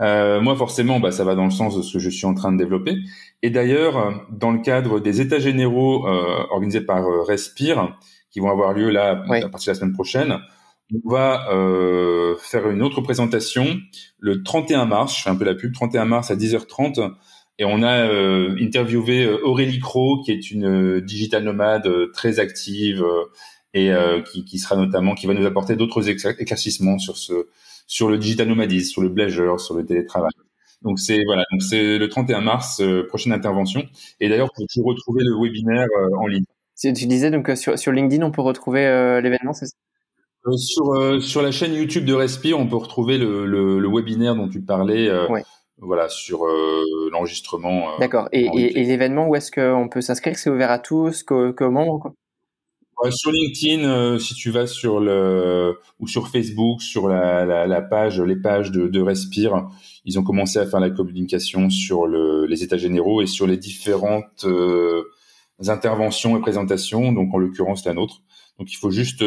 Euh, 0.00 0.40
moi, 0.40 0.56
forcément, 0.56 1.00
bah, 1.00 1.12
ça 1.12 1.24
va 1.24 1.34
dans 1.34 1.44
le 1.44 1.50
sens 1.50 1.76
de 1.76 1.82
ce 1.82 1.94
que 1.94 1.98
je 1.98 2.10
suis 2.10 2.26
en 2.26 2.34
train 2.34 2.52
de 2.52 2.58
développer. 2.58 2.96
Et 3.42 3.50
d'ailleurs, 3.50 4.24
dans 4.30 4.50
le 4.50 4.60
cadre 4.60 5.00
des 5.00 5.20
États 5.20 5.38
généraux 5.38 6.06
euh, 6.06 6.46
organisés 6.50 6.80
par 6.80 7.04
euh, 7.06 7.22
Respire, 7.22 7.96
qui 8.30 8.40
vont 8.40 8.50
avoir 8.50 8.72
lieu 8.72 8.90
là 8.90 9.10
à 9.10 9.48
partir 9.48 9.72
de 9.72 9.76
la 9.76 9.80
semaine 9.80 9.92
prochaine, 9.92 10.38
on 11.04 11.10
va 11.10 11.50
euh, 11.52 12.36
faire 12.38 12.68
une 12.68 12.82
autre 12.82 13.00
présentation 13.00 13.66
le 14.18 14.42
31 14.42 14.86
mars. 14.86 15.16
Je 15.16 15.22
fais 15.22 15.30
un 15.30 15.36
peu 15.36 15.44
la 15.44 15.54
pub. 15.54 15.72
31 15.72 16.06
mars 16.06 16.30
à 16.30 16.36
10h30. 16.36 17.12
Et 17.58 17.64
on 17.64 17.82
a 17.82 18.06
euh, 18.06 18.56
interviewé 18.60 19.28
Aurélie 19.28 19.78
Cro, 19.78 20.22
qui 20.24 20.32
est 20.32 20.50
une 20.50 21.00
digital 21.00 21.44
nomade 21.44 21.88
très 22.12 22.40
active 22.40 23.04
et 23.74 23.90
qui, 24.30 24.44
qui, 24.44 24.58
sera 24.58 24.76
notamment, 24.76 25.14
qui 25.14 25.26
va 25.26 25.32
nous 25.32 25.46
apporter 25.46 25.76
d'autres 25.76 26.08
éclaircissements 26.08 26.98
sur 26.98 27.16
ce 27.16 27.48
sur 27.86 28.08
le 28.08 28.18
digital 28.18 28.48
nomadisme, 28.48 28.90
sur 28.90 29.02
le 29.02 29.08
blazer, 29.08 29.60
sur 29.60 29.74
le 29.74 29.84
télétravail. 29.84 30.30
Donc 30.82 30.98
c'est 30.98 31.22
voilà, 31.24 31.44
donc 31.52 31.62
c'est 31.62 31.98
le 31.98 32.08
31 32.08 32.40
mars 32.40 32.80
euh, 32.80 33.06
prochaine 33.06 33.32
intervention. 33.32 33.84
Et 34.20 34.28
d'ailleurs, 34.28 34.50
vous 34.58 34.82
retrouver 34.82 35.22
le 35.24 35.34
webinaire 35.40 35.86
euh, 35.98 36.16
en 36.18 36.26
ligne. 36.26 36.44
Tu 36.80 36.92
disais 36.92 37.30
donc 37.30 37.48
euh, 37.48 37.56
sur, 37.56 37.78
sur 37.78 37.92
LinkedIn, 37.92 38.24
on 38.24 38.32
peut 38.32 38.42
retrouver 38.42 38.82
l'événement, 39.22 39.52
c'est 39.52 39.66
sur 40.56 41.22
sur 41.22 41.40
la 41.40 41.52
chaîne 41.52 41.72
YouTube 41.72 42.04
de 42.04 42.14
Respire, 42.14 42.58
on 42.58 42.66
peut 42.66 42.76
retrouver 42.76 43.16
le, 43.16 43.46
le, 43.46 43.78
le 43.78 43.88
webinaire 43.88 44.34
dont 44.34 44.48
tu 44.48 44.60
parlais. 44.60 45.08
Voilà, 45.78 46.08
sur 46.08 46.44
l'enregistrement. 47.10 47.98
D'accord. 47.98 48.28
Et, 48.30 48.44
et, 48.44 48.80
et 48.80 48.84
l'événement, 48.84 49.26
où 49.26 49.34
est-ce 49.34 49.50
qu'on 49.50 49.88
peut 49.88 50.00
s'inscrire? 50.00 50.38
C'est 50.38 50.50
ouvert 50.50 50.70
à 50.70 50.78
tous, 50.78 51.24
comment 51.24 51.98
quoi? 51.98 52.12
Sur 53.10 53.30
LinkedIn, 53.32 53.84
euh, 53.84 54.18
si 54.18 54.34
tu 54.34 54.50
vas 54.50 54.66
sur 54.66 55.00
le 55.00 55.78
ou 55.98 56.06
sur 56.06 56.28
Facebook, 56.28 56.82
sur 56.82 57.08
la, 57.08 57.66
la, 57.66 57.82
page, 57.82 58.20
les 58.20 58.36
pages 58.36 58.70
de, 58.70 58.86
de, 58.88 59.00
Respire, 59.00 59.68
ils 60.04 60.18
ont 60.18 60.22
commencé 60.22 60.58
à 60.58 60.66
faire 60.66 60.80
la 60.80 60.90
communication 60.90 61.70
sur 61.70 62.06
le, 62.06 62.46
les 62.46 62.62
états 62.62 62.76
généraux 62.76 63.22
et 63.22 63.26
sur 63.26 63.46
les 63.46 63.56
différentes 63.56 64.44
euh, 64.44 65.04
interventions 65.66 66.36
et 66.36 66.40
présentations, 66.40 67.12
donc 67.12 67.34
en 67.34 67.38
l'occurrence 67.38 67.84
la 67.84 67.94
nôtre. 67.94 68.22
Donc 68.58 68.72
il 68.72 68.76
faut 68.76 68.90
juste 68.90 69.24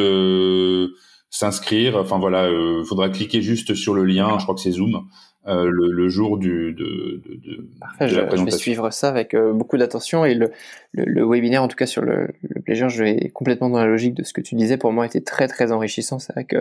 s'inscrire. 1.30 1.98
Enfin 1.98 2.20
voilà, 2.20 2.50
il 2.50 2.86
faudra 2.86 3.10
cliquer 3.10 3.42
juste 3.42 3.74
sur 3.74 3.94
le 3.94 4.06
lien. 4.06 4.38
Je 4.40 4.44
crois 4.44 4.56
que 4.56 4.62
c'est 4.62 4.72
Zoom. 4.72 5.08
Euh, 5.48 5.70
le, 5.70 5.92
le, 5.92 6.08
jour 6.10 6.40
du, 6.40 6.74
de, 6.74 7.22
de, 7.24 7.36
de, 7.36 7.70
Parfait, 7.80 8.08
je, 8.08 8.16
je, 8.16 8.44
vais 8.44 8.50
suivre 8.50 8.90
ça 8.90 9.10
avec 9.10 9.36
euh, 9.36 9.54
beaucoup 9.54 9.78
d'attention 9.78 10.26
et 10.26 10.34
le, 10.34 10.52
le, 10.92 11.06
le, 11.06 11.24
webinaire, 11.24 11.62
en 11.62 11.68
tout 11.68 11.76
cas 11.76 11.86
sur 11.86 12.02
le, 12.02 12.30
le 12.42 12.62
plaisir, 12.62 12.90
je 12.90 13.04
vais 13.04 13.30
complètement 13.30 13.70
dans 13.70 13.78
la 13.78 13.86
logique 13.86 14.16
de 14.16 14.24
ce 14.24 14.34
que 14.34 14.42
tu 14.42 14.56
disais. 14.56 14.78
Pour 14.78 14.92
moi, 14.92 15.06
était 15.06 15.22
très 15.22 15.48
très 15.48 15.72
enrichissant. 15.72 16.18
C'est 16.18 16.34
vrai 16.34 16.46
que 16.46 16.58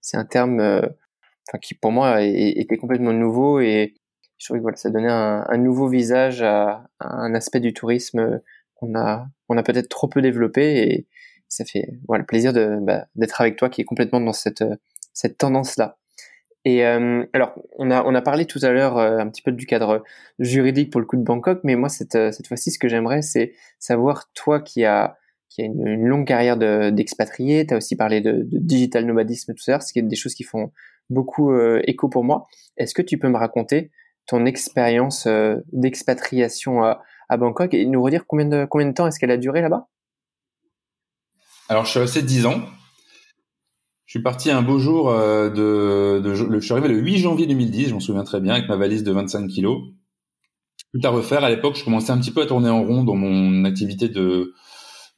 c'est 0.00 0.16
un 0.16 0.24
terme, 0.24 0.58
euh, 0.58 0.80
enfin 1.48 1.58
qui 1.62 1.74
pour 1.74 1.92
moi 1.92 2.22
était 2.22 2.76
complètement 2.76 3.12
nouveau 3.12 3.60
et 3.60 3.94
je 4.38 4.46
trouvais 4.46 4.58
que 4.58 4.62
voilà, 4.62 4.76
ça 4.78 4.90
donnait 4.90 5.12
un, 5.12 5.44
un 5.48 5.56
nouveau 5.56 5.86
visage 5.86 6.42
à, 6.42 6.88
à, 6.98 7.14
un 7.14 7.34
aspect 7.36 7.60
du 7.60 7.72
tourisme 7.72 8.40
qu'on 8.74 8.96
a, 8.96 9.28
on 9.48 9.56
a 9.56 9.62
peut-être 9.62 9.88
trop 9.88 10.08
peu 10.08 10.20
développé 10.22 10.88
et 10.88 11.06
ça 11.46 11.64
fait 11.64 12.00
voilà 12.08 12.24
plaisir 12.24 12.52
bah, 12.82 13.06
d'être 13.14 13.40
avec 13.40 13.54
toi 13.56 13.68
qui 13.68 13.80
est 13.80 13.84
complètement 13.84 14.20
dans 14.20 14.32
cette 14.32 14.64
cette 15.12 15.38
tendance 15.38 15.76
là. 15.76 15.98
Et 16.64 16.86
euh, 16.86 17.24
alors, 17.34 17.54
on 17.78 17.90
a 17.90 18.02
on 18.04 18.14
a 18.14 18.22
parlé 18.22 18.46
tout 18.46 18.58
à 18.62 18.70
l'heure 18.70 18.96
euh, 18.96 19.18
un 19.18 19.28
petit 19.28 19.42
peu 19.42 19.52
du 19.52 19.66
cadre 19.66 20.02
juridique 20.38 20.90
pour 20.90 21.00
le 21.00 21.06
coup 21.06 21.16
de 21.16 21.22
Bangkok, 21.22 21.60
mais 21.62 21.76
moi 21.76 21.90
cette 21.90 22.14
euh, 22.14 22.32
cette 22.32 22.46
fois-ci, 22.46 22.70
ce 22.70 22.78
que 22.78 22.88
j'aimerais, 22.88 23.20
c'est 23.20 23.54
savoir 23.78 24.30
toi 24.32 24.60
qui 24.60 24.84
a 24.84 25.18
qui 25.50 25.62
a 25.62 25.66
une, 25.66 26.06
longue 26.06 26.26
carrière 26.26 26.56
d'expatrié, 26.56 27.66
tu 27.66 27.74
as 27.74 27.76
aussi 27.76 27.96
parlé 27.96 28.20
de, 28.20 28.32
de, 28.32 28.58
digital 28.58 29.04
nomadisme 29.04 29.54
tout 29.54 29.62
ça, 29.62 29.78
ce 29.78 29.92
qui 29.92 29.98
est 29.98 30.02
des 30.02 30.16
choses 30.16 30.34
qui 30.34 30.42
font 30.42 30.72
beaucoup 31.10 31.52
euh, 31.52 31.80
écho 31.84 32.08
pour 32.08 32.24
moi. 32.24 32.46
Est-ce 32.76 32.94
que 32.94 33.02
tu 33.02 33.18
peux 33.18 33.28
me 33.28 33.36
raconter 33.36 33.90
ton 34.26 34.46
expérience 34.46 35.28
d'expatriation 35.72 36.82
à, 36.82 37.02
à 37.28 37.36
Bangkok 37.36 37.74
et 37.74 37.84
nous 37.84 38.02
redire 38.02 38.26
combien 38.26 38.46
de 38.46 38.64
combien 38.64 38.88
de 38.88 38.94
temps 38.94 39.06
est-ce 39.06 39.18
qu'elle 39.18 39.30
a 39.30 39.36
duré 39.36 39.60
là-bas? 39.60 39.86
Alors, 41.68 41.84
je 41.84 41.90
suis 41.90 42.00
resté 42.00 42.22
10 42.22 42.46
ans. 42.46 42.60
Je 44.14 44.20
suis 44.20 44.22
parti 44.22 44.48
un 44.52 44.62
beau 44.62 44.78
jour 44.78 45.10
euh, 45.10 45.50
de, 45.50 46.20
de, 46.20 46.34
je 46.34 46.60
suis 46.60 46.70
arrivé 46.70 46.86
le 46.86 47.00
8 47.00 47.18
janvier 47.18 47.48
2010, 47.48 47.88
je 47.88 47.94
m'en 47.94 47.98
souviens 47.98 48.22
très 48.22 48.40
bien, 48.40 48.54
avec 48.54 48.68
ma 48.68 48.76
valise 48.76 49.02
de 49.02 49.10
25 49.10 49.48
kilos. 49.48 49.88
Tout 50.92 51.00
à 51.02 51.08
refaire. 51.08 51.42
À 51.42 51.50
l'époque, 51.50 51.74
je 51.76 51.82
commençais 51.82 52.12
un 52.12 52.18
petit 52.20 52.30
peu 52.30 52.42
à 52.42 52.46
tourner 52.46 52.68
en 52.68 52.84
rond 52.84 53.02
dans 53.02 53.16
mon 53.16 53.64
activité 53.64 54.08
de, 54.08 54.54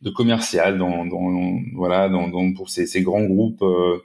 de 0.01 0.11
commercial, 0.11 0.79
dans, 0.79 1.05
dans 1.05 1.59
voilà, 1.75 2.09
dans, 2.09 2.29
dans, 2.29 2.55
pour 2.55 2.71
ces, 2.71 2.87
ces 2.87 3.03
grands 3.03 3.25
groupes 3.25 3.61
euh, 3.61 3.99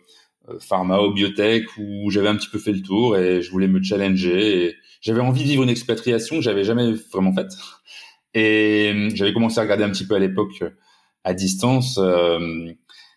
euh, 0.49 0.59
pharma 0.59 1.01
ou 1.01 1.13
biotech 1.13 1.63
où 1.77 2.11
j'avais 2.11 2.27
un 2.27 2.35
petit 2.35 2.49
peu 2.49 2.59
fait 2.59 2.73
le 2.73 2.81
tour 2.81 3.15
et 3.15 3.41
je 3.41 3.49
voulais 3.49 3.69
me 3.69 3.81
challenger. 3.81 4.75
J'avais 4.99 5.21
envie 5.21 5.43
de 5.43 5.47
vivre 5.47 5.63
une 5.63 5.69
expatriation 5.69 6.35
que 6.35 6.41
j'avais 6.41 6.65
jamais 6.65 6.91
vraiment 7.13 7.33
faite. 7.33 7.53
Et 8.33 9.07
j'avais 9.13 9.31
commencé 9.31 9.57
à 9.57 9.61
regarder 9.61 9.85
un 9.85 9.89
petit 9.91 10.05
peu 10.05 10.15
à 10.15 10.19
l'époque 10.19 10.65
à 11.23 11.33
distance. 11.33 11.97
Euh, 11.97 12.73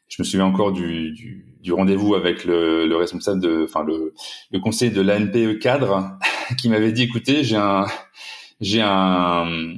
je 0.06 0.22
me 0.22 0.24
souviens 0.24 0.46
encore 0.46 0.70
du, 0.70 1.10
du, 1.10 1.53
du 1.64 1.72
rendez-vous 1.72 2.14
avec 2.14 2.44
le, 2.44 2.87
le, 2.87 2.96
responsable 2.96 3.40
de, 3.40 3.64
enfin 3.64 3.83
le, 3.83 4.12
le 4.53 4.61
conseil 4.61 4.90
de 4.90 5.00
l'ANPE 5.00 5.59
cadre, 5.59 6.18
qui 6.59 6.68
m'avait 6.68 6.92
dit, 6.92 7.05
écoutez, 7.05 7.42
j'ai 7.42 7.57
un, 7.57 7.87
j'ai 8.61 8.83
un, 8.83 9.72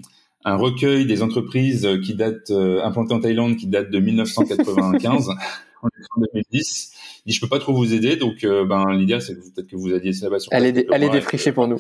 un 0.44 0.56
recueil 0.56 1.06
des 1.06 1.22
entreprises 1.22 1.88
qui 2.04 2.14
date 2.14 2.50
euh, 2.50 2.82
implantées 2.82 3.14
en 3.14 3.20
Thaïlande 3.20 3.56
qui 3.56 3.68
date 3.68 3.90
de 3.90 4.00
1995 4.00 5.28
en 5.82 5.88
2010. 6.34 6.92
Il 7.24 7.30
dit 7.30 7.36
je 7.36 7.40
peux 7.40 7.48
pas 7.48 7.60
trop 7.60 7.72
vous 7.72 7.94
aider 7.94 8.16
donc 8.16 8.42
euh, 8.42 8.64
ben 8.64 8.92
l'idée 8.92 9.20
c'est 9.20 9.34
peut-être 9.34 9.68
que 9.68 9.76
vous 9.76 9.92
alliez 9.92 10.10
là-bas 10.22 10.40
sur 10.40 10.52
allez, 10.52 10.86
allez 10.90 11.08
défricher 11.08 11.52
pour 11.52 11.68
nous. 11.68 11.78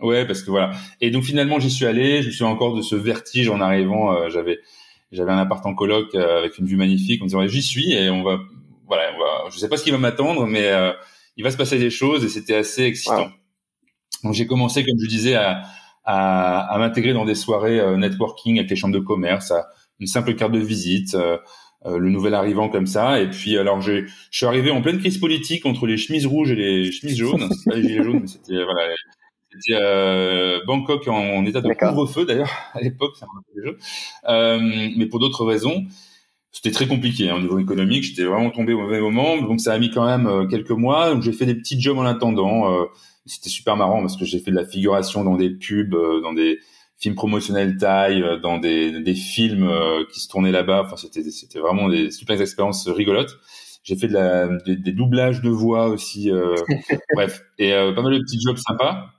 Ouais 0.00 0.26
parce 0.26 0.42
que 0.42 0.50
voilà 0.50 0.70
et 1.02 1.10
donc 1.10 1.24
finalement 1.24 1.58
j'y 1.58 1.70
suis 1.70 1.86
allé 1.86 2.22
je 2.22 2.28
me 2.28 2.32
souviens 2.32 2.52
encore 2.52 2.74
de 2.74 2.82
ce 2.82 2.96
vertige 2.96 3.50
en 3.50 3.60
arrivant 3.60 4.12
euh, 4.12 4.30
j'avais 4.30 4.58
j'avais 5.12 5.32
un 5.32 5.38
appart 5.38 5.64
en 5.66 5.74
coloc 5.74 6.14
euh, 6.14 6.38
avec 6.38 6.58
une 6.58 6.66
vue 6.66 6.76
magnifique. 6.76 7.20
On 7.22 7.24
me 7.24 7.30
disait 7.30 7.48
j'y 7.48 7.62
suis 7.62 7.92
et 7.92 8.10
on 8.10 8.22
va 8.22 8.38
voilà, 8.86 9.04
on 9.14 9.18
va, 9.18 9.50
je 9.50 9.58
sais 9.58 9.68
pas 9.68 9.76
ce 9.76 9.84
qui 9.84 9.90
va 9.90 9.98
m'attendre, 9.98 10.46
mais 10.46 10.66
euh, 10.68 10.92
il 11.36 11.44
va 11.44 11.50
se 11.50 11.56
passer 11.56 11.78
des 11.78 11.90
choses 11.90 12.24
et 12.24 12.28
c'était 12.28 12.54
assez 12.54 12.84
excitant. 12.84 13.30
Donc 14.24 14.34
j'ai 14.34 14.46
commencé, 14.46 14.82
comme 14.84 14.98
je 14.98 15.06
disais, 15.06 15.34
à, 15.34 15.62
à, 16.04 16.60
à 16.74 16.78
m'intégrer 16.78 17.12
dans 17.12 17.26
des 17.26 17.34
soirées 17.34 17.80
euh, 17.80 17.96
networking 17.96 18.58
avec 18.58 18.70
les 18.70 18.76
chambres 18.76 18.94
de 18.94 19.00
commerce, 19.00 19.50
à 19.50 19.66
une 20.00 20.06
simple 20.06 20.34
carte 20.34 20.52
de 20.52 20.58
visite, 20.58 21.16
le 21.84 22.10
nouvel 22.10 22.34
arrivant 22.34 22.68
comme 22.68 22.86
ça. 22.86 23.20
Et 23.20 23.28
puis 23.28 23.58
alors 23.58 23.80
je 23.80 24.06
suis 24.30 24.46
arrivé 24.46 24.70
en 24.70 24.80
pleine 24.80 24.98
crise 24.98 25.18
politique 25.18 25.66
entre 25.66 25.86
les 25.86 25.96
chemises 25.96 26.26
rouges 26.26 26.52
et 26.52 26.56
les 26.56 26.92
chemises 26.92 27.18
jaunes. 27.18 27.48
pas 27.66 27.74
les 27.74 27.82
gilets 27.82 28.04
jaunes, 28.04 28.20
mais 28.20 28.26
c'était 28.26 28.64
voilà 28.64 28.94
c'était 29.60 29.80
euh, 29.80 30.60
Bangkok 30.66 31.08
en, 31.08 31.44
état 31.44 31.60
de 31.60 31.72
couvre-feu 31.72 32.24
d'ailleurs 32.24 32.50
à 32.74 32.80
l'époque, 32.80 33.16
c'est 33.18 33.24
un 33.24 34.32
euh, 34.32 34.88
mais 34.96 35.06
pour 35.06 35.18
d'autres 35.18 35.44
raisons. 35.44 35.86
C'était 36.50 36.70
très 36.70 36.86
compliqué 36.88 37.28
hein, 37.28 37.36
au 37.36 37.40
niveau 37.40 37.58
économique. 37.58 38.04
J'étais 38.04 38.24
vraiment 38.24 38.50
tombé 38.50 38.72
au 38.72 38.80
mauvais 38.80 39.00
moment, 39.00 39.40
donc 39.40 39.60
ça 39.60 39.74
a 39.74 39.78
mis 39.78 39.90
quand 39.90 40.04
même 40.04 40.26
euh, 40.26 40.46
quelques 40.46 40.70
mois. 40.70 41.12
Donc 41.12 41.22
j'ai 41.22 41.32
fait 41.32 41.46
des 41.46 41.54
petits 41.54 41.80
jobs 41.80 41.98
en 41.98 42.04
attendant. 42.04 42.72
Euh, 42.72 42.86
c'était 43.26 43.50
super 43.50 43.76
marrant 43.76 44.00
parce 44.00 44.16
que 44.16 44.24
j'ai 44.24 44.38
fait 44.38 44.50
de 44.50 44.56
la 44.56 44.64
figuration 44.64 45.22
dans 45.24 45.36
des 45.36 45.50
pubs, 45.50 45.94
euh, 45.94 46.20
dans 46.22 46.32
des 46.32 46.58
films 46.96 47.14
promotionnels 47.14 47.76
taille, 47.76 48.24
dans 48.42 48.58
des, 48.58 49.02
des 49.02 49.14
films 49.14 49.70
qui 50.12 50.18
se 50.18 50.28
tournaient 50.28 50.50
là-bas. 50.50 50.82
Enfin, 50.84 50.96
c'était 50.96 51.22
c'était 51.30 51.60
vraiment 51.60 51.88
des 51.88 52.10
super 52.10 52.40
expériences 52.40 52.88
rigolotes. 52.88 53.36
J'ai 53.84 53.94
fait 53.94 54.08
de 54.08 54.14
la, 54.14 54.48
des, 54.66 54.74
des, 54.74 54.90
doublages 54.90 55.40
de 55.40 55.50
voix 55.50 55.86
aussi. 55.86 56.28
bref, 57.14 57.44
et 57.58 57.70
pas 57.70 58.02
mal 58.02 58.14
de 58.14 58.18
petits 58.18 58.40
jobs 58.40 58.56
sympas. 58.56 59.12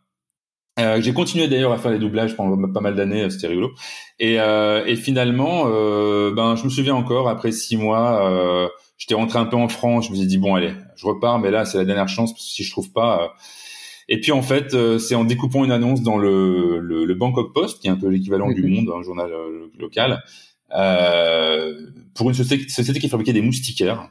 Euh, 0.80 1.02
j'ai 1.02 1.14
continué 1.14 1.48
d'ailleurs 1.48 1.72
à 1.74 1.78
faire 1.78 1.92
des 1.92 2.00
doublages 2.00 2.36
pendant 2.36 2.72
pas 2.72 2.80
mal 2.80 2.96
d'années, 2.96 3.30
c'était 3.30 3.48
rigolo. 3.48 3.72
Et, 4.20 4.40
euh, 4.40 4.86
et 4.86 4.96
finalement, 4.96 5.66
euh, 5.68 6.32
ben 6.34 6.56
je 6.56 6.64
me 6.64 6.70
souviens 6.70 6.96
encore 6.96 7.28
après 7.28 7.52
six 7.52 7.76
mois, 7.78 8.30
euh, 8.30 8.68
j'étais 8.98 9.16
rentré 9.16 9.40
un 9.40 9.46
peu 9.46 9.58
en 9.58 9.68
France, 9.68 10.08
je 10.08 10.12
me 10.12 10.16
suis 10.16 10.28
dit 10.28 10.38
bon 10.38 10.56
allez, 10.56 10.74
je 10.96 11.06
repars, 11.06 11.40
mais 11.40 11.52
là 11.52 11.66
c'est 11.66 11.78
la 11.78 11.86
dernière 11.86 12.08
chance 12.08 12.34
parce 12.34 12.46
que 12.46 12.52
si 12.52 12.64
je 12.64 12.72
trouve 12.72 12.92
pas. 12.92 13.24
Euh. 13.24 13.28
Et 14.08 14.20
puis 14.20 14.32
en 14.32 14.42
fait, 14.42 14.74
euh, 14.74 14.98
c'est 14.98 15.16
en 15.16 15.24
découpant 15.24 15.64
une 15.66 15.72
annonce 15.72 16.02
dans 16.02 16.18
le, 16.18 16.80
le, 16.80 17.06
le 17.06 17.16
Bangkok 17.16 17.54
Post, 17.54 17.80
qui 17.80 17.88
est 17.88 17.92
un 17.92 17.96
peu 17.96 18.08
l'équivalent 18.08 18.52
du 18.52 18.64
Monde, 18.64 18.90
un 18.98 19.04
journal 19.04 19.32
local, 19.78 20.24
pour 22.16 22.30
une 22.30 22.36
société, 22.36 22.68
société, 22.70 23.00
qui 23.00 23.10
fabriquait 23.10 23.34
des 23.34 23.42
moustiquaires 23.42 24.10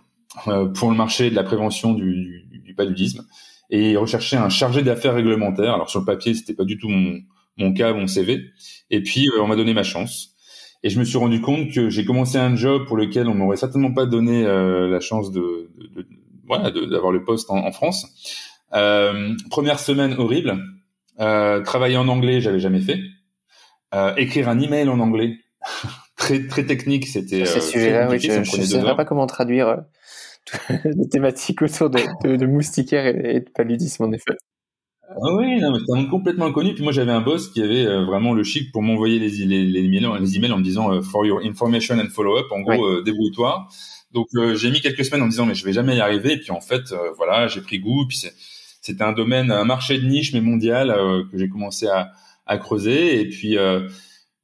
pour 0.74 0.90
le 0.90 0.96
marché 0.96 1.30
de 1.30 1.34
la 1.34 1.42
prévention 1.42 1.94
du, 1.94 2.44
du, 2.48 2.60
du 2.60 2.74
paludisme 2.74 3.26
et 3.70 3.96
recherchait 3.96 4.36
un 4.36 4.48
chargé 4.48 4.82
d'affaires 4.82 5.14
réglementaires. 5.14 5.74
Alors 5.74 5.90
sur 5.90 6.00
le 6.00 6.06
papier, 6.06 6.34
c'était 6.34 6.54
pas 6.54 6.64
du 6.64 6.78
tout 6.78 6.88
mon, 6.88 7.18
mon 7.56 7.72
cas, 7.72 7.92
mon 7.92 8.06
CV. 8.06 8.40
Et 8.90 9.02
puis 9.02 9.28
euh, 9.28 9.42
on 9.42 9.46
m'a 9.46 9.56
donné 9.56 9.74
ma 9.74 9.82
chance. 9.82 10.34
Et 10.82 10.90
je 10.90 10.98
me 10.98 11.04
suis 11.04 11.18
rendu 11.18 11.40
compte 11.40 11.72
que 11.72 11.90
j'ai 11.90 12.04
commencé 12.04 12.38
un 12.38 12.54
job 12.54 12.86
pour 12.86 12.96
lequel 12.96 13.28
on 13.28 13.34
m'aurait 13.34 13.56
certainement 13.56 13.92
pas 13.92 14.06
donné 14.06 14.46
euh, 14.46 14.88
la 14.88 15.00
chance 15.00 15.32
de, 15.32 15.70
de, 15.76 16.02
de 16.02 16.06
voilà 16.46 16.70
d'avoir 16.70 17.12
le 17.12 17.24
poste 17.24 17.50
en, 17.50 17.58
en 17.58 17.72
France. 17.72 18.06
Euh, 18.74 19.34
première 19.50 19.78
semaine 19.78 20.14
horrible. 20.18 20.58
Euh, 21.20 21.62
travailler 21.62 21.96
en 21.96 22.08
anglais, 22.08 22.40
j'avais 22.40 22.60
jamais 22.60 22.80
fait. 22.80 23.00
Euh, 23.94 24.14
écrire 24.16 24.48
un 24.48 24.60
email 24.60 24.88
en 24.88 25.00
anglais, 25.00 25.38
très 26.16 26.46
très 26.46 26.64
technique, 26.64 27.06
c'était. 27.06 27.44
Ces 27.44 27.60
sujets-là, 27.60 28.08
oui, 28.08 28.20
je, 28.20 28.32
ne 28.32 28.44
sais 28.44 28.94
pas 28.94 29.04
comment 29.04 29.26
traduire 29.26 29.82
des 30.84 31.08
thématiques 31.08 31.62
autour 31.62 31.90
de, 31.90 32.00
de, 32.24 32.36
de 32.36 32.46
moustiquaires 32.46 33.06
et, 33.06 33.40
de 33.40 33.50
paludisme, 33.54 34.04
en 34.04 34.12
effet. 34.12 34.36
Ah 35.10 35.34
oui, 35.36 35.58
non, 35.58 35.72
mais 35.72 35.78
c'est 35.86 35.98
un 35.98 36.04
complètement 36.04 36.46
inconnu. 36.46 36.74
Puis 36.74 36.82
moi, 36.82 36.92
j'avais 36.92 37.12
un 37.12 37.22
boss 37.22 37.48
qui 37.48 37.62
avait 37.62 37.86
euh, 37.86 38.04
vraiment 38.04 38.34
le 38.34 38.42
chic 38.42 38.70
pour 38.72 38.82
m'envoyer 38.82 39.18
les, 39.18 39.30
les, 39.46 39.64
les, 39.64 39.80
emails, 39.80 40.20
les 40.20 40.36
emails 40.36 40.52
en 40.52 40.58
me 40.58 40.62
disant 40.62 40.92
euh, 40.92 41.00
for 41.00 41.24
your 41.24 41.40
information 41.44 41.98
and 41.98 42.08
follow-up. 42.10 42.46
En 42.50 42.60
gros, 42.60 42.84
euh, 42.84 43.02
débrouille-toi. 43.02 43.66
Donc, 44.12 44.26
j'ai 44.54 44.70
mis 44.70 44.80
quelques 44.80 45.04
semaines 45.04 45.22
en 45.22 45.26
me 45.26 45.30
disant 45.30 45.44
mais 45.44 45.54
je 45.54 45.64
vais 45.66 45.72
jamais 45.74 45.96
y 45.96 46.00
arriver. 46.00 46.32
Et 46.32 46.38
puis 46.38 46.50
en 46.50 46.62
fait, 46.62 46.94
voilà, 47.16 47.46
j'ai 47.46 47.60
pris 47.60 47.78
goût. 47.78 48.06
Puis 48.08 48.24
c'était 48.80 49.04
un 49.04 49.12
domaine, 49.12 49.50
un 49.50 49.64
marché 49.64 49.98
de 49.98 50.06
niche 50.06 50.32
mais 50.32 50.40
mondial 50.40 50.88
que 51.30 51.36
j'ai 51.36 51.50
commencé 51.50 51.88
à, 51.88 52.12
à, 52.46 52.56
creuser. 52.56 53.20
Et 53.20 53.28
puis 53.28 53.58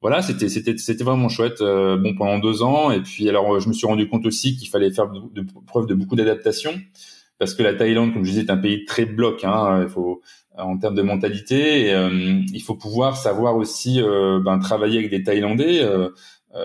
voilà, 0.04 0.20
c'était 0.20 0.50
c'était 0.50 0.76
c'était 0.76 1.02
vraiment 1.02 1.30
chouette. 1.30 1.62
Euh, 1.62 1.96
bon 1.96 2.14
pendant 2.14 2.38
deux 2.38 2.62
ans 2.62 2.90
et 2.90 3.00
puis 3.00 3.26
alors 3.28 3.58
je 3.58 3.68
me 3.68 3.72
suis 3.72 3.86
rendu 3.86 4.06
compte 4.06 4.26
aussi 4.26 4.54
qu'il 4.54 4.68
fallait 4.68 4.92
faire 4.92 5.08
de, 5.10 5.20
de, 5.32 5.46
preuve 5.66 5.86
de 5.86 5.94
beaucoup 5.94 6.14
d'adaptation 6.14 6.72
parce 7.38 7.54
que 7.54 7.62
la 7.62 7.74
Thaïlande, 7.74 8.12
comme 8.12 8.24
je 8.24 8.30
disais, 8.30 8.42
est 8.42 8.50
un 8.50 8.56
pays 8.56 8.84
très 8.84 9.06
bloc. 9.06 9.44
Hein, 9.44 9.80
il 9.82 9.88
faut 9.88 10.20
en 10.56 10.78
termes 10.78 10.94
de 10.94 11.02
mentalité, 11.02 11.88
et, 11.88 11.94
euh, 11.94 12.40
il 12.52 12.62
faut 12.62 12.74
pouvoir 12.76 13.16
savoir 13.16 13.56
aussi 13.56 14.00
euh, 14.00 14.40
ben, 14.40 14.58
travailler 14.58 14.98
avec 14.98 15.10
des 15.10 15.22
Thaïlandais. 15.22 15.82
Euh, 15.82 16.10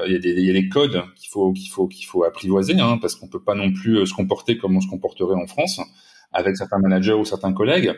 il 0.06 0.14
y, 0.14 0.16
a 0.16 0.20
des, 0.20 0.30
il 0.30 0.46
y 0.46 0.50
a 0.52 0.54
des 0.54 0.70
codes 0.70 1.02
qu'il 1.16 1.30
faut 1.32 1.52
qu'il 1.52 1.68
faut 1.68 1.88
qu'il 1.88 2.06
faut 2.06 2.24
apprivoiser 2.24 2.80
hein, 2.80 3.00
parce 3.02 3.16
qu'on 3.16 3.28
peut 3.28 3.42
pas 3.42 3.56
non 3.56 3.74
plus 3.74 4.06
se 4.06 4.14
comporter 4.14 4.56
comme 4.56 4.78
on 4.78 4.82
se 4.82 4.88
comporterait 4.88 5.34
en 5.34 5.48
France 5.48 5.82
avec 6.32 6.56
certains 6.58 6.78
managers 6.78 7.14
ou 7.14 7.26
certains 7.26 7.54
collègues. 7.54 7.96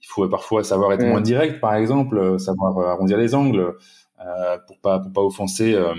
Il 0.00 0.06
faut 0.06 0.26
parfois 0.26 0.64
savoir 0.64 0.94
être 0.94 1.04
moins 1.04 1.20
direct, 1.20 1.60
par 1.60 1.74
exemple, 1.74 2.38
savoir 2.38 2.78
arrondir 2.88 3.18
les 3.18 3.34
angles. 3.34 3.74
Euh, 4.26 4.58
pour 4.66 4.78
pas 4.80 4.98
pour 5.00 5.12
pas 5.12 5.22
offenser 5.22 5.74
euh, 5.74 5.94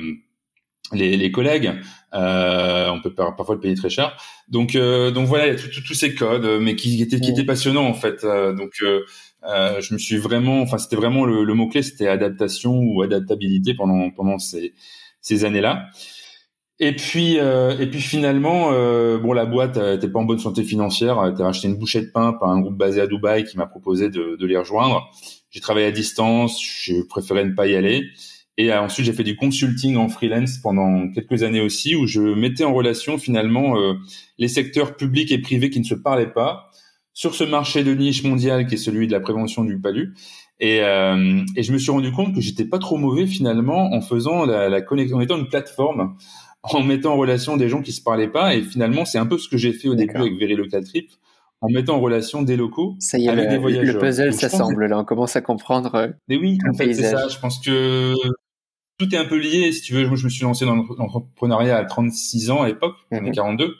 les, 0.91 1.17
les, 1.17 1.31
collègues. 1.31 1.73
Euh, 2.13 2.89
on 2.89 3.01
peut 3.01 3.13
parfois 3.13 3.55
le 3.55 3.61
payer 3.61 3.75
très 3.75 3.89
cher. 3.89 4.15
Donc, 4.47 4.75
euh, 4.75 5.11
donc 5.11 5.27
voilà, 5.27 5.47
il 5.47 5.53
y 5.53 5.55
a 5.55 5.81
tous 5.85 5.93
ces 5.93 6.15
codes, 6.15 6.61
mais 6.61 6.75
qui 6.75 7.01
étaient, 7.01 7.19
qui 7.19 7.31
étaient 7.31 7.43
passionnants 7.45 7.87
en 7.87 7.93
fait. 7.93 8.23
donc, 8.23 8.81
Euh, 9.47 9.79
je 9.79 9.93
me 9.93 9.99
suis 9.99 10.17
vraiment, 10.17 10.61
enfin 10.61 10.77
c'était 10.77 10.95
vraiment 10.95 11.25
le, 11.25 11.43
le 11.43 11.53
mot 11.53 11.67
clé, 11.67 11.83
c'était 11.83 12.07
adaptation 12.07 12.73
ou 12.79 13.01
adaptabilité 13.03 13.73
pendant 13.75 14.09
pendant 14.09 14.39
ces 14.39 14.73
ces 15.21 15.45
années-là. 15.45 15.87
Et 16.79 16.93
puis 16.93 17.39
euh, 17.39 17.77
et 17.79 17.87
puis 17.87 18.01
finalement, 18.01 18.69
euh, 18.71 19.17
bon 19.17 19.31
la 19.31 19.45
boîte 19.45 19.77
était 19.77 20.09
pas 20.09 20.19
en 20.19 20.25
bonne 20.25 20.39
santé 20.39 20.63
financière, 20.63 21.21
elle 21.23 21.33
était 21.33 21.43
racheté 21.43 21.67
une 21.69 21.77
bouchée 21.77 22.01
de 22.01 22.11
pain 22.11 22.33
par 22.33 22.49
un 22.49 22.59
groupe 22.59 22.77
basé 22.77 22.99
à 22.99 23.07
Dubaï 23.07 23.45
qui 23.45 23.57
m'a 23.57 23.65
proposé 23.65 24.09
de, 24.09 24.35
de 24.35 24.45
les 24.45 24.57
rejoindre. 24.57 25.09
J'ai 25.51 25.61
travaillé 25.61 25.85
à 25.85 25.91
distance, 25.91 26.61
j'ai 26.83 27.05
préféré 27.05 27.45
ne 27.45 27.53
pas 27.53 27.67
y 27.67 27.75
aller. 27.75 28.03
Et 28.57 28.73
ensuite, 28.73 29.05
j'ai 29.05 29.13
fait 29.13 29.23
du 29.23 29.35
consulting 29.35 29.97
en 29.97 30.07
freelance 30.07 30.57
pendant 30.59 31.09
quelques 31.11 31.43
années 31.43 31.59
aussi, 31.59 31.95
où 31.95 32.07
je 32.07 32.21
mettais 32.21 32.63
en 32.63 32.73
relation 32.73 33.17
finalement 33.17 33.77
euh, 33.77 33.95
les 34.37 34.47
secteurs 34.47 34.95
publics 34.95 35.31
et 35.31 35.39
privés 35.39 35.69
qui 35.69 35.79
ne 35.79 35.85
se 35.85 35.95
parlaient 35.95 36.31
pas 36.31 36.69
sur 37.13 37.35
ce 37.35 37.43
marché 37.43 37.83
de 37.83 37.93
niche 37.93 38.23
mondial 38.23 38.65
qui 38.67 38.75
est 38.75 38.77
celui 38.77 39.07
de 39.07 39.11
la 39.11 39.19
prévention 39.19 39.63
du 39.65 39.79
palu. 39.79 40.15
Et, 40.61 40.81
euh, 40.81 41.41
et 41.57 41.63
je 41.63 41.73
me 41.73 41.77
suis 41.77 41.91
rendu 41.91 42.13
compte 42.13 42.33
que 42.33 42.39
j'étais 42.39 42.63
pas 42.63 42.79
trop 42.79 42.95
mauvais 42.97 43.27
finalement 43.27 43.93
en 43.93 43.99
faisant 43.99 44.45
la, 44.45 44.69
la 44.69 44.81
connexion, 44.81 45.17
en 45.17 45.21
étant 45.21 45.37
une 45.37 45.49
plateforme, 45.49 46.15
en 46.73 46.83
mettant 46.83 47.13
en 47.13 47.17
relation 47.17 47.57
des 47.57 47.69
gens 47.69 47.81
qui 47.81 47.91
se 47.91 48.01
parlaient 48.01 48.27
pas. 48.27 48.55
Et 48.55 48.63
finalement, 48.63 49.05
c'est 49.05 49.17
un 49.17 49.25
peu 49.25 49.37
ce 49.37 49.49
que 49.49 49.57
j'ai 49.57 49.73
fait 49.73 49.87
au 49.87 49.95
début 49.95 50.15
avec 50.15 50.33
Very 50.39 50.55
Local 50.55 50.83
Trip, 50.83 51.11
en 51.61 51.69
mettant 51.69 51.95
en 51.95 51.99
relation 51.99 52.41
des 52.41 52.57
locaux 52.57 52.95
ça 52.99 53.17
y 53.17 53.25
est, 53.25 53.29
avec 53.29 53.45
le, 53.45 53.51
des 53.51 53.57
voyageurs. 53.57 53.93
Le 53.95 53.99
puzzle 53.99 54.33
s'assemble 54.33 54.85
là, 54.87 54.99
on 54.99 55.05
commence 55.05 55.35
à 55.35 55.41
comprendre. 55.41 55.95
Euh, 55.95 56.07
Mais 56.27 56.37
oui, 56.37 56.57
en 56.69 56.73
fait, 56.73 56.93
c'est 56.93 57.03
ça. 57.03 57.27
Je 57.27 57.39
pense 57.39 57.59
que 57.59 58.13
tout 58.97 59.13
est 59.13 59.17
un 59.17 59.25
peu 59.25 59.37
lié. 59.37 59.71
Si 59.71 59.81
tu 59.81 59.93
veux, 59.93 60.07
moi, 60.07 60.15
je 60.15 60.25
me 60.25 60.29
suis 60.29 60.43
lancé 60.43 60.65
dans 60.65 60.75
l'entrepreneuriat 60.75 61.77
à 61.77 61.85
36 61.85 62.51
ans 62.51 62.61
à 62.63 62.67
l'époque, 62.67 62.95
j'en 63.11 63.23
ai 63.23 63.31
42. 63.31 63.73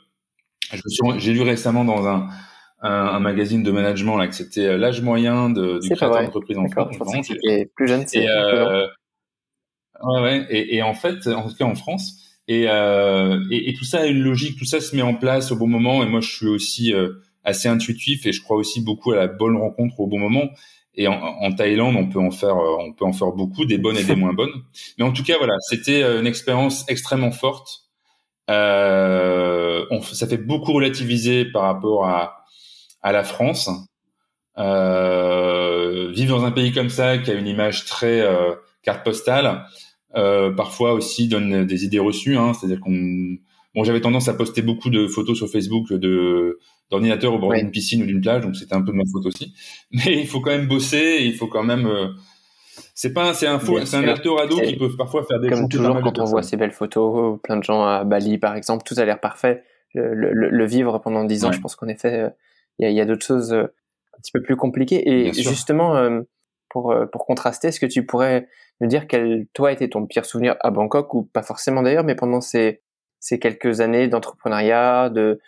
J'ai 1.18 1.34
lu 1.34 1.42
récemment 1.42 1.86
dans 1.86 2.08
un 2.08 2.28
un, 2.82 2.90
un, 2.90 3.20
magazine 3.20 3.64
de 3.64 3.72
management 3.72 4.18
là 4.18 4.28
que 4.28 4.36
c'était 4.36 4.68
euh, 4.68 4.78
l'âge 4.78 5.02
moyen 5.02 5.50
de, 5.50 5.80
du 5.80 5.90
créateur 5.90 6.22
d'entreprise 6.22 6.58
en 6.58 6.68
France. 6.68 6.96
Je 7.00 7.66
plus 7.76 7.88
jeune, 7.88 8.06
c'est 8.08 8.28
euh, 8.28 8.88
ouais, 10.04 10.22
ouais, 10.22 10.46
et, 10.50 10.76
et, 10.76 10.84
en 10.84 10.94
fait, 10.94 11.28
en 11.28 11.48
tout 11.48 11.56
cas 11.56 11.66
en 11.66 11.76
France, 11.76 12.25
et, 12.48 12.66
euh, 12.68 13.44
et, 13.50 13.74
tout 13.74 13.86
ça 13.86 14.02
a 14.02 14.06
une 14.06 14.22
logique, 14.22 14.58
tout 14.58 14.66
ça 14.66 14.80
se 14.80 14.96
met 14.96 15.02
en 15.02 15.16
place 15.16 15.52
au 15.52 15.56
bon 15.56 15.68
moment. 15.68 16.04
Et 16.04 16.06
moi, 16.06 16.22
je 16.22 16.30
suis 16.30 16.48
aussi 16.48 16.94
euh, 16.94 17.14
assez 17.44 17.68
intuitif 17.68 18.26
et 18.26 18.32
je 18.32 18.42
crois 18.42 18.58
aussi 18.58 18.82
beaucoup 18.82 19.12
à 19.12 19.16
la 19.16 19.28
bonne 19.28 19.58
rencontre 19.58 20.00
au 20.00 20.08
bon 20.08 20.20
moment. 20.20 20.50
Et 20.98 21.08
en, 21.10 21.52
Thaïlande, 21.52 21.98
on 21.98 22.08
peut 22.08 22.20
en 22.20 22.32
faire, 22.32 22.56
euh, 22.56 22.78
on 22.80 22.94
peut 22.94 23.04
en 23.04 23.12
faire 23.12 23.32
beaucoup, 23.34 23.66
des 23.66 23.78
bonnes 23.78 23.98
et 23.98 24.04
des 24.04 24.16
moins 24.16 24.34
bonnes. 24.34 24.54
Mais 24.98 25.04
en 25.04 25.12
tout 25.12 25.24
cas, 25.24 25.38
voilà, 25.38 25.56
c'était 25.60 26.04
une 26.04 26.28
expérience 26.28 26.86
extrêmement 26.88 27.32
forte. 27.32 27.82
Euh, 28.50 29.86
on, 29.92 30.02
ça 30.02 30.28
fait 30.28 30.38
beaucoup 30.38 30.72
relativiser 30.72 31.46
par 31.46 31.64
rapport 31.64 32.06
à 32.06 32.46
à 33.06 33.12
la 33.12 33.24
France. 33.24 33.70
Euh, 34.58 36.12
vivre 36.12 36.38
dans 36.38 36.46
un 36.46 36.52
pays 36.52 36.72
comme 36.72 36.90
ça 36.90 37.20
qui 37.20 37.30
a 37.30 37.36
une 37.36 37.48
image 37.48 37.86
très 37.86 38.22
euh, 38.22 38.56
carte 38.82 39.04
postale, 39.04 39.46
euh, 39.46 39.60
parfois 40.16 40.94
aussi 40.94 41.28
donne 41.28 41.66
des 41.66 41.86
idées 41.86 42.00
reçues. 42.00 42.38
Hein, 42.38 42.54
C'est-à-dire 42.54 42.80
qu'on, 42.80 43.38
bon, 43.76 43.84
j'avais 43.84 44.02
tendance 44.02 44.28
à 44.28 44.34
poster 44.34 44.62
beaucoup 44.62 44.90
de 44.90 45.08
photos 45.08 45.38
sur 45.38 45.50
Facebook 45.50 45.92
de 45.92 46.60
d'ordinateur 46.92 47.34
au 47.34 47.40
bord 47.40 47.54
d'une 47.54 47.72
piscine 47.72 48.04
ou 48.04 48.06
d'une 48.06 48.22
plage, 48.22 48.44
donc 48.44 48.56
c'était 48.56 48.76
un 48.76 48.82
peu 48.82 48.92
de 48.92 48.98
ma 48.98 49.04
faute 49.12 49.26
aussi. 49.26 49.54
Mais 49.92 50.20
il 50.22 50.28
faut 50.28 50.40
quand 50.40 50.52
même 50.52 50.68
bosser, 50.68 51.18
il 51.22 51.34
faut 51.34 51.48
quand 51.48 51.64
même. 51.64 51.88
Euh, 51.88 52.10
c'est 52.94 53.14
pas, 53.14 53.34
c'est 53.34 53.48
un 53.48 53.60
faux, 53.60 53.84
c'est 53.86 53.98
un 53.98 54.04
Eldorado 54.04 54.60
qui 54.60 54.76
peut 54.76 54.90
parfois 54.96 55.26
faire 55.26 55.40
des 55.40 55.50
comme 55.50 55.68
toujours 55.68 56.00
quand 56.02 56.20
on 56.20 56.26
voit 56.26 56.44
ces 56.44 56.58
belles 56.58 56.72
photos, 56.72 57.40
plein 57.42 57.58
de 57.58 57.64
gens 57.64 57.84
à 57.84 58.04
Bali 58.04 58.38
par 58.38 58.56
exemple, 58.56 58.84
tout 58.86 58.96
a 58.98 59.06
l'air 59.06 59.20
parfait. 59.20 59.64
Le, 59.94 60.14
le, 60.14 60.50
le, 60.50 60.66
vivre 60.66 61.00
pendant 61.00 61.24
dix 61.24 61.46
ans, 61.46 61.50
ouais. 61.50 61.56
je 61.56 61.62
pense 61.62 61.78
qu'en 61.78 61.88
effet, 61.88 62.30
il 62.80 62.92
y 62.92 63.00
a, 63.00 63.04
a 63.04 63.06
d'autres 63.06 63.26
choses 63.26 63.54
euh, 63.54 63.64
un 63.64 64.20
petit 64.22 64.32
peu 64.32 64.42
plus 64.42 64.56
compliquées. 64.56 65.10
Et 65.10 65.34
justement, 65.34 65.96
euh, 65.96 66.22
pour, 66.70 66.92
euh, 66.92 67.06
pour 67.06 67.26
contraster, 67.26 67.70
est-ce 67.70 67.80
que 67.80 67.86
tu 67.86 68.06
pourrais 68.06 68.48
nous 68.82 68.88
dire 68.88 69.08
quel, 69.08 69.48
toi, 69.54 69.72
était 69.72 69.90
ton 69.90 70.06
pire 70.06 70.26
souvenir 70.26 70.56
à 70.62 70.72
Bangkok, 70.72 71.14
ou 71.14 71.24
pas 71.24 71.44
forcément 71.44 71.82
d'ailleurs, 71.82 72.04
mais 72.04 72.16
pendant 72.16 72.42
ces, 72.42 72.82
ces 73.20 73.40
quelques 73.40 73.82
années 73.82 74.08
d'entrepreneuriat, 74.08 75.10
de, 75.10 75.40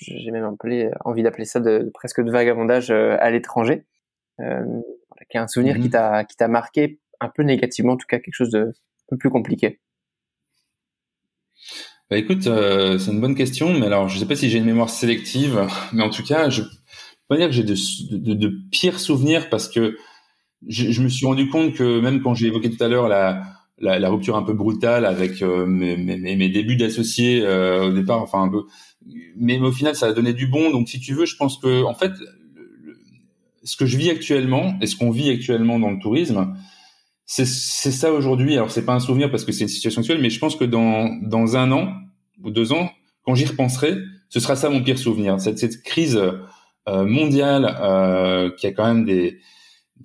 j'ai 0.00 0.30
même 0.30 0.44
appelé, 0.44 0.90
envie 1.04 1.22
d'appeler 1.22 1.44
ça 1.44 1.60
de, 1.60 1.78
de, 1.78 1.90
presque 1.90 2.20
de 2.22 2.30
vagabondage 2.30 2.90
à 2.90 3.30
l'étranger, 3.30 3.84
euh, 4.40 4.64
qui 5.30 5.38
a 5.38 5.42
un 5.42 5.48
souvenir 5.48 5.78
qui 5.78 5.90
t'a 5.90 6.24
qui 6.24 6.36
t'a 6.36 6.48
marqué 6.48 6.98
un 7.20 7.28
peu 7.28 7.42
négativement, 7.42 7.92
en 7.92 7.96
tout 7.96 8.06
cas 8.08 8.18
quelque 8.18 8.34
chose 8.34 8.50
de 8.50 8.64
un 8.68 9.08
peu 9.10 9.16
plus 9.16 9.30
compliqué. 9.30 9.80
Bah 12.10 12.18
écoute, 12.18 12.46
euh, 12.46 12.98
c'est 12.98 13.10
une 13.10 13.20
bonne 13.20 13.34
question, 13.34 13.72
mais 13.72 13.86
alors 13.86 14.08
je 14.08 14.18
sais 14.18 14.26
pas 14.26 14.36
si 14.36 14.50
j'ai 14.50 14.58
une 14.58 14.66
mémoire 14.66 14.90
sélective, 14.90 15.66
mais 15.92 16.02
en 16.02 16.10
tout 16.10 16.24
cas, 16.24 16.50
je 16.50 16.62
peux 16.62 16.68
pas 17.28 17.36
dire 17.36 17.46
que 17.46 17.54
j'ai 17.54 17.62
de, 17.62 17.74
de, 18.16 18.34
de, 18.34 18.52
pires 18.70 19.00
souvenirs 19.00 19.48
parce 19.48 19.68
que 19.68 19.96
je, 20.68 20.90
je, 20.90 21.02
me 21.02 21.08
suis 21.08 21.26
rendu 21.26 21.48
compte 21.48 21.74
que 21.74 22.00
même 22.00 22.22
quand 22.22 22.34
j'ai 22.34 22.46
évoqué 22.46 22.70
tout 22.70 22.82
à 22.82 22.88
l'heure 22.88 23.08
la, 23.08 23.42
la, 23.78 23.98
la, 23.98 24.08
rupture 24.10 24.36
un 24.36 24.42
peu 24.42 24.52
brutale 24.52 25.04
avec 25.04 25.42
euh, 25.42 25.66
mes, 25.66 25.96
mes, 25.96 26.36
mes, 26.36 26.48
débuts 26.48 26.76
d'associé 26.76 27.42
euh, 27.42 27.88
au 27.88 27.92
départ, 27.92 28.22
enfin 28.22 28.42
un 28.42 28.48
peu, 28.48 28.64
mais, 29.36 29.58
au 29.58 29.72
final 29.72 29.94
ça 29.94 30.06
a 30.06 30.12
donné 30.12 30.32
du 30.32 30.46
bon. 30.46 30.70
Donc 30.70 30.88
si 30.88 31.00
tu 31.00 31.14
veux, 31.14 31.26
je 31.26 31.36
pense 31.36 31.58
que 31.58 31.82
en 31.84 31.94
fait, 31.94 32.12
ce 33.64 33.76
que 33.76 33.86
je 33.86 33.96
vis 33.96 34.10
actuellement 34.10 34.76
et 34.80 34.86
ce 34.86 34.96
qu'on 34.96 35.10
vit 35.10 35.30
actuellement 35.30 35.78
dans 35.78 35.90
le 35.90 35.98
tourisme, 35.98 36.54
c'est 37.24 37.46
ça 37.46 38.12
aujourd'hui. 38.12 38.54
Alors 38.54 38.70
c'est 38.70 38.84
pas 38.84 38.94
un 38.94 39.00
souvenir 39.00 39.30
parce 39.30 39.44
que 39.44 39.52
c'est 39.52 39.62
une 39.62 39.68
situation 39.68 40.00
actuelle, 40.00 40.20
mais 40.20 40.30
je 40.30 40.38
pense 40.38 40.54
que 40.54 40.64
dans 40.64 41.08
dans 41.22 41.56
un 41.56 41.72
an 41.72 41.94
ou 42.42 42.50
deux 42.50 42.72
ans, 42.72 42.90
quand 43.24 43.34
j'y 43.34 43.46
repenserai, 43.46 43.96
ce 44.28 44.40
sera 44.40 44.56
ça 44.56 44.70
mon 44.70 44.82
pire 44.82 44.98
souvenir. 44.98 45.40
Cette, 45.40 45.58
cette 45.58 45.82
crise 45.82 46.20
euh, 46.88 47.04
mondiale 47.04 47.76
euh, 47.80 48.50
qui 48.58 48.66
a 48.66 48.72
quand 48.72 48.86
même 48.86 49.04
des 49.04 49.38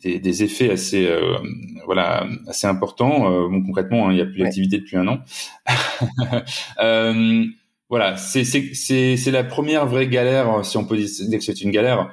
des, 0.01 0.19
des 0.19 0.43
effets 0.43 0.69
assez 0.71 1.07
euh, 1.07 1.37
voilà 1.85 2.27
assez 2.47 2.67
importants. 2.67 3.31
Euh, 3.31 3.47
bon 3.49 3.63
concrètement, 3.63 4.07
hein, 4.07 4.11
il 4.11 4.15
n'y 4.15 4.21
a 4.21 4.25
plus 4.25 4.39
d'activité 4.39 4.77
depuis 4.79 4.97
un 4.97 5.07
an. 5.07 5.19
Euh, 6.79 7.45
voilà, 7.89 8.17
c'est 8.17 8.43
c'est 8.43 8.73
c'est 8.73 9.17
c'est 9.17 9.31
la 9.31 9.43
première 9.43 9.87
vraie 9.87 10.07
galère, 10.07 10.63
si 10.63 10.77
on 10.77 10.85
peut 10.85 10.97
dire 10.97 11.39
que 11.39 11.43
c'est 11.43 11.61
une 11.61 11.71
galère 11.71 12.11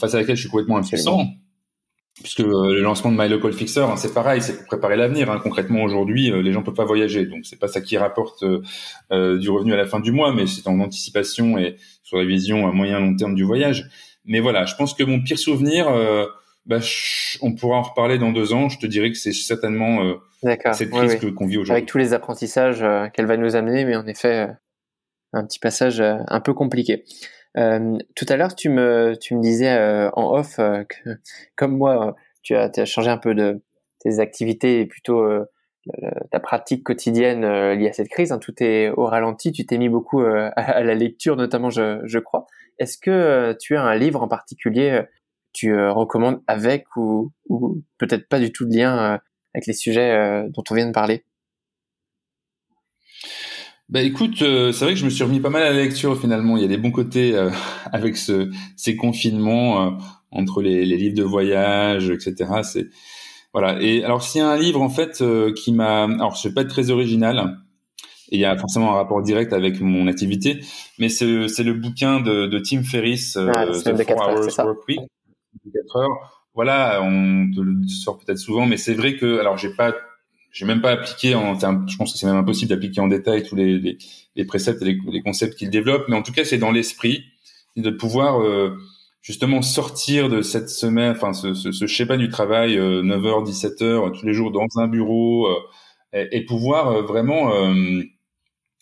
face 0.00 0.14
à 0.14 0.18
laquelle 0.18 0.36
je 0.36 0.40
suis 0.40 0.50
complètement 0.50 0.78
impuissant 0.78 1.28
puisque 2.22 2.40
euh, 2.40 2.74
le 2.74 2.80
lancement 2.80 3.10
de 3.10 3.16
My 3.18 3.28
Local 3.28 3.52
Fixer, 3.52 3.80
hein, 3.80 3.96
c'est 3.96 4.14
pareil, 4.14 4.40
c'est 4.40 4.56
pour 4.58 4.66
préparer 4.66 4.96
l'avenir. 4.96 5.30
Hein. 5.30 5.40
Concrètement, 5.42 5.82
aujourd'hui, 5.82 6.30
euh, 6.30 6.42
les 6.42 6.52
gens 6.52 6.62
peuvent 6.62 6.74
pas 6.74 6.84
voyager, 6.84 7.26
donc 7.26 7.44
c'est 7.44 7.58
pas 7.58 7.68
ça 7.68 7.80
qui 7.80 7.96
rapporte 7.96 8.44
euh, 8.44 9.38
du 9.38 9.50
revenu 9.50 9.72
à 9.72 9.76
la 9.76 9.86
fin 9.86 10.00
du 10.00 10.12
mois, 10.12 10.32
mais 10.32 10.46
c'est 10.46 10.68
en 10.68 10.78
anticipation 10.80 11.58
et 11.58 11.76
sur 12.02 12.16
la 12.16 12.24
vision 12.24 12.68
à 12.68 12.72
moyen 12.72 13.00
long 13.00 13.16
terme 13.16 13.34
du 13.34 13.44
voyage. 13.44 13.88
Mais 14.24 14.40
voilà, 14.40 14.64
je 14.64 14.74
pense 14.76 14.94
que 14.94 15.02
mon 15.02 15.22
pire 15.22 15.38
souvenir, 15.38 15.86
bah, 16.66 16.78
on 17.42 17.54
pourra 17.54 17.78
en 17.78 17.82
reparler 17.82 18.18
dans 18.18 18.32
deux 18.32 18.52
ans. 18.52 18.68
Je 18.68 18.78
te 18.78 18.86
dirais 18.86 19.10
que 19.10 19.18
c'est 19.18 19.32
certainement 19.32 20.14
cette 20.42 20.90
crise 20.90 21.12
oui, 21.12 21.18
oui. 21.22 21.34
qu'on 21.34 21.46
vit 21.46 21.58
aujourd'hui. 21.58 21.72
Avec 21.72 21.86
tous 21.86 21.98
les 21.98 22.12
apprentissages 22.12 22.84
qu'elle 23.12 23.26
va 23.26 23.36
nous 23.36 23.56
amener, 23.56 23.84
mais 23.84 23.96
en 23.96 24.06
effet, 24.06 24.48
un 25.32 25.44
petit 25.44 25.58
passage 25.58 26.00
un 26.00 26.40
peu 26.40 26.54
compliqué. 26.54 27.04
Euh, 27.56 27.96
tout 28.16 28.26
à 28.28 28.36
l'heure, 28.36 28.54
tu 28.54 28.68
me, 28.68 29.16
tu 29.20 29.34
me 29.34 29.40
disais 29.40 29.70
euh, 29.70 30.10
en 30.14 30.36
off 30.36 30.58
euh, 30.58 30.84
que, 30.84 31.10
comme 31.56 31.76
moi, 31.76 32.16
tu 32.42 32.54
as, 32.54 32.68
tu 32.68 32.80
as 32.80 32.84
changé 32.84 33.10
un 33.10 33.18
peu 33.18 33.34
de 33.34 33.62
tes 34.00 34.18
activités 34.18 34.80
et 34.80 34.86
plutôt 34.86 35.20
euh, 35.22 35.44
ta 36.30 36.40
pratique 36.40 36.82
quotidienne 36.82 37.44
euh, 37.44 37.74
liée 37.74 37.88
à 37.88 37.92
cette 37.92 38.08
crise. 38.08 38.32
Hein, 38.32 38.38
tout 38.38 38.54
est 38.60 38.90
au 38.90 39.04
ralenti. 39.06 39.52
Tu 39.52 39.66
t'es 39.66 39.78
mis 39.78 39.88
beaucoup 39.88 40.20
à, 40.22 40.48
à, 40.56 40.82
la 40.82 40.94
lecture, 40.94 41.36
notamment, 41.36 41.70
je, 41.70 42.00
je 42.04 42.18
crois. 42.18 42.46
Est-ce 42.78 42.98
que 42.98 43.56
tu 43.60 43.76
as 43.76 43.82
un 43.82 43.94
livre 43.94 44.22
en 44.22 44.28
particulier 44.28 45.02
tu 45.54 45.74
recommandes 45.88 46.42
avec 46.46 46.84
ou, 46.96 47.32
ou 47.48 47.82
peut-être 47.96 48.28
pas 48.28 48.40
du 48.40 48.52
tout 48.52 48.66
de 48.66 48.76
lien 48.76 49.20
avec 49.54 49.66
les 49.66 49.72
sujets 49.72 50.46
dont 50.50 50.64
on 50.70 50.74
vient 50.74 50.86
de 50.86 50.92
parler? 50.92 51.24
Bah 53.90 54.00
écoute, 54.00 54.40
euh, 54.40 54.72
c'est 54.72 54.86
vrai 54.86 54.94
que 54.94 55.00
je 55.00 55.04
me 55.04 55.10
suis 55.10 55.22
remis 55.24 55.40
pas 55.40 55.50
mal 55.50 55.62
à 55.62 55.70
la 55.70 55.76
lecture 55.76 56.18
finalement. 56.18 56.56
Il 56.56 56.62
y 56.62 56.64
a 56.64 56.68
des 56.68 56.78
bons 56.78 56.90
côtés 56.90 57.36
euh, 57.36 57.50
avec 57.92 58.16
ce, 58.16 58.50
ces 58.76 58.96
confinements 58.96 59.86
euh, 59.86 59.90
entre 60.30 60.62
les, 60.62 60.86
les, 60.86 60.96
livres 60.96 61.16
de 61.16 61.22
voyage, 61.22 62.08
etc. 62.08 62.34
C'est 62.62 62.86
voilà. 63.52 63.80
Et 63.82 64.02
alors 64.02 64.22
s'il 64.22 64.40
y 64.40 64.44
a 64.44 64.48
un 64.48 64.56
livre 64.56 64.80
en 64.80 64.88
fait 64.88 65.20
euh, 65.20 65.52
qui 65.52 65.72
m'a, 65.72 66.04
alors 66.04 66.34
je 66.34 66.48
vais 66.48 66.54
pas 66.54 66.62
être 66.62 66.70
très 66.70 66.90
original. 66.90 67.58
Et 68.30 68.36
il 68.36 68.40
y 68.40 68.46
a 68.46 68.56
forcément 68.56 68.92
un 68.92 68.94
rapport 68.94 69.22
direct 69.22 69.52
avec 69.52 69.80
mon 69.80 70.06
activité, 70.06 70.60
mais 70.98 71.10
c'est 71.10 71.46
c'est 71.48 71.62
le 71.62 71.74
bouquin 71.74 72.20
de, 72.20 72.46
de 72.46 72.58
Tim 72.58 72.82
Ferriss, 72.82 73.36
ah, 73.36 73.66
The 73.66 74.02
4 74.02 74.16
Hours 74.16 74.64
Work 74.64 74.88
Week, 74.88 75.00
4 75.72 75.96
heures. 75.96 76.44
Voilà, 76.54 77.00
on 77.02 77.50
te 77.50 77.60
le 77.60 77.86
sort 77.88 78.18
peut-être 78.18 78.38
souvent, 78.38 78.66
mais 78.66 78.76
c'est 78.76 78.94
vrai 78.94 79.16
que 79.16 79.38
alors 79.40 79.58
j'ai 79.58 79.70
pas 79.74 79.94
j'ai 80.52 80.66
même 80.66 80.80
pas 80.80 80.92
appliqué 80.92 81.34
en 81.34 81.58
je 81.58 81.96
pense 81.96 82.12
que 82.12 82.18
c'est 82.18 82.26
même 82.26 82.36
impossible 82.36 82.70
d'appliquer 82.70 83.00
en 83.00 83.08
détail 83.08 83.42
tous 83.42 83.56
les, 83.56 83.78
les, 83.78 83.98
les 84.36 84.44
préceptes 84.44 84.80
et 84.82 84.84
les, 84.84 84.98
les 85.10 85.20
concepts 85.20 85.56
qu'il 85.56 85.68
développe, 85.68 86.04
mais 86.08 86.16
en 86.16 86.22
tout 86.22 86.32
cas, 86.32 86.44
c'est 86.44 86.58
dans 86.58 86.70
l'esprit 86.70 87.24
de 87.76 87.90
pouvoir 87.90 88.40
euh, 88.40 88.76
justement 89.20 89.62
sortir 89.62 90.28
de 90.28 90.42
cette 90.42 90.68
semaine, 90.68 91.12
enfin 91.12 91.32
ce, 91.32 91.54
ce, 91.54 91.72
ce 91.72 91.86
schéma 91.86 92.16
du 92.16 92.28
travail, 92.28 92.78
euh, 92.78 93.02
9h, 93.02 93.44
17h, 93.50 94.18
tous 94.18 94.26
les 94.26 94.34
jours 94.34 94.52
dans 94.52 94.68
un 94.76 94.86
bureau, 94.86 95.48
euh, 95.48 95.56
et, 96.12 96.36
et, 96.36 96.44
pouvoir 96.44 96.88
euh, 96.88 97.02
vraiment 97.02 97.52
euh, 97.52 98.02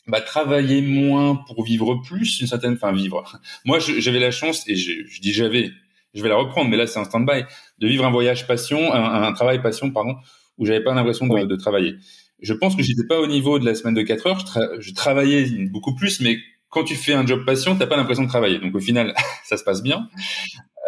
bah, 0.09 0.20
travailler 0.20 0.83
moins 0.83 1.37
pour 1.47 1.64
vivre 1.64 1.95
plus, 2.07 2.41
une 2.41 2.47
certaine, 2.49 2.75
enfin 2.75 2.93
vivre. 2.93 3.23
Moi, 3.64 3.79
j'avais 3.79 4.18
la 4.18 4.31
chance, 4.31 4.68
et 4.68 4.77
je, 4.77 5.07
je 5.07 5.20
dis 5.20 5.33
j'avais, 5.33 5.70
je 6.15 6.23
vais 6.23 6.29
la 6.29 6.37
reprendre, 6.37 6.71
mais 6.71 6.77
là 6.77 6.87
c'est 6.87 6.99
un 6.99 7.05
stand-by, 7.05 7.45
de 7.79 7.87
vivre 7.87 8.05
un 8.05 8.11
voyage 8.11 8.47
passion, 8.47 8.93
un, 8.93 9.33
travail 9.33 9.63
passion, 9.63 9.91
pardon, 9.91 10.17
où 10.59 10.67
j'avais 10.67 10.83
pas 10.83 10.95
l'impression 10.95 11.27
de, 11.27 11.45
de, 11.45 11.57
travailler. 11.57 11.97
Je 12.41 12.53
pense 12.53 12.77
que 12.77 12.83
j'étais 12.83 13.07
pas 13.07 13.21
au 13.21 13.27
niveau 13.27 13.59
de 13.59 13.65
la 13.65 13.75
semaine 13.75 13.95
de 13.95 14.03
4 14.03 14.27
heures, 14.27 14.39
je, 14.41 14.81
je, 14.81 14.95
travaillais 14.95 15.47
beaucoup 15.71 15.95
plus, 15.95 16.21
mais 16.21 16.39
quand 16.73 16.85
tu 16.85 16.97
fais 16.97 17.13
un 17.13 17.27
job 17.27 17.45
passion, 17.45 17.77
t'as 17.77 17.87
pas 17.87 17.97
l'impression 17.97 18.25
de 18.25 18.29
travailler. 18.29 18.59
Donc 18.59 18.75
au 18.75 18.81
final, 18.81 19.15
ça 19.45 19.57
se 19.57 19.63
passe 19.63 19.83
bien. 19.83 20.09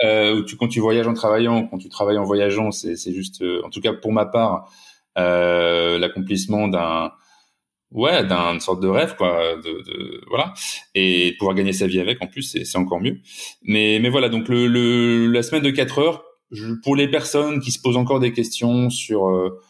Euh, 0.02 0.42
tu, 0.44 0.56
quand 0.56 0.66
tu 0.66 0.80
voyages 0.80 1.06
en 1.06 1.14
travaillant, 1.14 1.66
quand 1.66 1.78
tu 1.78 1.88
travailles 1.88 2.18
en 2.18 2.24
voyageant, 2.24 2.70
c'est 2.70 2.96
juste, 3.12 3.42
euh, 3.42 3.62
en 3.64 3.70
tout 3.70 3.80
cas 3.80 3.92
pour 3.92 4.12
ma 4.12 4.26
part, 4.26 4.70
euh, 5.18 5.98
l'accomplissement 5.98 6.68
d'un 6.68 7.12
ouais 7.94 8.24
d'une 8.24 8.60
sorte 8.60 8.82
de 8.82 8.88
rêve 8.88 9.14
quoi 9.16 9.56
de, 9.56 9.82
de, 9.82 10.20
voilà. 10.28 10.52
Et 10.94 11.34
pouvoir 11.38 11.54
gagner 11.54 11.72
sa 11.72 11.86
vie 11.86 12.00
avec 12.00 12.22
en 12.22 12.26
plus 12.26 12.56
c'est 12.62 12.78
encore 12.78 13.00
mieux. 13.00 13.18
Mais 13.62 13.98
mais 14.02 14.10
voilà 14.10 14.28
donc 14.28 14.48
le, 14.48 14.66
le 14.66 15.26
la 15.28 15.42
semaine 15.42 15.62
de 15.62 15.70
4 15.70 15.98
heures 16.00 16.24
pour 16.82 16.96
les 16.96 17.08
personnes 17.08 17.60
qui 17.60 17.70
se 17.70 17.80
posent 17.80 17.96
encore 17.96 18.20
des 18.20 18.32
questions 18.32 18.90
sur 18.90 19.28
euh, 19.28 19.60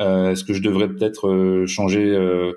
euh 0.00 0.32
est-ce 0.32 0.44
que 0.44 0.52
je 0.52 0.62
devrais 0.62 0.88
peut-être 0.88 1.28
euh, 1.28 1.66
changer 1.66 2.04
euh, 2.04 2.52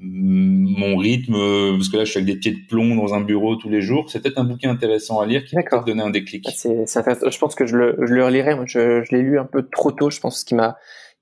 mon 0.00 0.96
rythme 0.96 1.32
parce 1.76 1.88
que 1.88 1.96
là 1.96 2.04
je 2.04 2.10
suis 2.10 2.18
avec 2.18 2.32
des 2.32 2.38
pieds 2.38 2.52
de 2.52 2.66
plomb 2.68 2.94
dans 2.94 3.14
un 3.14 3.20
bureau 3.20 3.56
tous 3.56 3.68
les 3.68 3.80
jours 3.80 4.08
c'est 4.10 4.22
peut-être 4.22 4.38
un 4.38 4.44
bouquin 4.44 4.70
intéressant 4.70 5.18
à 5.18 5.26
lire 5.26 5.44
qui 5.44 5.56
peut 5.56 5.80
donner 5.86 6.02
un 6.02 6.10
déclic. 6.10 6.44
Ah, 6.46 6.52
c'est 6.54 6.86
je 6.86 7.38
pense 7.38 7.54
que 7.54 7.66
je 7.66 7.76
le, 7.76 7.96
je 8.06 8.14
le 8.14 8.24
relirai. 8.24 8.54
Moi 8.54 8.64
je, 8.66 9.02
je 9.02 9.16
l'ai 9.16 9.22
lu 9.22 9.38
un 9.38 9.44
peu 9.44 9.66
trop 9.68 9.90
tôt. 9.90 10.10
Je 10.10 10.20
pense 10.20 10.44
qu'il 10.44 10.56
m'a 10.56 10.76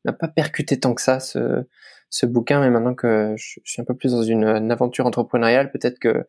m'a 0.05 0.13
pas 0.13 0.29
percuté 0.29 0.79
tant 0.79 0.95
que 0.95 1.03
ça 1.03 1.21
ce 1.21 1.65
ce 2.11 2.27
bouquin, 2.27 2.61
mais 2.61 2.71
maintenant 2.71 2.95
que 2.95 3.35
je, 3.37 3.61
suis 3.65 3.83
un 3.83 3.85
peu 3.85 3.95
plus 3.95 4.13
dans 4.13 4.23
une, 4.23 4.45
aventure 4.71 5.07
entrepreneuriale, 5.07 5.71
peut-être 5.71 5.99
que 5.99 6.27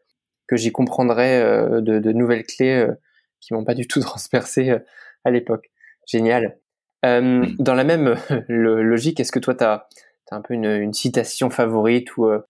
que 0.47 0.55
j'y 0.55 0.71
comprendrai 0.71 1.41
euh, 1.41 1.81
de, 1.81 1.99
de, 1.99 2.11
nouvelles 2.13 2.45
clés 2.45 2.73
euh, 2.73 2.93
qui 3.41 3.53
m'ont 3.53 3.65
pas 3.65 3.75
du 3.75 3.85
tout 3.87 3.99
transpercé 4.01 4.69
euh, 4.69 4.79
à 5.23 5.31
l'époque. 5.31 5.69
Génial. 6.07 6.57
Dans 7.03 7.73
la 7.73 7.83
même 7.83 8.15
logique, 8.49 9.19
est-ce 9.19 9.31
que 9.31 9.39
toi, 9.39 9.55
tu 9.55 9.63
as, 9.63 9.87
un 10.31 10.41
peu 10.41 10.53
une, 10.53 10.65
une, 10.65 10.93
citation 10.93 11.49
favorite 11.49 12.17
ou 12.17 12.25
un, 12.25 12.43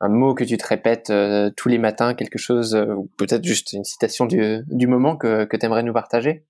un, 0.00 0.08
mot 0.08 0.34
que 0.34 0.42
tu 0.42 0.56
te 0.56 0.66
répètes 0.66 1.12
tous 1.56 1.68
les 1.68 1.78
matins, 1.78 2.14
quelque 2.14 2.38
chose, 2.38 2.74
ou 2.74 3.08
peut-être 3.16 3.44
juste 3.44 3.72
une 3.72 3.84
citation 3.84 4.26
du, 4.26 4.64
du 4.66 4.88
moment 4.88 5.16
que, 5.16 5.44
que 5.44 5.56
tu 5.56 5.66
aimerais 5.66 5.84
nous 5.84 5.92
partager? 5.92 6.44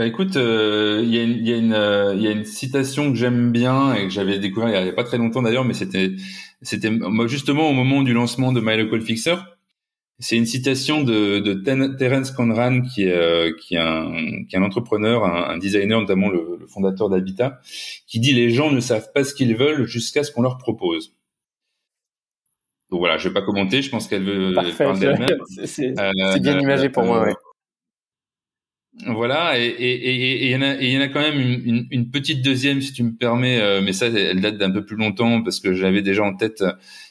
Bah 0.00 0.06
écoute, 0.06 0.36
euh, 0.36 1.02
il 1.04 1.14
y, 1.14 1.18
a 1.18 1.22
une, 1.22 1.46
y, 1.46 1.50
une, 1.50 1.74
euh, 1.74 2.14
y 2.14 2.26
a 2.26 2.30
une 2.30 2.46
citation 2.46 3.10
que 3.12 3.18
j'aime 3.18 3.52
bien 3.52 3.92
et 3.92 4.04
que 4.04 4.08
j'avais 4.08 4.38
découvert 4.38 4.70
il 4.70 4.86
y 4.86 4.88
a 4.88 4.92
pas 4.94 5.04
très 5.04 5.18
longtemps 5.18 5.42
d'ailleurs, 5.42 5.66
mais 5.66 5.74
c'était 5.74 6.12
c'était 6.62 6.90
justement 7.26 7.68
au 7.68 7.74
moment 7.74 8.00
du 8.00 8.14
lancement 8.14 8.50
de 8.50 8.62
My 8.62 8.78
Local 8.78 9.02
Fixer. 9.02 9.36
C'est 10.18 10.38
une 10.38 10.46
citation 10.46 11.04
de, 11.04 11.40
de 11.40 11.52
Terence 11.98 12.30
Conran 12.30 12.80
qui 12.80 13.02
est 13.04 13.12
euh, 13.12 13.52
qui 13.60 13.74
est 13.74 13.78
un 13.78 14.10
qui 14.48 14.56
est 14.56 14.58
un 14.58 14.62
entrepreneur, 14.62 15.22
un, 15.26 15.58
designer 15.58 16.00
notamment 16.00 16.30
le, 16.30 16.56
le 16.58 16.66
fondateur 16.66 17.10
d'Habitat, 17.10 17.60
qui 18.06 18.20
dit 18.20 18.32
les 18.32 18.48
gens 18.48 18.70
ne 18.70 18.80
savent 18.80 19.12
pas 19.12 19.22
ce 19.22 19.34
qu'ils 19.34 19.54
veulent 19.54 19.84
jusqu'à 19.84 20.24
ce 20.24 20.32
qu'on 20.32 20.40
leur 20.40 20.56
propose. 20.56 21.14
Donc 22.88 23.00
voilà, 23.00 23.18
je 23.18 23.28
vais 23.28 23.34
pas 23.34 23.42
commenter, 23.42 23.82
je 23.82 23.90
pense 23.90 24.08
qu'elle 24.08 24.24
veut 24.24 24.54
parler 24.54 24.72
d'elle-même. 24.98 25.40
C'est 25.66 25.92
bien 26.40 26.58
imagé 26.58 26.88
pour 26.88 27.04
moi, 27.04 27.22
ouais. 27.22 27.34
Voilà, 29.06 29.58
et 29.58 29.76
il 29.78 29.84
et, 29.84 30.46
et, 30.46 30.50
y, 30.50 30.56
en 30.56 30.62
a, 30.62 30.74
y 30.74 30.98
en 30.98 31.00
a 31.00 31.08
quand 31.08 31.20
même 31.20 31.38
une, 31.38 31.86
une, 31.90 32.10
petite 32.10 32.42
deuxième, 32.42 32.80
si 32.80 32.92
tu 32.92 33.04
me 33.04 33.14
permets, 33.14 33.60
euh, 33.60 33.80
mais 33.80 33.92
ça, 33.92 34.06
elle 34.06 34.40
date 34.40 34.58
d'un 34.58 34.70
peu 34.70 34.84
plus 34.84 34.96
longtemps 34.96 35.42
parce 35.42 35.60
que 35.60 35.74
j'avais 35.74 36.02
déjà 36.02 36.24
en 36.24 36.34
tête. 36.34 36.64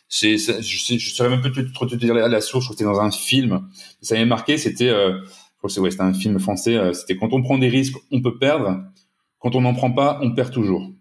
C'est, 0.10 0.38
je, 0.38 0.98
je 0.98 1.10
saurais 1.10 1.30
même 1.30 1.42
pas 1.42 1.50
trop 1.74 1.86
te 1.86 1.96
dire 1.96 2.14
la 2.14 2.42
source. 2.42 2.66
Je 2.66 2.70
crois 2.70 2.76
que 2.76 2.80
c'était 2.80 2.84
dans 2.84 3.00
un 3.00 3.12
film. 3.12 3.70
Ça 4.02 4.16
m'avait 4.16 4.26
marqué. 4.26 4.58
C'était, 4.58 4.90
euh, 4.90 5.22
je 5.24 5.58
crois 5.58 5.68
que 5.68 5.70
c'est 5.70 5.80
ouais, 5.80 5.92
c'était 5.92 6.04
un 6.04 6.14
film 6.14 6.38
français. 6.40 6.76
Euh, 6.76 6.94
c'était 6.94 7.16
quand 7.16 7.32
on 7.32 7.42
prend 7.42 7.58
des 7.58 7.70
risques, 7.70 7.96
on 8.12 8.22
peut 8.22 8.38
perdre. 8.38 8.84
Quand 9.40 9.56
on 9.56 9.62
n'en 9.62 9.74
prend 9.74 9.92
pas, 9.92 10.20
on 10.22 10.34
perd 10.34 10.52
toujours. 10.52 10.92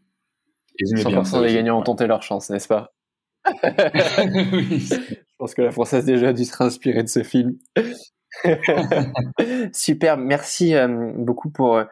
Et 0.79 0.85
100% 0.85 1.45
les 1.45 1.55
gagnants 1.55 1.81
ont 1.81 1.83
tenté 1.83 2.07
leur 2.07 2.23
chance, 2.23 2.51
n'est-ce 2.51 2.69
pas? 2.69 2.93
Oui. 4.53 4.89
Je 4.89 5.45
pense 5.45 5.55
que 5.55 5.63
la 5.63 5.71
française 5.71 6.05
déjà 6.05 6.29
a 6.29 6.33
dû 6.33 6.45
se 6.45 6.63
inspirer 6.63 7.03
de 7.03 7.09
ce 7.09 7.23
film. 7.23 7.57
Super, 9.73 10.17
merci 10.17 10.75
euh, 10.75 11.13
beaucoup 11.17 11.51
pour 11.51 11.83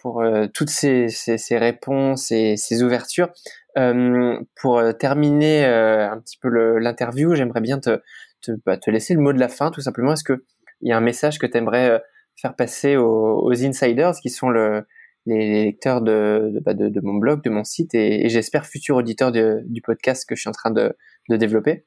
pour 0.00 0.22
euh, 0.22 0.46
toutes 0.54 0.70
ces, 0.70 1.08
ces, 1.08 1.58
réponses 1.58 2.30
et 2.30 2.56
ces 2.56 2.82
ouvertures. 2.82 3.28
Euh, 3.76 4.40
pour 4.56 4.82
terminer 4.98 5.66
un 5.66 6.18
petit 6.20 6.38
peu 6.38 6.48
l'interview, 6.78 7.34
j'aimerais 7.34 7.60
bien 7.60 7.78
te, 7.78 8.00
te, 8.40 8.52
bah, 8.64 8.78
te, 8.78 8.90
laisser 8.90 9.12
le 9.12 9.20
mot 9.20 9.34
de 9.34 9.38
la 9.38 9.48
fin, 9.48 9.70
tout 9.70 9.82
simplement. 9.82 10.14
Est-ce 10.14 10.24
que 10.24 10.44
il 10.80 10.88
y 10.88 10.92
a 10.92 10.96
un 10.96 11.02
message 11.02 11.38
que 11.38 11.46
tu 11.46 11.58
aimerais 11.58 12.02
faire 12.36 12.56
passer 12.56 12.96
aux, 12.96 13.52
insiders, 13.52 14.14
qui 14.22 14.30
sont 14.30 14.48
le, 14.48 14.86
les 15.26 15.64
lecteurs 15.64 16.00
bah, 16.00 16.72
de, 16.72 16.88
de, 16.88 17.00
mon 17.02 17.14
blog, 17.18 17.42
de 17.42 17.50
mon 17.50 17.64
site, 17.64 17.94
et, 17.94 18.24
et 18.24 18.30
j'espère 18.30 18.64
futurs 18.64 18.96
auditeurs 18.96 19.32
du 19.32 19.82
podcast 19.82 20.26
que 20.26 20.34
je 20.34 20.40
suis 20.40 20.48
en 20.48 20.52
train 20.52 20.70
de 20.70 20.96
développer? 21.28 21.84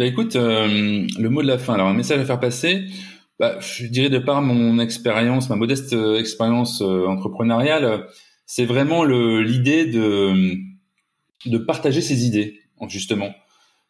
Bah 0.00 0.06
écoute, 0.06 0.34
euh, 0.34 1.06
le 1.18 1.28
mot 1.28 1.42
de 1.42 1.46
la 1.46 1.58
fin. 1.58 1.74
Alors 1.74 1.88
un 1.88 1.92
message 1.92 2.20
à 2.20 2.24
faire 2.24 2.40
passer. 2.40 2.86
Bah, 3.38 3.58
je 3.60 3.84
dirais 3.84 4.08
de 4.08 4.18
par 4.18 4.40
mon 4.40 4.78
expérience, 4.78 5.50
ma 5.50 5.56
modeste 5.56 5.92
euh, 5.92 6.18
expérience 6.18 6.80
euh, 6.80 7.06
entrepreneuriale, 7.06 8.06
c'est 8.46 8.64
vraiment 8.64 9.04
l'idée 9.04 9.84
de 9.84 10.56
de 11.44 11.58
partager 11.58 12.00
ses 12.00 12.24
idées 12.26 12.60
justement 12.88 13.34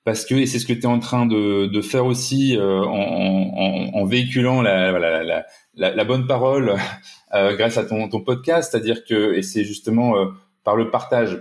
parce 0.04 0.24
que 0.24 0.34
et 0.34 0.46
c'est 0.46 0.58
ce 0.58 0.66
que 0.66 0.72
tu 0.72 0.80
es 0.80 0.86
en 0.86 0.98
train 0.98 1.26
de, 1.26 1.66
de 1.66 1.80
faire 1.80 2.06
aussi 2.06 2.58
en, 2.58 4.04
véhiculant 4.04 4.62
la, 4.62 4.90
la, 4.90 5.22
la, 5.22 5.94
la, 5.94 6.04
bonne 6.04 6.26
parole 6.26 6.74
grâce 7.32 7.78
à 7.78 7.84
ton, 7.84 8.08
ton 8.08 8.20
podcast, 8.20 8.72
c'est-à-dire 8.72 9.04
que 9.04 9.34
et 9.34 9.42
c'est 9.42 9.62
justement 9.62 10.14
par 10.64 10.74
le 10.74 10.90
partage 10.90 11.40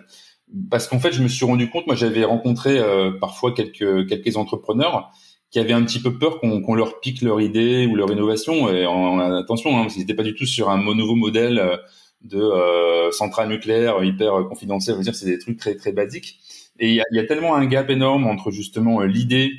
parce 0.70 0.88
qu'en 0.88 1.00
fait, 1.00 1.12
je 1.12 1.22
me 1.22 1.28
suis 1.28 1.45
rendu 1.45 1.70
compte, 1.70 1.86
moi, 1.88 1.95
j'avais 1.95 2.24
rencontré 2.24 2.80
euh, 2.80 3.12
parfois 3.20 3.54
quelques 3.54 4.08
quelques 4.08 4.36
entrepreneurs 4.38 5.12
qui 5.52 5.60
avaient 5.60 5.74
un 5.74 5.84
petit 5.84 6.00
peu 6.00 6.18
peur 6.18 6.39
qu'on 6.39 6.76
leur 6.76 7.00
pique 7.00 7.22
leur 7.22 7.41
idée 7.41 7.88
ou 7.88 7.95
leur 7.95 8.12
innovation. 8.12 8.72
Et 8.72 8.86
en, 8.86 9.20
attention, 9.20 9.78
hein, 9.78 9.82
parce 9.82 9.93
qu'ils 9.93 10.04
n'étaient 10.04 10.16
pas 10.16 10.24
du 10.24 10.36
tout 10.36 10.45
sur 10.45 10.70
un 10.70 10.78
nouveau 10.78 11.16
modèle 11.16 11.60
euh, 11.60 11.78
de 12.22 12.39
euh, 12.39 13.12
centrale 13.12 13.50
nucléaire 13.50 14.04
hyper 14.04 14.47
confidentielle. 14.47 14.95
Je 14.95 14.97
veux 15.00 15.04
dire, 15.04 15.16
c'est 15.16 15.26
des 15.28 15.39
trucs 15.39 15.58
très 15.58 15.76
très 15.76 15.91
basiques. 15.91 16.39
Et 16.80 16.89
il 16.89 16.95
y 16.95 17.02
a, 17.02 17.06
y 17.12 17.20
a, 17.20 17.26
tellement 17.26 17.56
un 17.56 17.66
gap 17.66 17.89
énorme 17.89 18.26
entre 18.26 18.52
justement 18.52 19.02
l'idée 19.02 19.52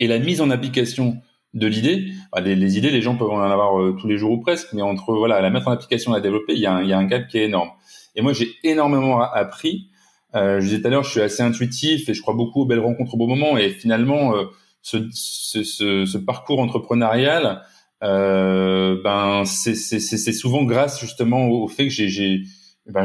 et 0.00 0.06
la 0.06 0.18
mise 0.18 0.40
en 0.40 0.50
application 0.50 1.18
de 1.54 1.66
l'idée. 1.66 2.12
les, 2.42 2.78
idées, 2.78 2.90
les 2.90 3.02
gens 3.02 3.16
peuvent 3.16 3.30
en 3.30 3.40
avoir 3.40 3.96
tous 3.98 4.06
les 4.06 4.18
jours 4.18 4.32
ou 4.32 4.38
presque, 4.38 4.72
mais 4.72 4.82
entre 4.82 5.14
voilà 5.14 5.40
la 5.40 5.50
mettre 5.50 5.68
en 5.68 5.72
application 5.72 6.12
la 6.12 6.20
développer, 6.20 6.52
il 6.52 6.58
y, 6.58 6.62
y 6.62 6.66
a 6.66 6.98
un 6.98 7.04
gap 7.04 7.26
qui 7.26 7.38
est 7.38 7.44
énorme. 7.44 7.70
Et 8.16 8.22
moi, 8.22 8.32
j'ai 8.32 8.54
énormément 8.64 9.20
appris. 9.20 9.88
Euh, 10.34 10.60
je 10.60 10.66
disais 10.66 10.80
tout 10.80 10.86
à 10.86 10.90
l'heure, 10.90 11.02
je 11.02 11.10
suis 11.10 11.20
assez 11.20 11.42
intuitif 11.42 12.08
et 12.08 12.14
je 12.14 12.22
crois 12.22 12.34
beaucoup 12.34 12.62
aux 12.62 12.66
belles 12.66 12.80
rencontres 12.80 13.14
au 13.14 13.16
bon 13.16 13.26
moment. 13.26 13.56
Et 13.56 13.70
finalement, 13.70 14.36
euh, 14.36 14.44
ce, 14.82 14.98
ce, 15.12 15.62
ce, 15.62 16.06
ce, 16.06 16.18
parcours 16.18 16.60
entrepreneurial, 16.60 17.62
euh, 18.02 19.00
ben 19.02 19.44
c'est 19.44 20.32
souvent 20.32 20.64
grâce 20.64 21.00
justement 21.00 21.48
au, 21.48 21.68
fait 21.68 21.88
que 21.88 21.90
j'ai 21.90 22.44
ben, 22.86 23.04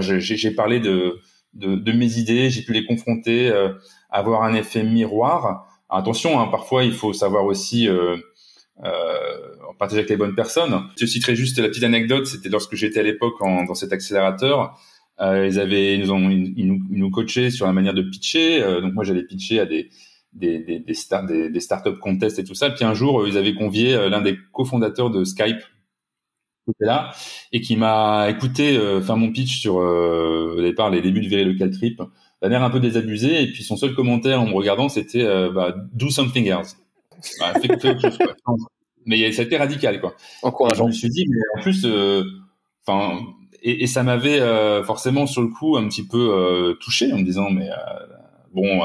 parlé 0.55 0.79
de, 0.79 1.19
de, 1.53 1.75
de, 1.75 1.91
mes 1.91 2.17
idées, 2.17 2.49
j'ai 2.49 2.61
pu 2.61 2.73
les 2.73 2.85
confronter, 2.85 3.49
euh, 3.49 3.73
avoir 4.09 4.43
un 4.43 4.53
effet 4.53 4.83
miroir. 4.83 5.67
attention, 5.89 6.39
hein, 6.39 6.47
parfois 6.47 6.83
il 6.83 6.93
faut 6.93 7.13
savoir 7.13 7.45
aussi 7.45 7.89
euh, 7.89 8.15
euh, 8.83 9.19
partager 9.77 9.99
avec 9.99 10.09
les 10.09 10.17
bonnes 10.17 10.35
personnes. 10.35 10.83
Je 10.97 11.05
citerai 11.05 11.35
juste 11.35 11.59
la 11.59 11.67
petite 11.67 11.83
anecdote, 11.83 12.27
c'était 12.27 12.49
lorsque 12.49 12.75
j'étais 12.75 13.01
à 13.01 13.03
l'époque 13.03 13.35
dans 13.41 13.73
cet 13.73 13.91
accélérateur. 13.91 14.79
Euh, 15.21 15.47
ils 15.47 15.59
avaient, 15.59 15.95
ils 15.95 16.01
nous 16.01 16.11
ont, 16.11 16.29
ils 16.29 16.67
nous, 16.67 16.81
ils 16.91 16.99
nous 16.99 17.09
coachaient 17.09 17.49
sur 17.49 17.65
la 17.65 17.73
manière 17.73 17.93
de 17.93 18.01
pitcher. 18.01 18.61
Euh, 18.61 18.81
donc 18.81 18.93
moi, 18.93 19.03
j'allais 19.03 19.23
pitcher 19.23 19.59
à 19.59 19.65
des 19.65 19.89
des 20.33 20.59
des 20.59 20.79
des, 20.79 20.93
start, 20.93 21.25
des, 21.25 21.49
des 21.49 21.59
startup 21.61 21.97
contests 21.99 22.39
et 22.39 22.43
tout 22.43 22.55
ça. 22.55 22.69
Puis 22.69 22.83
un 22.83 22.93
jour, 22.93 23.21
euh, 23.21 23.29
ils 23.29 23.37
avaient 23.37 23.53
convié 23.53 23.95
euh, 23.95 24.09
l'un 24.09 24.21
des 24.21 24.37
cofondateurs 24.51 25.09
de 25.09 25.23
Skype 25.23 25.59
qui 26.65 26.71
était 26.71 26.85
là 26.85 27.11
et 27.53 27.61
qui 27.61 27.77
m'a 27.77 28.29
écouté 28.29 28.79
faire 29.03 29.17
mon 29.17 29.31
pitch 29.31 29.59
sur 29.59 29.75
au 29.75 30.59
départ 30.59 30.89
les 30.89 30.99
débuts 30.99 31.21
de 31.21 31.29
Very 31.29 31.45
Local 31.45 31.69
Trip 31.69 32.01
d'un 32.41 32.49
air 32.49 32.63
un 32.63 32.71
peu 32.71 32.79
désabusé. 32.79 33.43
Et 33.43 33.51
puis 33.51 33.63
son 33.63 33.77
seul 33.77 33.93
commentaire 33.93 34.41
en 34.41 34.47
me 34.47 34.53
regardant, 34.53 34.89
c'était 34.89 35.23
bah, 35.53 35.75
do 35.93 36.09
something 36.09 36.47
else. 36.47 36.75
Bah, 37.39 37.53
fais, 37.61 37.67
fais 37.79 37.91
autre 37.91 38.01
chose, 38.01 38.17
quoi. 38.17 38.55
Mais 39.05 39.31
ça 39.31 39.43
a 39.43 39.45
été 39.45 39.57
radical, 39.57 40.01
quoi. 40.01 40.15
Encourageant. 40.41 40.85
Je 40.85 40.87
me 40.87 40.93
suis 40.93 41.09
dit, 41.09 41.25
mais 41.29 41.37
en 41.55 41.61
plus, 41.61 41.85
enfin 42.83 43.19
et, 43.65 43.83
et, 43.83 43.87
ça 43.87 44.03
m'avait 44.03 44.39
euh, 44.39 44.83
forcément 44.83 45.27
sur 45.27 45.41
le 45.41 45.49
coup 45.49 45.75
un 45.75 45.87
petit 45.87 46.05
peu 46.05 46.31
euh, 46.31 46.73
touché 46.75 47.11
en 47.11 47.17
me 47.17 47.23
disant 47.23 47.49
mais 47.49 47.69
euh, 47.69 47.73
bon 48.53 48.81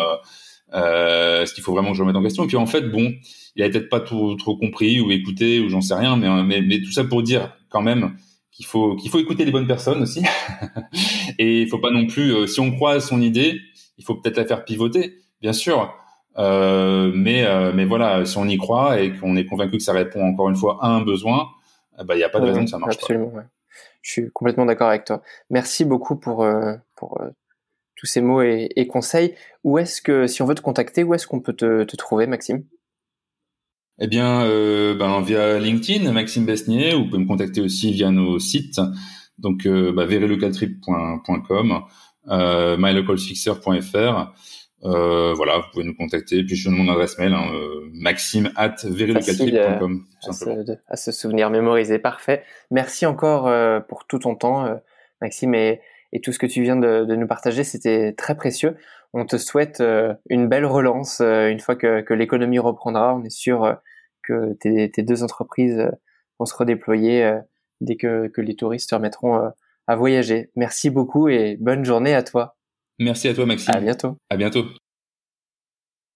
est-ce 0.72 1.52
qu'il 1.54 1.62
faut 1.62 1.72
vraiment 1.72 1.90
que 1.90 1.96
je 1.96 2.02
remette 2.02 2.16
en 2.16 2.22
question? 2.22 2.44
Et 2.44 2.46
puis 2.46 2.56
en 2.56 2.66
fait 2.66 2.90
bon 2.90 3.12
il 3.56 3.62
avait 3.62 3.70
peut-être 3.70 3.88
pas 3.88 4.00
tout, 4.00 4.34
trop 4.36 4.56
compris 4.56 5.00
ou 5.00 5.10
écouté 5.10 5.60
ou 5.60 5.68
j'en 5.68 5.80
sais 5.80 5.94
rien 5.94 6.16
mais, 6.16 6.28
mais, 6.44 6.62
mais 6.62 6.80
tout 6.80 6.92
ça 6.92 7.04
pour 7.04 7.22
dire 7.22 7.52
quand 7.68 7.82
même 7.82 8.16
qu'il 8.50 8.66
faut 8.66 8.96
qu'il 8.96 9.10
faut 9.10 9.18
écouter 9.18 9.44
les 9.44 9.52
bonnes 9.52 9.66
personnes 9.66 10.02
aussi. 10.02 10.22
Et 11.38 11.62
il 11.62 11.68
faut 11.68 11.78
pas 11.78 11.90
non 11.90 12.06
plus 12.06 12.48
si 12.48 12.60
on 12.60 12.70
croit 12.70 12.92
à 12.92 13.00
son 13.00 13.20
idée 13.20 13.60
il 13.98 14.04
faut 14.04 14.14
peut-être 14.14 14.36
la 14.36 14.46
faire 14.46 14.64
pivoter 14.64 15.14
bien 15.40 15.52
sûr. 15.52 15.94
Euh, 16.38 17.10
mais 17.14 17.44
euh, 17.44 17.72
mais 17.74 17.84
voilà, 17.84 18.24
si 18.24 18.38
on 18.38 18.46
y 18.46 18.56
croit 18.56 19.00
et 19.00 19.12
qu'on 19.12 19.36
est 19.36 19.46
convaincu 19.46 19.78
que 19.78 19.82
ça 19.82 19.92
répond 19.92 20.22
encore 20.24 20.48
une 20.48 20.56
fois 20.56 20.78
à 20.80 20.88
un 20.88 21.02
besoin, 21.02 21.48
eh 22.00 22.04
ben, 22.04 22.14
il 22.14 22.18
n'y 22.18 22.24
a 22.24 22.28
pas 22.28 22.40
de 22.40 22.46
raison 22.46 22.64
que 22.64 22.70
ça 22.70 22.78
marche 22.78 22.94
absolument, 22.94 23.30
pas. 23.30 23.44
Je 24.02 24.12
suis 24.12 24.30
complètement 24.32 24.66
d'accord 24.66 24.88
avec 24.88 25.04
toi. 25.04 25.22
Merci 25.50 25.84
beaucoup 25.84 26.16
pour 26.16 26.46
pour 26.96 27.20
tous 27.96 28.06
ces 28.06 28.22
mots 28.22 28.42
et, 28.42 28.70
et 28.76 28.86
conseils. 28.86 29.34
Où 29.62 29.78
est-ce 29.78 30.00
que, 30.00 30.26
si 30.26 30.40
on 30.40 30.46
veut 30.46 30.54
te 30.54 30.62
contacter, 30.62 31.04
où 31.04 31.12
est-ce 31.14 31.26
qu'on 31.26 31.40
peut 31.40 31.52
te, 31.52 31.84
te 31.84 31.96
trouver, 31.96 32.26
Maxime? 32.26 32.64
Eh 34.02 34.06
bien, 34.06 34.44
euh, 34.44 34.94
ben, 34.94 35.20
via 35.20 35.58
LinkedIn, 35.58 36.10
Maxime 36.12 36.46
Besnier, 36.46 36.94
ou 36.94 37.00
vous 37.00 37.10
pouvez 37.10 37.22
me 37.22 37.28
contacter 37.28 37.60
aussi 37.60 37.92
via 37.92 38.10
nos 38.10 38.38
sites, 38.38 38.80
donc 39.36 39.66
euh, 39.66 39.92
bah, 39.92 40.06
euh, 42.28 42.76
mylocalfixer.fr. 42.78 44.32
Euh, 44.84 45.34
voilà, 45.34 45.58
vous 45.58 45.70
pouvez 45.72 45.84
nous 45.84 45.94
contacter. 45.94 46.42
Puis 46.44 46.56
je 46.56 46.68
donne 46.68 46.78
mon 46.78 46.90
adresse 46.90 47.18
mail, 47.18 47.32
hein, 47.32 47.52
euh, 47.52 47.88
maxime 47.92 48.50
at. 48.56 48.76
Euh, 48.84 49.14
à, 50.88 50.96
se 50.96 51.12
souvenir, 51.12 51.50
mémoriser. 51.50 51.98
Parfait. 51.98 52.42
Merci 52.70 53.06
encore 53.06 53.46
euh, 53.48 53.80
pour 53.80 54.06
tout 54.06 54.20
ton 54.20 54.34
temps, 54.34 54.80
Maxime, 55.20 55.54
et, 55.54 55.80
et, 56.12 56.20
tout 56.20 56.32
ce 56.32 56.38
que 56.38 56.46
tu 56.46 56.62
viens 56.62 56.76
de, 56.76 57.04
de 57.04 57.16
nous 57.16 57.26
partager. 57.26 57.64
C'était 57.64 58.14
très 58.14 58.36
précieux. 58.36 58.76
On 59.12 59.26
te 59.26 59.36
souhaite 59.36 59.82
une 60.28 60.48
belle 60.48 60.66
relance 60.66 61.20
une 61.20 61.60
fois 61.60 61.74
que, 61.74 62.00
que 62.00 62.14
l'économie 62.14 62.60
reprendra. 62.60 63.14
On 63.14 63.24
est 63.24 63.30
sûr 63.30 63.76
que 64.22 64.54
tes, 64.54 64.90
tes, 64.90 65.02
deux 65.02 65.22
entreprises 65.24 65.90
vont 66.38 66.46
se 66.46 66.54
redéployer 66.54 67.38
dès 67.80 67.96
que, 67.96 68.28
que 68.28 68.40
les 68.40 68.54
touristes 68.54 68.92
remettront 68.92 69.50
à 69.88 69.96
voyager. 69.96 70.52
Merci 70.54 70.90
beaucoup 70.90 71.28
et 71.28 71.56
bonne 71.60 71.84
journée 71.84 72.14
à 72.14 72.22
toi. 72.22 72.56
Merci 73.00 73.28
à 73.28 73.34
toi, 73.34 73.46
Maxime. 73.46 73.74
À 73.74 73.80
bientôt. 73.80 74.18
À 74.28 74.36
bientôt. 74.36 74.68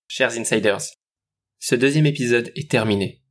Chers 0.06 0.38
insiders, 0.38 0.82
ce 1.58 1.74
deuxième 1.74 2.04
épisode 2.04 2.52
est 2.56 2.70
terminé. 2.70 3.22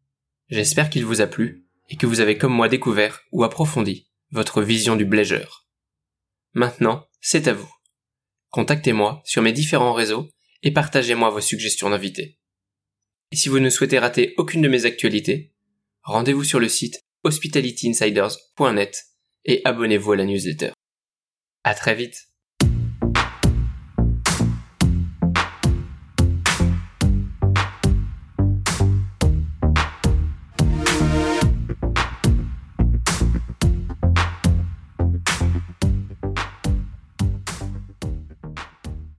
J'espère 0.49 0.89
qu'il 0.89 1.05
vous 1.05 1.21
a 1.21 1.27
plu 1.27 1.67
et 1.87 1.95
que 1.95 2.07
vous 2.07 2.19
avez 2.19 2.35
comme 2.35 2.51
moi 2.51 2.67
découvert 2.67 3.21
ou 3.31 3.43
approfondi 3.43 4.09
votre 4.31 4.63
vision 4.63 4.95
du 4.95 5.05
bléger. 5.05 5.45
Maintenant, 6.53 7.07
c'est 7.21 7.47
à 7.47 7.53
vous. 7.53 7.71
Contactez-moi 8.49 9.21
sur 9.23 9.43
mes 9.43 9.53
différents 9.53 9.93
réseaux 9.93 10.31
et 10.63 10.71
partagez-moi 10.71 11.29
vos 11.29 11.39
suggestions 11.39 11.91
d'invités. 11.91 12.39
Et 13.31 13.35
si 13.35 13.49
vous 13.49 13.59
ne 13.59 13.69
souhaitez 13.69 13.99
rater 13.99 14.33
aucune 14.37 14.63
de 14.63 14.67
mes 14.67 14.85
actualités, 14.85 15.53
rendez-vous 16.01 16.43
sur 16.43 16.59
le 16.59 16.69
site 16.69 17.01
hospitalityinsiders.net 17.23 19.03
et 19.45 19.61
abonnez-vous 19.63 20.11
à 20.13 20.15
la 20.15 20.25
newsletter. 20.25 20.71
À 21.63 21.75
très 21.75 21.93
vite! 21.93 22.32